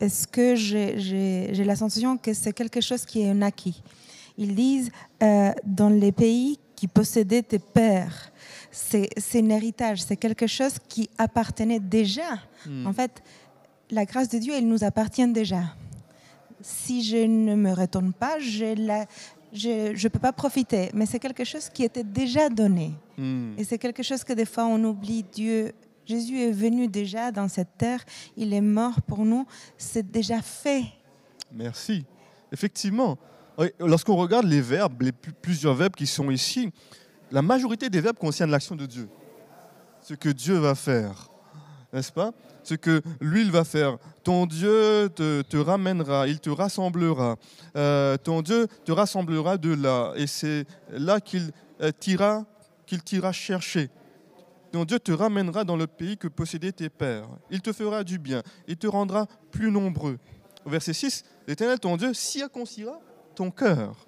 Est-ce 0.00 0.26
que 0.26 0.56
j'ai 0.56 1.64
la 1.64 1.76
sensation 1.76 2.16
que 2.16 2.32
c'est 2.34 2.52
quelque 2.52 2.80
chose 2.80 3.04
qui 3.04 3.22
est 3.22 3.30
un 3.30 3.42
acquis? 3.42 3.82
Ils 4.36 4.54
disent 4.54 4.90
euh, 5.22 5.52
dans 5.64 5.88
les 5.88 6.10
pays 6.10 6.58
qui 6.74 6.88
possédaient 6.88 7.42
tes 7.42 7.60
pères, 7.60 8.32
c'est 8.74 9.40
un 9.40 9.48
héritage, 9.50 10.02
c'est 10.02 10.16
quelque 10.16 10.46
chose 10.48 10.74
qui 10.88 11.08
appartenait 11.16 11.78
déjà. 11.80 12.40
Hmm. 12.66 12.86
En 12.86 12.92
fait, 12.92 13.22
la 13.90 14.04
grâce 14.04 14.28
de 14.28 14.38
Dieu, 14.38 14.52
elle 14.54 14.66
nous 14.66 14.82
appartient 14.82 15.26
déjà. 15.28 15.62
Si 16.60 17.04
je 17.04 17.18
ne 17.18 17.54
me 17.54 17.72
retourne 17.72 18.12
pas, 18.12 18.38
je 18.40 18.74
ne 18.74 19.94
je, 19.94 20.08
peux 20.08 20.18
pas 20.18 20.32
profiter. 20.32 20.90
Mais 20.92 21.06
c'est 21.06 21.20
quelque 21.20 21.44
chose 21.44 21.68
qui 21.68 21.84
était 21.84 22.02
déjà 22.02 22.48
donné. 22.48 22.92
Hmm. 23.16 23.52
Et 23.56 23.64
c'est 23.64 23.78
quelque 23.78 24.02
chose 24.02 24.24
que 24.24 24.32
des 24.32 24.46
fois 24.46 24.66
on 24.66 24.82
oublie. 24.82 25.24
Dieu, 25.32 25.72
Jésus 26.04 26.40
est 26.40 26.50
venu 26.52 26.88
déjà 26.88 27.30
dans 27.30 27.48
cette 27.48 27.78
terre, 27.78 28.04
il 28.36 28.52
est 28.52 28.60
mort 28.60 29.00
pour 29.02 29.24
nous, 29.24 29.46
c'est 29.78 30.10
déjà 30.10 30.42
fait. 30.42 30.84
Merci. 31.52 32.04
Effectivement, 32.50 33.18
lorsqu'on 33.78 34.16
regarde 34.16 34.46
les 34.46 34.60
verbes, 34.60 35.00
les 35.02 35.12
pl- 35.12 35.34
plusieurs 35.40 35.74
verbes 35.74 35.94
qui 35.94 36.06
sont 36.06 36.30
ici, 36.30 36.70
la 37.34 37.42
majorité 37.42 37.90
des 37.90 38.00
verbes 38.00 38.16
concernent 38.16 38.52
l'action 38.52 38.76
de 38.76 38.86
Dieu. 38.86 39.08
Ce 40.00 40.14
que 40.14 40.28
Dieu 40.28 40.54
va 40.54 40.76
faire, 40.76 41.28
n'est-ce 41.92 42.12
pas? 42.12 42.30
Ce 42.62 42.74
que 42.74 43.02
lui, 43.20 43.42
il 43.42 43.50
va 43.50 43.64
faire. 43.64 43.98
Ton 44.22 44.46
Dieu 44.46 45.10
te, 45.12 45.42
te 45.42 45.56
ramènera, 45.56 46.28
il 46.28 46.38
te 46.38 46.48
rassemblera. 46.48 47.34
Euh, 47.76 48.16
ton 48.18 48.40
Dieu 48.40 48.68
te 48.84 48.92
rassemblera 48.92 49.56
de 49.56 49.74
là. 49.74 50.12
Et 50.14 50.28
c'est 50.28 50.64
là 50.90 51.20
qu'il 51.20 51.50
euh, 51.80 51.90
t'ira, 51.98 52.44
qu'il 52.86 53.02
t'ira 53.02 53.32
chercher. 53.32 53.90
Ton 54.70 54.84
Dieu 54.84 55.00
te 55.00 55.10
ramènera 55.10 55.64
dans 55.64 55.76
le 55.76 55.88
pays 55.88 56.16
que 56.16 56.28
possédaient 56.28 56.70
tes 56.70 56.88
pères. 56.88 57.28
Il 57.50 57.62
te 57.62 57.72
fera 57.72 58.04
du 58.04 58.20
bien. 58.20 58.44
Il 58.68 58.76
te 58.76 58.86
rendra 58.86 59.26
plus 59.50 59.72
nombreux. 59.72 60.18
Verset 60.64 60.92
6, 60.92 61.24
l'Éternel, 61.48 61.80
ton 61.80 61.96
Dieu, 61.96 62.14
circoncira 62.14 63.00
ton 63.34 63.50
cœur 63.50 64.06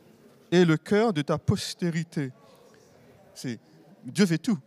et 0.53 0.64
le 0.64 0.77
cœur 0.77 1.12
de 1.12 1.22
ta 1.22 1.39
postérité. 1.39 2.31
C'est 3.37 3.61
Dieu 4.05 4.26
fait 4.26 4.39
tout. 4.39 4.59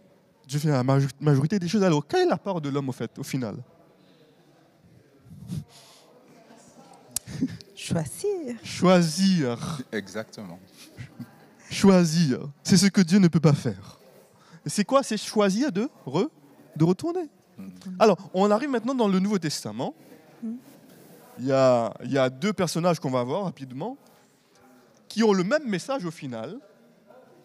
Dieu 0.48 0.60
fait 0.60 0.70
la 0.70 0.84
maj- 0.84 1.10
majorité 1.20 1.60
des 1.60 1.68
choses. 1.68 1.84
Alors, 1.84 2.08
quelle 2.08 2.28
est 2.28 2.30
la 2.30 2.38
part 2.38 2.62
de 2.62 2.70
l'homme, 2.70 2.88
au 2.90 2.94
fait, 2.94 3.18
au 3.20 3.24
final? 3.24 3.58
Choisir. 7.76 8.56
Choisir. 8.64 9.82
Exactement. 9.92 10.60
Choisir. 11.72 12.40
C'est 12.64 12.78
ce 12.78 12.88
que 12.88 13.02
Dieu 13.02 13.20
ne 13.20 13.28
peut 13.28 13.40
pas 13.40 13.54
faire. 13.54 14.00
C'est 14.66 14.84
quoi? 14.86 15.02
C'est 15.04 15.18
choisir 15.18 15.72
de, 15.72 15.90
re- 16.06 16.30
de 16.76 16.84
retourner. 16.84 17.30
Alors, 17.98 18.18
on 18.34 18.50
arrive 18.52 18.70
maintenant 18.70 18.96
dans 18.96 19.08
le 19.08 19.20
Nouveau 19.20 19.40
Testament. 19.40 19.94
Il 21.40 21.46
y 21.46 21.52
a, 21.52 21.94
il 22.04 22.12
y 22.12 22.18
a 22.18 22.30
deux 22.30 22.54
personnages 22.54 23.00
qu'on 23.00 23.10
va 23.12 23.24
voir 23.24 23.44
rapidement 23.46 23.98
qui 25.08 25.24
ont 25.24 25.34
le 25.34 25.44
même 25.44 25.68
message 25.68 26.06
au 26.06 26.12
final 26.12 26.58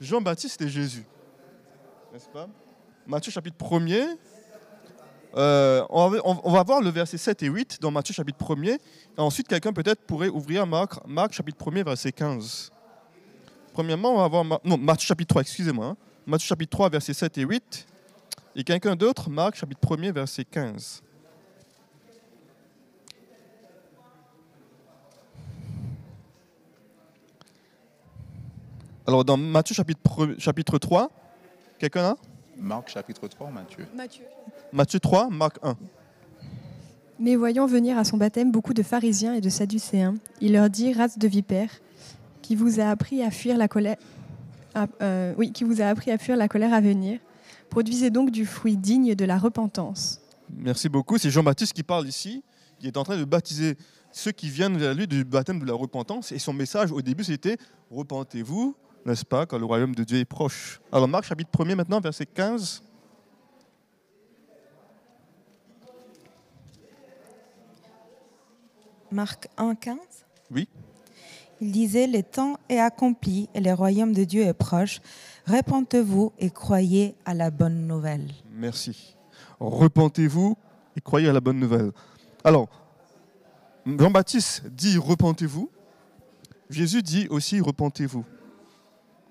Jean-Baptiste 0.00 0.60
et 0.62 0.68
Jésus. 0.68 1.04
N'est-ce 2.14 2.28
pas? 2.28 2.48
Matthieu 3.08 3.32
chapitre 3.32 3.56
1er. 3.58 4.06
euh, 5.36 5.84
on, 5.90 6.08
va, 6.52 6.62
voir 6.62 6.80
le 6.80 6.88
verset 6.90 7.18
7 7.18 7.42
et 7.42 7.48
8 7.48 7.78
dans 7.80 7.90
Matthieu 7.90 8.14
chapitre 8.14 8.38
1er. 8.38 8.74
Et 8.74 9.20
ensuite, 9.20 9.48
quelqu'un 9.48 9.72
peut-être 9.72 10.00
pourrait 10.02 10.28
ouvrir 10.28 10.64
Marc, 10.64 11.32
chapitre 11.32 11.58
1er, 11.72 11.84
verset 11.84 12.12
15. 12.12 12.70
Premièrement, 13.72 14.12
on 14.12 14.18
va 14.18 14.28
voir 14.28 14.60
non, 14.62 14.78
Matthieu 14.78 15.08
chapitre 15.08 15.30
3, 15.30 15.42
excusez-moi. 15.42 15.86
hein. 15.86 15.96
Matthieu 16.24 16.46
chapitre 16.46 16.70
3, 16.70 16.88
verset 16.88 17.14
7 17.14 17.38
et 17.38 17.42
8. 17.42 17.86
Et 18.54 18.62
quelqu'un 18.62 18.94
d'autre, 18.94 19.28
Marc 19.28 19.56
chapitre 19.56 19.80
1er, 19.84 20.12
verset 20.12 20.44
15. 20.44 21.02
Alors, 29.04 29.24
dans 29.24 29.36
Matthieu 29.36 29.74
chapitre 29.74 30.78
3, 30.78 31.10
quelqu'un 31.78 32.02
là 32.02 32.16
Marc 32.56 32.88
chapitre 32.90 33.26
3, 33.26 33.50
Matthieu. 33.50 33.86
Matthieu. 33.96 34.24
Matthieu 34.72 35.00
3, 35.00 35.28
Marc 35.28 35.56
1. 35.62 35.76
Mais 37.18 37.36
voyant 37.36 37.66
venir 37.66 37.98
à 37.98 38.04
son 38.04 38.16
baptême 38.16 38.50
beaucoup 38.52 38.74
de 38.74 38.82
pharisiens 38.82 39.34
et 39.34 39.40
de 39.40 39.48
sadducéens, 39.48 40.14
il 40.40 40.52
leur 40.52 40.70
dit 40.70 40.92
race 40.92 41.18
de 41.18 41.26
vipères, 41.28 41.70
qui 42.42 42.54
vous 42.56 42.80
a 42.80 42.84
appris 42.90 43.22
à 43.22 43.30
fuir 43.30 43.56
la 43.56 43.66
colère, 43.68 43.96
à- 44.74 44.86
euh, 45.02 45.34
oui, 45.38 45.50
qui 45.52 45.64
vous 45.64 45.80
a 45.80 45.86
appris 45.86 46.10
à 46.10 46.18
fuir 46.18 46.36
la 46.36 46.46
colère 46.48 46.72
à 46.74 46.80
venir. 46.80 47.18
Produisez 47.70 48.10
donc 48.10 48.30
du 48.30 48.46
fruit 48.46 48.76
digne 48.76 49.14
de 49.14 49.24
la 49.24 49.38
repentance. 49.38 50.20
Merci 50.56 50.88
beaucoup. 50.88 51.18
C'est 51.18 51.30
Jean-Baptiste 51.30 51.72
qui 51.72 51.82
parle 51.82 52.06
ici, 52.06 52.44
qui 52.78 52.86
est 52.86 52.96
en 52.96 53.02
train 53.04 53.16
de 53.16 53.24
baptiser 53.24 53.76
ceux 54.12 54.30
qui 54.32 54.48
viennent 54.48 54.76
vers 54.76 54.94
lui 54.94 55.08
du 55.08 55.24
baptême 55.24 55.58
de 55.58 55.64
la 55.66 55.72
repentance. 55.74 56.30
Et 56.30 56.38
son 56.38 56.52
message 56.52 56.92
au 56.92 57.02
début, 57.02 57.24
c'était 57.24 57.56
Repentez-vous, 57.90 58.76
n'est-ce 59.06 59.24
pas, 59.24 59.46
quand 59.46 59.58
le 59.58 59.64
royaume 59.64 59.94
de 59.94 60.04
Dieu 60.04 60.18
est 60.18 60.24
proche. 60.24 60.80
Alors, 60.90 61.08
Marc, 61.08 61.24
chapitre 61.24 61.50
1er 61.52 61.74
maintenant, 61.74 62.00
verset 62.00 62.26
15. 62.26 62.82
Marc 69.10 69.48
1, 69.56 69.74
15. 69.74 69.96
Oui. 70.50 70.68
Il 71.60 71.70
disait 71.70 72.06
Le 72.06 72.22
temps 72.22 72.56
est 72.68 72.78
accompli 72.78 73.48
et 73.54 73.60
le 73.60 73.72
royaume 73.72 74.12
de 74.12 74.24
Dieu 74.24 74.42
est 74.42 74.54
proche. 74.54 75.00
Répentez-vous 75.46 76.32
et 76.38 76.50
croyez 76.50 77.14
à 77.24 77.32
la 77.32 77.50
bonne 77.50 77.86
nouvelle. 77.86 78.28
Merci. 78.50 79.16
Repentez-vous 79.60 80.56
et 80.96 81.00
croyez 81.00 81.28
à 81.28 81.32
la 81.32 81.40
bonne 81.40 81.60
nouvelle. 81.60 81.92
Alors, 82.42 82.68
Jean-Baptiste 83.86 84.66
dit 84.66 84.98
repentez-vous. 84.98 85.70
Jésus 86.70 87.02
dit 87.02 87.28
aussi 87.28 87.60
repentez-vous. 87.60 88.24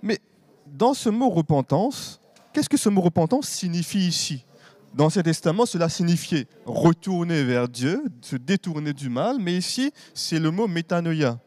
Mais 0.04 0.20
dans 0.68 0.94
ce 0.94 1.10
mot 1.10 1.30
repentance, 1.30 2.20
qu'est-ce 2.52 2.70
que 2.70 2.78
ce 2.78 2.90
mot 2.90 3.02
repentance 3.02 3.48
signifie 3.48 4.06
ici? 4.08 4.46
Dans 4.94 5.10
cet 5.10 5.26
testament, 5.26 5.66
cela 5.66 5.90
signifiait 5.90 6.46
retourner 6.68 7.44
vers 7.44 7.68
Dieu, 7.68 8.04
se 8.22 8.36
détourner 8.36 8.94
du 8.94 9.10
mal, 9.10 9.38
mais 9.40 9.58
ici, 9.58 9.92
c'est 10.14 10.38
le 10.38 10.52
mot 10.52 10.68
métanoïa, 10.68 11.40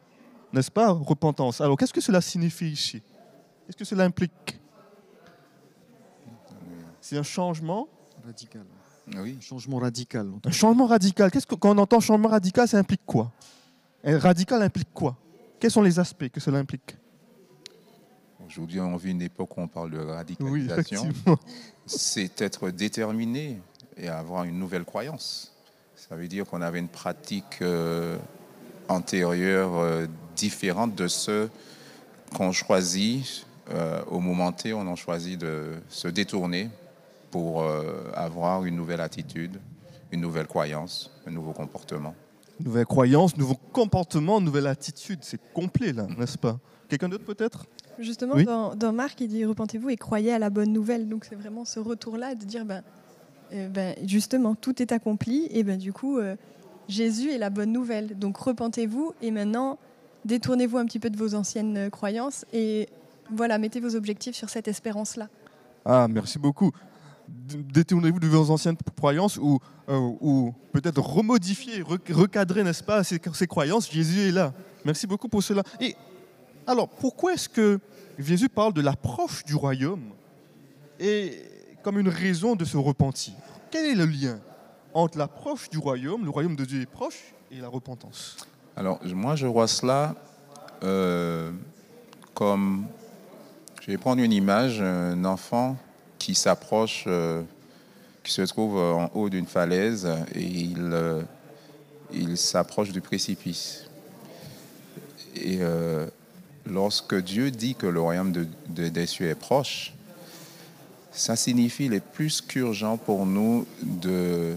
n'est-ce 0.51 0.71
pas? 0.71 0.89
Repentance. 0.89 1.61
Alors, 1.61 1.77
qu'est-ce 1.77 1.93
que 1.93 2.01
cela 2.01 2.19
signifie 2.19 2.71
ici? 2.71 3.01
Qu'est-ce 3.65 3.77
que 3.77 3.85
cela 3.85 4.03
implique? 4.03 4.59
C'est 6.99 7.17
un 7.17 7.23
changement 7.23 7.87
Radical. 8.25 8.65
Oui. 9.15 9.37
Un 9.37 9.41
changement 9.41 9.77
radical. 9.77 10.29
Un 10.43 10.51
changement 10.51 10.85
radical. 10.85 11.31
Qu'est-ce 11.31 11.47
que, 11.47 11.55
quand 11.55 11.73
on 11.73 11.77
entend 11.77 12.01
changement 12.01 12.27
radical, 12.27 12.67
ça 12.67 12.77
implique 12.77 13.05
quoi? 13.05 13.31
Un 14.03 14.19
radical 14.19 14.61
implique 14.61 14.93
quoi? 14.93 15.15
Quels 15.59 15.71
sont 15.71 15.81
les 15.81 15.97
aspects 15.97 16.27
que 16.27 16.41
cela 16.41 16.57
implique? 16.57 16.97
Aujourd'hui, 18.47 18.79
on 18.79 18.95
vit 18.95 19.11
une 19.11 19.21
époque 19.21 19.57
où 19.57 19.61
on 19.61 19.67
parle 19.67 19.91
de 19.91 19.99
radicalisation. 19.99 21.09
c'est 21.85 22.41
être 22.41 22.69
déterminé 22.69 23.59
et 23.97 24.07
avoir 24.07 24.45
une 24.45 24.57
nouvelle 24.57 24.85
croyance. 24.85 25.53
Ça 25.95 26.15
veut 26.15 26.27
dire 26.27 26.45
qu'on 26.45 26.61
avait 26.61 26.79
une 26.79 26.87
pratique 26.87 27.61
euh, 27.61 28.17
antérieure 28.87 29.75
euh, 29.75 30.07
différente 30.35 30.95
de 30.95 31.07
ce 31.07 31.49
qu'on 32.35 32.53
choisit 32.53 33.45
euh, 33.69 34.01
au 34.07 34.19
moment 34.19 34.53
T, 34.53 34.73
on 34.73 34.87
en 34.87 34.95
choisit 34.95 35.37
de 35.39 35.73
se 35.89 36.07
détourner 36.07 36.69
pour 37.31 37.65
avoir 38.13 38.63
une 38.63 38.77
nouvelle 38.77 39.01
attitude, 39.01 39.59
une 40.11 40.21
nouvelle 40.21 40.47
croyance, 40.47 41.11
un 41.27 41.31
nouveau 41.31 41.51
comportement. 41.51 42.15
Nouvelle 42.61 42.85
croyance, 42.85 43.35
nouveau 43.35 43.55
comportement, 43.73 44.39
nouvelle 44.39 44.65
attitude. 44.65 45.19
C'est 45.21 45.39
complet, 45.53 45.91
là, 45.91 46.07
n'est-ce 46.17 46.37
pas? 46.37 46.57
Quelqu'un 46.87 47.09
d'autre, 47.09 47.25
peut-être? 47.25 47.65
Justement, 47.99 48.35
Oui. 48.35 48.45
dans, 48.45 48.75
dans 48.75 48.93
Marc, 48.93 49.19
il 49.21 49.27
dit 49.27 49.43
repentez-vous 49.45 49.89
et 49.89 49.95
croyez 49.97 50.31
à 50.33 50.39
la 50.39 50.49
bonne 50.49 50.71
nouvelle. 50.71 51.07
Donc 51.09 51.25
c'est 51.25 51.35
vraiment 51.35 51.65
ce 51.65 51.79
retour-là 51.79 52.35
de 52.35 52.45
dire, 52.45 52.63
ben, 52.65 52.83
euh, 53.53 53.67
ben, 53.69 53.95
justement, 54.05 54.55
tout 54.55 54.81
est 54.81 54.91
accompli 54.91 55.47
et 55.51 55.63
ben, 55.63 55.77
du 55.77 55.93
coup, 55.93 56.17
euh, 56.19 56.35
Jésus 56.87 57.31
est 57.31 57.37
la 57.37 57.49
bonne 57.49 57.71
nouvelle. 57.71 58.17
Donc 58.19 58.37
repentez-vous 58.37 59.13
et 59.21 59.31
maintenant, 59.31 59.79
détournez-vous 60.25 60.77
un 60.77 60.85
petit 60.85 60.99
peu 60.99 61.09
de 61.09 61.17
vos 61.17 61.33
anciennes 61.33 61.77
euh, 61.77 61.89
croyances 61.89 62.45
et 62.53 62.87
voilà, 63.31 63.57
mettez 63.57 63.79
vos 63.79 63.95
objectifs 63.95 64.35
sur 64.35 64.49
cette 64.49 64.67
espérance-là. 64.67 65.27
Ah, 65.85 66.07
merci 66.09 66.37
beaucoup. 66.39 66.71
Détournez-vous 67.27 68.19
de 68.19 68.27
vos 68.27 68.51
anciennes 68.51 68.77
croyances 68.95 69.37
ou, 69.37 69.59
euh, 69.89 69.97
ou 70.21 70.53
peut-être 70.71 71.01
remodifier, 71.01 71.81
rec- 71.81 72.09
recadrer, 72.09 72.63
n'est-ce 72.63 72.83
pas, 72.83 73.03
ces, 73.03 73.19
ces 73.33 73.47
croyances. 73.47 73.91
Jésus 73.91 74.19
est 74.29 74.31
là. 74.31 74.53
Merci 74.85 75.07
beaucoup 75.07 75.27
pour 75.27 75.43
cela. 75.43 75.63
Et 75.81 75.95
alors, 76.67 76.89
pourquoi 76.89 77.33
est-ce 77.33 77.47
que 77.47 77.79
Jésus 78.19 78.49
parle 78.49 78.73
de 78.73 78.81
l'approche 78.81 79.45
du 79.45 79.55
royaume 79.55 80.11
et 80.99 81.41
comme 81.81 81.97
une 81.97 82.09
raison 82.09 82.55
de 82.55 82.65
se 82.65 82.75
repentir? 82.75 83.33
Quel 83.71 83.85
est 83.85 83.95
le 83.95 84.05
lien 84.05 84.39
entre 84.93 85.17
l'approche 85.17 85.69
du 85.69 85.77
royaume, 85.77 86.25
le 86.25 86.29
royaume 86.29 86.57
de 86.57 86.65
Dieu 86.65 86.81
est 86.81 86.85
proche, 86.85 87.33
et 87.51 87.61
la 87.61 87.69
repentance? 87.69 88.35
Alors, 88.75 88.99
moi, 89.05 89.35
je 89.35 89.47
vois 89.47 89.67
cela 89.67 90.15
euh, 90.83 91.51
comme. 92.33 92.85
Je 93.81 93.91
vais 93.91 93.97
prendre 93.97 94.21
une 94.21 94.33
image, 94.33 94.81
un 94.81 95.23
enfant 95.23 95.77
qui 96.19 96.35
s'approche, 96.35 97.05
euh, 97.07 97.41
qui 98.21 98.33
se 98.33 98.41
trouve 98.41 98.77
en 98.77 99.09
haut 99.13 99.29
d'une 99.29 99.45
falaise 99.45 100.05
et 100.35 100.43
il, 100.43 100.89
euh, 100.91 101.21
il 102.11 102.37
s'approche 102.37 102.91
du 102.91 102.99
précipice. 102.99 103.85
Et 105.35 105.59
lorsque 106.69 107.15
Dieu 107.15 107.51
dit 107.51 107.75
que 107.75 107.87
le 107.87 107.99
royaume 107.99 108.31
de- 108.31 108.47
de- 108.69 108.89
des 108.89 109.05
cieux 109.07 109.29
est 109.29 109.35
proche, 109.35 109.93
ça 111.11 111.35
signifie 111.35 111.83
qu'il 111.85 111.93
est 111.93 111.99
plus 112.03 112.41
qu'urgent 112.41 112.97
pour 112.97 113.25
nous 113.25 113.65
de 113.81 114.55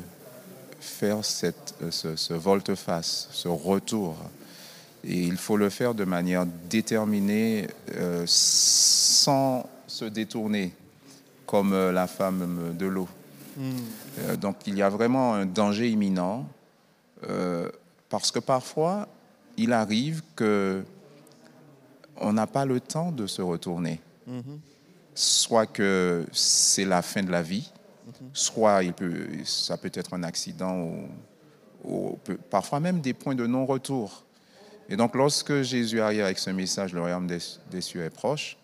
faire 0.80 1.24
cette, 1.24 1.74
euh, 1.82 1.90
ce, 1.90 2.16
ce 2.16 2.34
volte-face, 2.34 3.28
ce 3.30 3.48
retour. 3.48 4.16
Et 5.04 5.22
il 5.22 5.36
faut 5.38 5.56
le 5.56 5.70
faire 5.70 5.94
de 5.94 6.04
manière 6.04 6.44
déterminée, 6.68 7.68
euh, 7.96 8.24
sans 8.26 9.68
se 9.86 10.04
détourner, 10.04 10.74
comme 11.46 11.72
euh, 11.72 11.90
la 11.92 12.06
femme 12.06 12.74
de 12.78 12.86
l'eau. 12.86 13.08
Euh, 13.58 14.36
donc 14.36 14.56
il 14.66 14.76
y 14.76 14.82
a 14.82 14.88
vraiment 14.90 15.34
un 15.34 15.46
danger 15.46 15.88
imminent, 15.90 16.46
euh, 17.28 17.68
parce 18.08 18.30
que 18.30 18.38
parfois, 18.38 19.08
il 19.56 19.72
arrive 19.72 20.22
que 20.36 20.82
on 22.20 22.32
n'a 22.32 22.46
pas 22.46 22.64
le 22.64 22.80
temps 22.80 23.12
de 23.12 23.26
se 23.26 23.42
retourner. 23.42 24.00
Soit 25.14 25.66
que 25.66 26.24
c'est 26.32 26.84
la 26.84 27.02
fin 27.02 27.22
de 27.22 27.30
la 27.30 27.42
vie, 27.42 27.70
soit 28.32 28.82
il 28.84 28.92
peut, 28.92 29.26
ça 29.44 29.76
peut 29.76 29.90
être 29.92 30.14
un 30.14 30.22
accident 30.22 30.76
ou, 30.78 31.08
ou 31.84 32.18
peut- 32.24 32.38
parfois 32.50 32.80
même 32.80 33.00
des 33.00 33.12
points 33.12 33.34
de 33.34 33.46
non-retour. 33.46 34.24
Et 34.88 34.96
donc, 34.96 35.14
lorsque 35.14 35.62
Jésus 35.62 36.00
arrive 36.00 36.22
avec 36.22 36.38
ce 36.38 36.50
message, 36.50 36.92
le 36.92 37.00
royaume 37.00 37.26
des, 37.26 37.38
des 37.70 37.80
cieux 37.80 38.02
est 38.04 38.10
proche, 38.10 38.56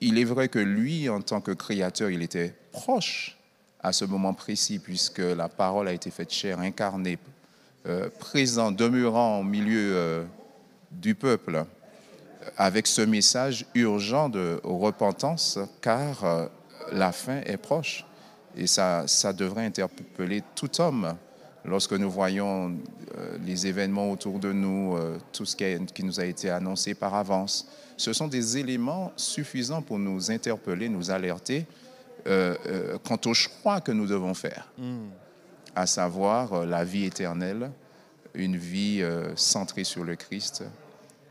il 0.00 0.18
est 0.18 0.24
vrai 0.24 0.48
que 0.48 0.58
lui, 0.58 1.08
en 1.08 1.20
tant 1.22 1.40
que 1.40 1.52
créateur, 1.52 2.10
il 2.10 2.22
était 2.22 2.54
proche 2.72 3.38
à 3.80 3.92
ce 3.92 4.04
moment 4.04 4.34
précis, 4.34 4.78
puisque 4.78 5.18
la 5.18 5.48
parole 5.48 5.88
a 5.88 5.92
été 5.92 6.10
faite 6.10 6.32
chair, 6.32 6.58
incarnée, 6.60 7.18
euh, 7.86 8.08
présent, 8.18 8.72
demeurant 8.72 9.40
au 9.40 9.44
milieu 9.44 9.94
euh, 9.94 10.24
du 10.90 11.14
peuple, 11.14 11.64
avec 12.56 12.86
ce 12.86 13.02
message 13.02 13.66
urgent 13.74 14.28
de 14.28 14.60
repentance, 14.64 15.58
car 15.80 16.24
euh, 16.24 16.46
la 16.92 17.12
fin 17.12 17.40
est 17.44 17.56
proche. 17.56 18.04
Et 18.56 18.66
ça, 18.66 19.04
ça 19.06 19.32
devrait 19.32 19.66
interpeller 19.66 20.42
tout 20.54 20.80
homme 20.80 21.14
lorsque 21.64 21.92
nous 21.92 22.10
voyons 22.10 22.76
euh, 23.18 23.36
les 23.44 23.66
événements 23.66 24.10
autour 24.10 24.38
de 24.38 24.52
nous, 24.52 24.96
euh, 24.96 25.18
tout 25.32 25.44
ce 25.44 25.56
qui, 25.56 25.64
a- 25.64 25.78
qui 25.78 26.02
nous 26.04 26.20
a 26.20 26.24
été 26.24 26.48
annoncé 26.50 26.94
par 26.94 27.14
avance. 27.14 27.66
Ce 27.96 28.12
sont 28.12 28.28
des 28.28 28.56
éléments 28.58 29.12
suffisants 29.16 29.82
pour 29.82 29.98
nous 29.98 30.30
interpeller, 30.30 30.88
nous 30.88 31.10
alerter 31.10 31.66
quant 33.04 33.20
au 33.26 33.34
choix 33.34 33.80
que 33.80 33.92
nous 33.92 34.06
devons 34.06 34.34
faire, 34.34 34.68
à 35.76 35.86
savoir 35.86 36.66
la 36.66 36.82
vie 36.84 37.04
éternelle, 37.04 37.70
une 38.34 38.56
vie 38.56 39.00
centrée 39.36 39.84
sur 39.84 40.02
le 40.02 40.16
Christ, 40.16 40.64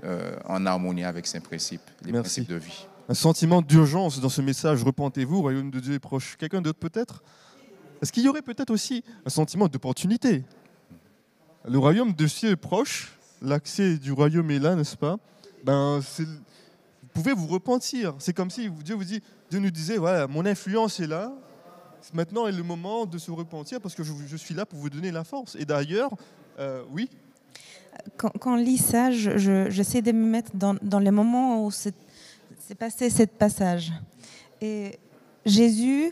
euh, 0.05 0.37
en 0.45 0.65
harmonie 0.65 1.03
avec 1.03 1.27
ses 1.27 1.39
principes, 1.39 1.81
les 2.03 2.11
Merci. 2.11 2.41
principes 2.41 2.49
de 2.49 2.55
vie. 2.57 2.85
Un 3.09 3.13
sentiment 3.13 3.61
d'urgence 3.61 4.19
dans 4.19 4.29
ce 4.29 4.41
message 4.41 4.83
repentez-vous, 4.83 5.35
le 5.35 5.41
royaume 5.41 5.71
de 5.71 5.79
Dieu 5.79 5.93
est 5.93 5.99
proche. 5.99 6.37
Quelqu'un 6.37 6.61
d'autre, 6.61 6.79
peut-être? 6.79 7.23
Est-ce 8.01 8.11
qu'il 8.11 8.23
y 8.23 8.29
aurait 8.29 8.41
peut-être 8.41 8.71
aussi 8.71 9.03
un 9.25 9.29
sentiment 9.29 9.67
d'opportunité? 9.67 10.43
Le 11.67 11.77
royaume 11.77 12.13
de 12.13 12.25
Dieu 12.25 12.49
est 12.51 12.55
proche, 12.55 13.17
l'accès 13.41 13.97
du 13.97 14.11
royaume 14.11 14.49
est 14.51 14.59
là, 14.59 14.75
n'est-ce 14.75 14.97
pas? 14.97 15.17
Ben, 15.63 15.99
Vous 15.99 16.25
pouvez 17.13 17.33
vous 17.33 17.47
repentir. 17.47 18.13
C'est 18.19 18.33
comme 18.33 18.49
si 18.49 18.69
Dieu 18.69 18.95
vous 18.95 19.03
dit, 19.03 19.21
Dieu 19.49 19.59
nous 19.59 19.71
disait, 19.71 19.97
voilà, 19.97 20.27
mon 20.27 20.45
influence 20.45 20.99
est 20.99 21.07
là. 21.07 21.31
Maintenant 22.13 22.45
est 22.45 22.51
le 22.51 22.61
moment 22.61 23.07
de 23.07 23.17
se 23.17 23.31
repentir 23.31 23.81
parce 23.81 23.95
que 23.95 24.03
je, 24.03 24.13
je 24.27 24.37
suis 24.37 24.53
là 24.53 24.65
pour 24.65 24.77
vous 24.77 24.89
donner 24.91 25.11
la 25.11 25.23
force. 25.23 25.55
Et 25.55 25.65
d'ailleurs, 25.65 26.11
euh, 26.59 26.83
oui, 26.91 27.09
Quand, 28.17 28.29
quand 28.39 28.53
on 28.53 28.57
lit 28.57 28.77
ça, 28.77 29.11
je- 29.11 29.37
je- 29.37 29.69
j'essaie 29.69 30.01
de 30.01 30.11
me 30.11 30.25
mettre 30.25 30.51
dans, 30.55 30.75
dans 30.81 30.99
le 30.99 31.11
moment 31.11 31.65
où 31.65 31.71
c'est 31.71 31.95
passé 32.77 33.09
ce 33.09 33.23
passage. 33.23 33.91
Et 34.61 34.97
Jésus 35.45 36.11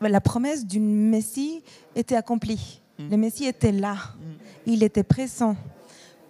la 0.00 0.20
promesse 0.20 0.66
d'une 0.66 1.10
Messie 1.10 1.62
était 1.94 2.16
accomplie. 2.16 2.80
Mm. 2.98 3.10
Le 3.10 3.16
Messie 3.18 3.44
était 3.46 3.72
là. 3.72 3.96
Il 4.66 4.82
était 4.82 5.02
présent. 5.02 5.56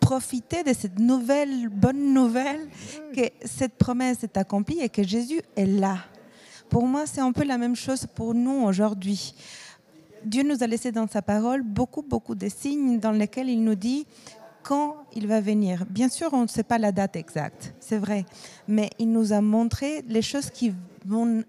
Profitez 0.00 0.64
de 0.64 0.72
cette 0.72 0.98
nouvelle, 0.98 1.68
bonne 1.68 2.12
nouvelle, 2.12 2.68
que 3.14 3.22
cette 3.44 3.74
promesse 3.74 4.24
est 4.24 4.36
accomplie 4.36 4.80
et 4.80 4.88
que 4.88 5.02
Jésus 5.04 5.40
est 5.56 5.66
là. 5.66 5.98
Pour 6.68 6.86
moi, 6.86 7.04
c'est 7.06 7.20
un 7.20 7.32
peu 7.32 7.44
la 7.44 7.58
même 7.58 7.76
chose 7.76 8.06
pour 8.14 8.34
nous 8.34 8.62
aujourd'hui. 8.64 9.34
Dieu 10.24 10.42
nous 10.42 10.62
a 10.62 10.66
laissé 10.66 10.92
dans 10.92 11.06
sa 11.06 11.22
parole 11.22 11.62
beaucoup, 11.62 12.02
beaucoup 12.02 12.34
de 12.34 12.48
signes 12.48 12.98
dans 12.98 13.12
lesquels 13.12 13.48
il 13.48 13.62
nous 13.62 13.74
dit 13.74 14.06
quand 14.62 14.96
il 15.14 15.26
va 15.26 15.40
venir. 15.40 15.84
Bien 15.88 16.08
sûr, 16.08 16.28
on 16.32 16.42
ne 16.42 16.46
sait 16.46 16.62
pas 16.62 16.78
la 16.78 16.92
date 16.92 17.16
exacte, 17.16 17.74
c'est 17.80 17.98
vrai, 17.98 18.26
mais 18.68 18.90
il 18.98 19.10
nous 19.10 19.32
a 19.32 19.40
montré 19.40 20.02
les 20.08 20.22
choses 20.22 20.50
qui 20.50 20.72
vont 21.06 21.42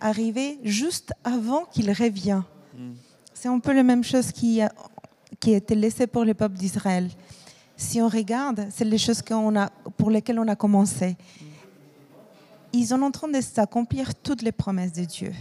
arriver 0.00 0.58
juste 0.64 1.12
avant 1.22 1.64
qu'il 1.66 1.90
revienne. 1.90 2.42
C'est 3.32 3.48
un 3.48 3.58
peu 3.58 3.72
la 3.72 3.82
même 3.82 4.02
chose 4.02 4.32
qui 4.32 4.62
a, 4.62 4.72
qui 5.38 5.54
a 5.54 5.58
été 5.58 5.74
laissée 5.74 6.06
pour 6.06 6.24
le 6.24 6.34
peuple 6.34 6.56
d'Israël. 6.56 7.10
Si 7.76 8.00
on 8.00 8.08
regarde, 8.08 8.68
c'est 8.70 8.84
les 8.84 8.98
choses 8.98 9.20
qu'on 9.20 9.56
a, 9.56 9.68
pour 9.96 10.10
lesquelles 10.10 10.38
on 10.38 10.48
a 10.48 10.56
commencé. 10.56 11.16
Ils 12.72 12.86
sont 12.86 13.02
en 13.02 13.10
train 13.10 13.28
de 13.28 13.40
s'accomplir 13.40 14.14
toutes 14.14 14.42
les 14.42 14.52
promesses 14.52 14.92
de 14.92 15.04
Dieu. 15.04 15.32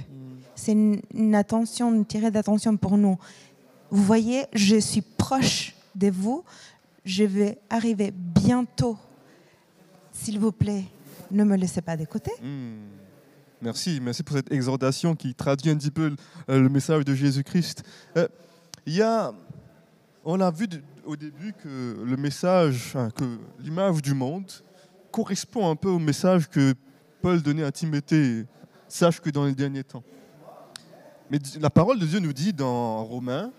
C'est 0.64 0.72
une, 0.72 1.36
attention, 1.36 1.94
une 1.94 2.06
tirée 2.06 2.32
d'attention 2.32 2.78
pour 2.78 2.98
nous. 2.98 3.18
Vous 3.90 4.02
voyez, 4.02 4.46
je 4.54 4.78
suis 4.78 5.02
proche 5.02 5.76
de 5.94 6.10
vous. 6.10 6.46
Je 7.04 7.26
vais 7.26 7.58
arriver 7.70 8.14
bientôt. 8.16 8.98
S'il 10.14 10.40
vous 10.40 10.54
plaît, 10.54 10.86
ne 11.32 11.44
me 11.44 11.58
laissez 11.58 11.82
pas 11.82 11.98
côté. 12.06 12.32
Hmm. 12.42 12.78
Merci, 13.62 14.00
merci 14.02 14.24
pour 14.24 14.38
cette 14.38 14.54
exhortation 14.54 15.18
qui 15.18 15.36
traduit 15.36 15.70
un 15.70 15.76
petit 15.76 15.92
peu 15.92 16.16
euh, 16.50 16.62
le 16.62 16.70
message 16.70 17.04
de 17.04 17.14
Jésus-Christ. 17.14 17.84
Euh, 18.16 18.30
a, 19.02 19.34
on 20.24 20.40
a 20.40 20.50
vu 20.50 20.68
au 21.06 21.18
début 21.18 21.52
que 21.62 21.98
le 22.06 22.16
message, 22.16 22.98
que 23.18 23.38
l'image 23.60 24.02
du 24.02 24.14
monde 24.14 24.50
correspond 25.12 25.70
un 25.70 25.76
peu 25.76 25.90
au 25.90 26.00
message 26.00 26.48
que 26.48 26.74
Paul 27.22 27.42
donnait 27.42 27.64
à 27.64 27.72
Timothée. 27.74 28.46
Sache 28.88 29.20
que 29.20 29.30
dans 29.30 29.44
les 29.44 29.56
derniers 29.56 29.84
temps. 29.84 30.04
Mais 31.30 31.40
la 31.60 31.70
parole 31.70 32.00
de 32.00 32.06
Dieu 32.06 32.20
nous 32.20 32.34
dit 32.34 32.54
dans 32.54 33.04
Romains, 33.04 33.52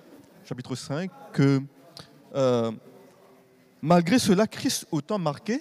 chapitre 0.44 0.74
5, 0.74 1.10
que 1.32 1.60
euh, 2.34 2.70
malgré 3.80 4.18
cela, 4.18 4.46
Christ, 4.46 4.86
autant 4.90 5.18
marqué, 5.18 5.60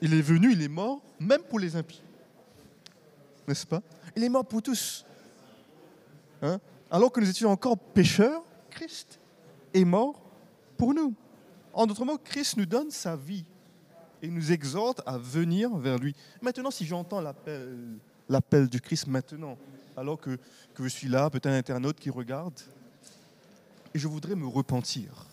il 0.00 0.14
est 0.14 0.22
venu, 0.22 0.52
il 0.52 0.62
est 0.62 0.68
mort, 0.68 1.00
même 1.18 1.42
pour 1.42 1.58
les 1.58 1.74
impies. 1.76 2.02
N'est-ce 3.46 3.66
pas? 3.66 3.82
Il 4.14 4.22
est 4.22 4.28
mort 4.28 4.44
pour 4.44 4.62
tous. 4.62 5.04
Hein? 6.42 6.60
Alors 6.90 7.10
que 7.10 7.20
nous 7.20 7.28
étions 7.28 7.50
encore 7.50 7.78
pécheurs, 7.78 8.42
Christ 8.70 9.18
est 9.74 9.84
mort 9.84 10.22
pour 10.76 10.94
nous. 10.94 11.14
En 11.72 11.86
d'autres 11.86 12.04
mots, 12.04 12.18
Christ 12.18 12.56
nous 12.56 12.66
donne 12.66 12.90
sa 12.90 13.16
vie 13.16 13.44
et 14.22 14.28
nous 14.28 14.52
exhorte 14.52 15.00
à 15.06 15.18
venir 15.18 15.76
vers 15.76 15.98
lui. 15.98 16.14
Maintenant, 16.40 16.70
si 16.70 16.86
j'entends 16.86 17.20
l'appel 17.20 18.68
du 18.68 18.80
Christ 18.80 19.06
maintenant, 19.06 19.56
alors 19.98 20.20
que, 20.20 20.38
je 20.78 20.88
suis 20.88 21.08
là, 21.08 21.28
peut-être 21.30 21.46
un 21.46 21.56
internaute 21.56 21.98
qui 21.98 22.10
regarde, 22.10 22.54
et 23.94 23.98
je 23.98 24.08
voudrais 24.08 24.34
me 24.34 24.46
repentir, 24.46 25.26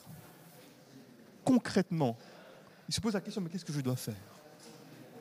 concrètement, 1.43 2.17
il 2.87 2.93
se 2.93 3.01
pose 3.01 3.13
la 3.13 3.21
question, 3.21 3.41
mais 3.41 3.49
qu'est-ce 3.49 3.65
que 3.65 3.73
je 3.73 3.81
dois 3.81 3.95
faire? 3.95 4.15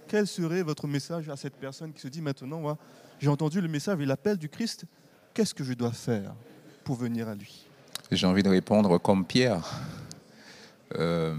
Quel 0.09 0.26
serait 0.26 0.62
votre 0.62 0.86
message 0.86 1.28
à 1.28 1.36
cette 1.36 1.57
personne 1.57 1.92
qui 1.92 2.01
se 2.01 2.09
dit 2.09 2.20
maintenant, 2.20 2.76
j'ai 3.20 3.28
entendu 3.28 3.61
le 3.61 3.68
message 3.68 4.01
et 4.01 4.05
l'appel 4.07 4.36
du 4.36 4.49
Christ, 4.49 4.84
qu'est-ce 5.32 5.55
que 5.55 5.64
je 5.64 5.72
dois 5.72 5.92
faire 5.92 6.34
pour 6.84 6.97
venir 6.97 7.28
à 7.28 7.34
lui? 7.34 7.66
J'ai 8.11 8.26
envie 8.26 8.42
de 8.42 8.51
répondre 8.51 8.99
comme 8.99 9.24
Pierre. 9.24 9.64
Euh, 10.95 11.34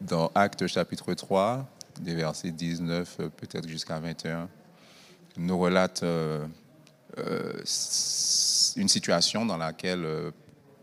dans 0.00 0.30
Actes 0.34 0.66
chapitre 0.66 1.14
3, 1.14 1.68
des 2.00 2.14
versets 2.14 2.50
19 2.50 3.16
euh, 3.20 3.28
peut-être 3.28 3.68
jusqu'à 3.68 3.98
21, 3.98 4.48
nous 5.36 5.58
relate 5.58 6.02
euh, 6.02 6.46
euh, 7.18 7.52
une 8.76 8.88
situation 8.88 9.46
dans 9.46 9.56
laquelle 9.56 10.04
euh, 10.04 10.30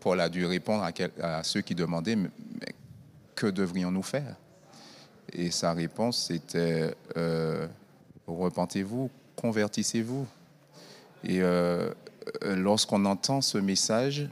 Paul 0.00 0.20
a 0.20 0.28
dû 0.28 0.46
répondre 0.46 0.84
à, 1.22 1.42
ceux 1.44 1.60
qui 1.60 1.74
demandaient 1.74 2.16
mais, 2.16 2.30
que 3.34 3.46
devrions-nous 3.46 4.02
faire? 4.02 4.36
Et 5.32 5.50
sa 5.50 5.72
réponse 5.72 6.26
c'était 6.26 6.94
euh, 7.16 7.66
repentez-vous, 8.26 9.10
convertissez-vous. 9.36 10.26
Et 11.22 11.40
lorsqu'on 12.42 13.06
entend 13.06 13.40
ce 13.40 13.56
message, 13.56 14.28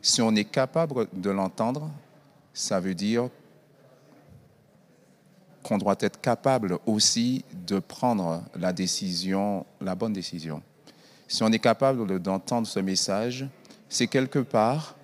si 0.00 0.20
on 0.20 0.34
est 0.34 0.44
capable 0.44 1.06
de 1.12 1.30
l'entendre, 1.30 1.88
ça 2.52 2.80
veut 2.80 2.94
dire 2.94 3.28
qu'on 5.62 5.78
doit 5.78 5.96
être 6.00 6.20
capable 6.20 6.78
aussi 6.86 7.44
de 7.66 7.78
prendre 7.78 8.42
la 8.58 8.72
décision, 8.72 9.64
la 9.80 9.94
bonne 9.94 10.12
décision. 10.12 10.62
Si 11.28 11.42
on 11.42 11.48
est 11.52 11.58
capable 11.58 12.06
de- 12.06 12.18
d'entendre 12.18 12.66
ce 12.66 12.80
message, 12.80 13.46
c'est 13.88 14.06
quelque 14.06 14.40
part, 14.40 14.96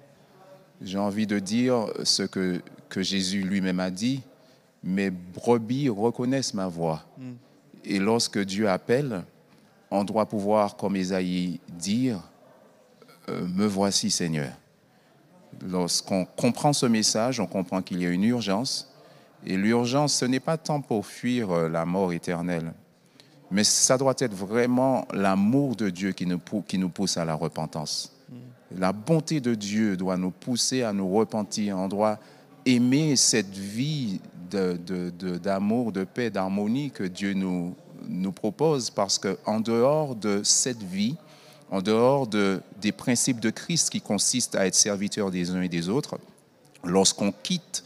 j'ai 0.83 0.99
envie 0.99 1.27
de 1.27 1.39
dire 1.39 1.87
ce 2.05 2.23
que, 2.25 2.61
que 2.89 3.03
Jésus 3.03 3.43
lui-même 3.43 3.81
a 3.81 3.91
dit, 3.91 4.23
mes 4.83 5.11
brebis 5.11 5.89
reconnaissent 5.89 6.55
ma 6.55 6.69
voix. 6.69 7.05
Et 7.85 7.99
lorsque 7.99 8.39
Dieu 8.39 8.69
appelle, 8.69 9.25
on 9.91 10.05
doit 10.05 10.27
pouvoir, 10.27 10.77
comme 10.77 10.97
Isaïe, 10.97 11.61
dire, 11.69 12.21
euh, 13.29 13.47
me 13.47 13.67
voici 13.67 14.11
Seigneur. 14.11 14.53
Lorsqu'on 15.67 16.25
comprend 16.25 16.73
ce 16.73 16.87
message, 16.87 17.41
on 17.41 17.47
comprend 17.47 17.83
qu'il 17.83 18.01
y 18.03 18.07
a 18.07 18.11
une 18.11 18.25
urgence. 18.25 18.93
Et 19.47 19.57
l'urgence, 19.57 20.15
ce 20.15 20.25
n'est 20.25 20.41
pas 20.41 20.57
tant 20.57 20.81
pour 20.81 21.07
fuir 21.07 21.51
euh, 21.51 21.69
la 21.69 21.85
mort 21.85 22.13
éternelle, 22.13 22.73
mais 23.51 23.65
ça 23.65 23.97
doit 23.97 24.15
être 24.19 24.35
vraiment 24.35 25.07
l'amour 25.13 25.77
de 25.77 25.91
Dieu 25.91 26.13
qui 26.13 26.27
nous, 26.27 26.39
pou- 26.39 26.65
qui 26.67 26.77
nous 26.79 26.89
pousse 26.91 27.17
à 27.17 27.25
la 27.25 27.35
repentance. 27.35 28.13
La 28.77 28.93
bonté 28.93 29.41
de 29.41 29.55
Dieu 29.55 29.97
doit 29.97 30.17
nous 30.19 30.31
pousser 30.31 30.83
à 30.83 30.93
nous 30.93 31.09
repentir. 31.11 31.79
On 31.79 31.89
doit 31.89 32.19
aimer 32.67 33.17
cette 33.17 33.55
vie 33.57 34.21
de- 34.51 34.79
de- 34.85 35.11
de- 35.19 35.39
d'amour, 35.39 35.93
de, 35.93 36.05
paix, 36.05 36.29
d'harmonie 36.31 36.91
que 36.91 37.05
Dieu 37.05 37.33
nous, 37.33 37.75
nous 38.07 38.33
propose 38.33 38.91
parce 38.91 39.19
qu'en 39.19 39.61
dehors 39.61 40.15
de 40.15 40.43
cette 40.45 40.83
vie, 40.83 41.17
en 41.71 41.81
dehors 41.81 42.27
de, 42.27 42.61
des 42.81 42.93
principes 42.93 43.41
de 43.41 43.51
Christ 43.51 43.89
qui 43.91 44.01
consistent 44.03 44.57
à 44.57 44.67
être 44.67 44.75
serviteurs 44.75 45.31
des 45.31 45.51
uns 45.53 45.63
et 45.63 45.69
des 45.71 45.89
autres, 45.89 46.19
lorsqu'on 46.85 47.33
quitte 47.43 47.85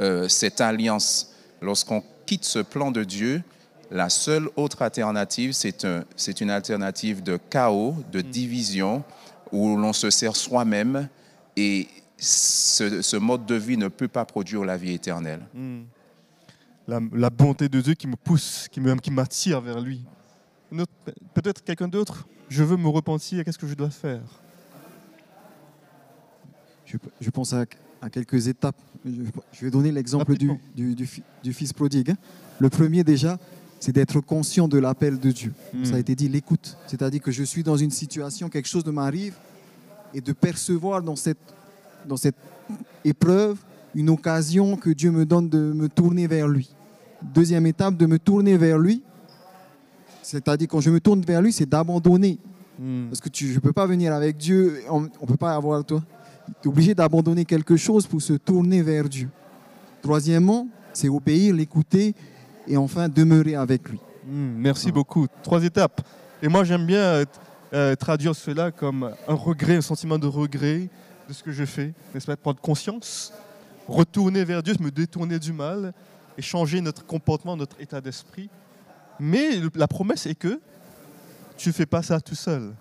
euh, 0.00 0.28
cette 0.28 0.60
alliance, 0.60 1.32
lorsqu'on 1.60 2.02
quitte 2.26 2.44
ce 2.44 2.58
plan 2.60 2.90
de 2.90 3.04
Dieu, 3.04 3.42
la 3.90 4.08
seule 4.10 4.48
autre 4.56 4.82
alternative, 4.82 5.52
c'est 5.52 5.84
un, 5.84 6.04
c'est 6.16 6.40
une 6.40 6.50
alternative 6.50 7.22
de 7.22 7.38
chaos, 7.50 7.96
de 8.12 8.20
division, 8.20 9.02
où 9.50 9.76
l'on 9.76 9.92
se 9.94 10.10
sert 10.10 10.36
soi-même 10.36 11.08
et 11.56 11.88
ce, 12.18 13.00
ce 13.00 13.16
mode 13.16 13.46
de 13.46 13.54
vie 13.54 13.76
ne 13.78 13.88
peut 13.88 14.08
pas 14.08 14.24
produire 14.26 14.64
la 14.64 14.76
vie 14.76 14.92
éternelle. 14.92 15.40
la, 16.86 17.00
la 17.12 17.30
bonté 17.30 17.68
de 17.68 17.80
Dieu 17.80 17.94
qui 17.94 18.06
me 18.06 18.16
pousse, 18.16 18.68
qui 18.70 18.80
me- 18.80 18.94
qui 18.96 19.10
m'attire 19.10 19.60
vers 19.60 19.80
lui. 19.80 20.04
Peut-être 21.32 21.64
quelqu'un 21.64 21.88
d'autre? 21.88 22.26
Je 22.50 22.62
veux 22.62 22.76
me 22.76 22.88
repentir, 22.88 23.42
qu'est-ce 23.44 23.58
que 23.58 23.66
je 23.66 23.74
dois 23.74 23.90
faire? 23.90 24.20
Je, 26.84 26.96
je 27.20 27.30
pense 27.30 27.52
à, 27.52 27.64
à 28.02 28.10
quelques 28.10 28.48
étapes. 28.48 28.76
Je, 29.04 29.64
vais 29.64 29.70
donner 29.70 29.92
l'exemple 29.92 30.36
du, 30.36 30.50
du, 30.74 30.94
du 30.94 31.06
fi- 31.06 31.22
du 31.42 31.52
fils 31.52 31.72
prodigue. 31.72 32.10
hein. 32.10 32.16
Le 32.58 32.68
premier 32.68 33.04
déjà, 33.04 33.38
c'est 33.80 33.92
d'être 33.92 34.20
conscient 34.20 34.66
de 34.68 34.78
l'appel 34.78 35.18
de 35.18 35.30
Dieu. 35.30 35.52
Hmm. 35.72 35.84
Ça 35.84 35.94
a 35.96 35.98
été 35.98 36.14
dit, 36.14 36.28
l'écoute. 36.28 36.76
C'est-à-dire 36.86 37.20
que 37.20 37.30
je 37.30 37.44
suis 37.44 37.62
dans 37.62 37.76
une 37.76 37.90
situation, 37.90 38.48
quelque 38.48 38.68
chose 38.68 38.84
m'arrive, 38.86 39.34
et 40.14 40.20
de 40.20 40.32
percevoir 40.32 41.02
dans 41.02 41.16
cette, 41.16 41.38
dans 42.08 42.16
cette 42.16 42.36
épreuve 43.04 43.58
une 43.94 44.10
occasion 44.10 44.76
que 44.76 44.90
Dieu 44.90 45.10
me 45.10 45.24
donne 45.24 45.48
de 45.48 45.58
me 45.72 45.88
tourner 45.88 46.26
vers 46.26 46.48
lui. 46.48 46.70
Deuxième 47.22 47.66
étape, 47.66 47.96
de 47.96 48.06
me 48.06 48.18
tourner 48.18 48.56
vers 48.56 48.78
lui. 48.78 49.02
C'est-à-dire 50.22 50.68
quand 50.68 50.80
je 50.80 50.90
me 50.90 51.00
tourne 51.00 51.22
vers 51.22 51.40
lui, 51.42 51.52
c'est 51.52 51.68
d'abandonner 51.68 52.38
Hmm. 52.80 53.08
parce 53.08 53.20
que 53.20 53.28
tu, 53.28 53.48
je 53.48 53.54
ne 53.54 53.58
peux 53.58 53.72
pas 53.72 53.86
venir 53.88 54.14
avec 54.14 54.36
Dieu, 54.36 54.82
on 54.88 55.00
ne 55.00 55.08
peut 55.26 55.36
pas 55.36 55.56
avoir 55.56 55.84
toi. 55.84 56.00
Tu 56.62 56.68
es 56.68 56.70
obligé 56.70 56.94
d'abandonner 56.94 57.44
quelque 57.44 57.76
chose 57.76 58.06
pour 58.06 58.20
se 58.22 58.34
tourner 58.34 58.82
vers 58.82 59.08
Dieu. 59.08 59.28
Troisièmement, 60.02 60.68
c'est 60.92 61.08
obéir, 61.08 61.54
l'écouter 61.54 62.14
et 62.66 62.76
enfin 62.76 63.08
demeurer 63.08 63.54
avec 63.54 63.88
lui. 63.88 63.98
Hmm, 64.26 64.54
merci 64.58 64.88
Ah. 64.90 64.92
beaucoup. 64.92 65.26
Trois 65.42 65.62
étapes. 65.64 66.00
Et 66.42 66.48
moi, 66.48 66.64
j'aime 66.64 66.86
bien 66.86 67.00
euh, 67.00 67.24
euh, 67.72 67.94
traduire 67.96 68.34
cela 68.34 68.70
comme 68.70 69.10
un 69.26 69.34
regret, 69.34 69.76
un 69.76 69.80
sentiment 69.80 70.18
de 70.18 70.26
regret 70.26 70.88
de 71.28 71.32
ce 71.32 71.42
que 71.42 71.52
je 71.52 71.64
fais, 71.64 71.92
n'est-ce 72.14 72.26
pas 72.26 72.36
Prendre 72.36 72.60
conscience, 72.60 73.32
retourner 73.86 74.44
vers 74.44 74.62
Dieu, 74.62 74.74
me 74.80 74.90
détourner 74.90 75.38
du 75.38 75.52
mal 75.52 75.92
et 76.38 76.42
changer 76.42 76.80
notre 76.80 77.04
comportement, 77.04 77.56
notre 77.56 77.80
état 77.80 78.00
d'esprit. 78.00 78.48
Mais 79.20 79.60
la 79.74 79.88
promesse 79.88 80.26
est 80.26 80.34
que 80.36 80.60
tu 81.56 81.70
ne 81.70 81.74
fais 81.74 81.86
pas 81.86 82.02
ça 82.02 82.20
tout 82.20 82.36
seul. 82.36 82.72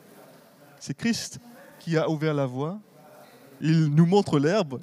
C'est 0.80 0.96
Christ 0.96 1.40
qui 1.80 1.98
a 1.98 2.10
ouvert 2.10 2.34
la 2.36 2.46
voie. 2.46 2.80
Il 3.62 3.88
nous 3.88 4.06
montre 4.06 4.40
l'herbe. 4.40 4.80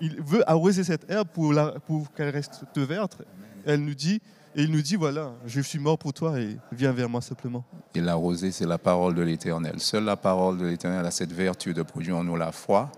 Il, 0.00 0.22
veut 0.22 0.48
arroser 0.48 0.84
cette 0.84 1.10
herbe 1.10 1.28
pour, 1.28 2.12
qu'elle 2.14 2.30
reste 2.30 2.64
verte. 2.76 3.22
Elle 3.64 3.84
nous 3.84 3.94
dit, 3.94 4.20
et 4.54 4.62
il 4.62 4.70
nous 4.70 4.82
dit, 4.82 4.96
voilà, 4.96 5.32
je 5.46 5.60
suis 5.60 5.78
mort 5.78 5.98
pour 5.98 6.12
toi 6.12 6.40
et 6.40 6.56
viens 6.72 6.92
vers 6.92 7.08
moi 7.08 7.20
simplement. 7.20 7.64
Et 7.94 8.00
la 8.00 8.14
rosée, 8.14 8.52
c'est 8.52 8.66
la 8.66 8.78
parole 8.78 9.14
de 9.14 9.22
l'Éternel. 9.22 9.80
Seule 9.80 10.04
la 10.04 10.16
parole 10.16 10.58
de 10.58 10.66
l'Éternel 10.66 11.04
a 11.04 11.10
cette 11.10 11.32
vertu 11.32 11.74
de 11.74 11.82
produire 11.82 12.16
en 12.16 12.24
nous 12.24 12.36
la 12.36 12.52
foi 12.52 12.90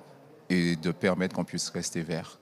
et 0.48 0.76
de 0.76 0.90
permettre 0.92 1.34
qu'on 1.34 1.44
puisse 1.44 1.68
rester 1.70 2.02
vert. 2.02 2.38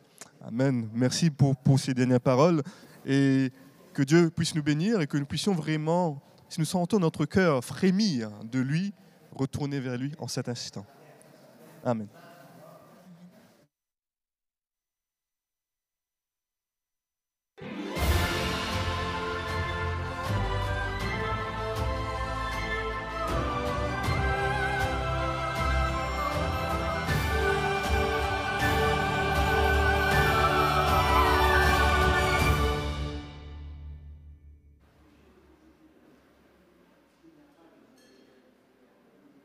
Amen. 0.47 0.89
Merci 0.95 1.31
pour, 1.31 1.57
pour 1.57 1.79
ces 1.79 1.95
dernières 1.95 2.21
paroles 2.21 2.63
et 3.07 3.51
que 3.95 4.03
Dieu 4.03 4.31
puisse 4.31 4.55
nous 4.55 4.63
bénir 4.63 5.01
et 5.01 5.07
que 5.07 5.17
nous 5.17 5.25
puissions 5.25 5.55
vraiment, 5.55 6.21
si 6.49 6.61
nous 6.61 6.67
sentons 6.67 6.99
notre 6.99 7.25
cœur 7.25 7.65
frémir 7.65 8.31
de 8.45 8.61
lui, 8.61 8.93
retourner 9.35 9.81
vers 9.81 9.97
lui 9.97 10.13
en 10.19 10.29
cet 10.29 10.49
instant. 10.49 10.85
Amen. 11.87 12.26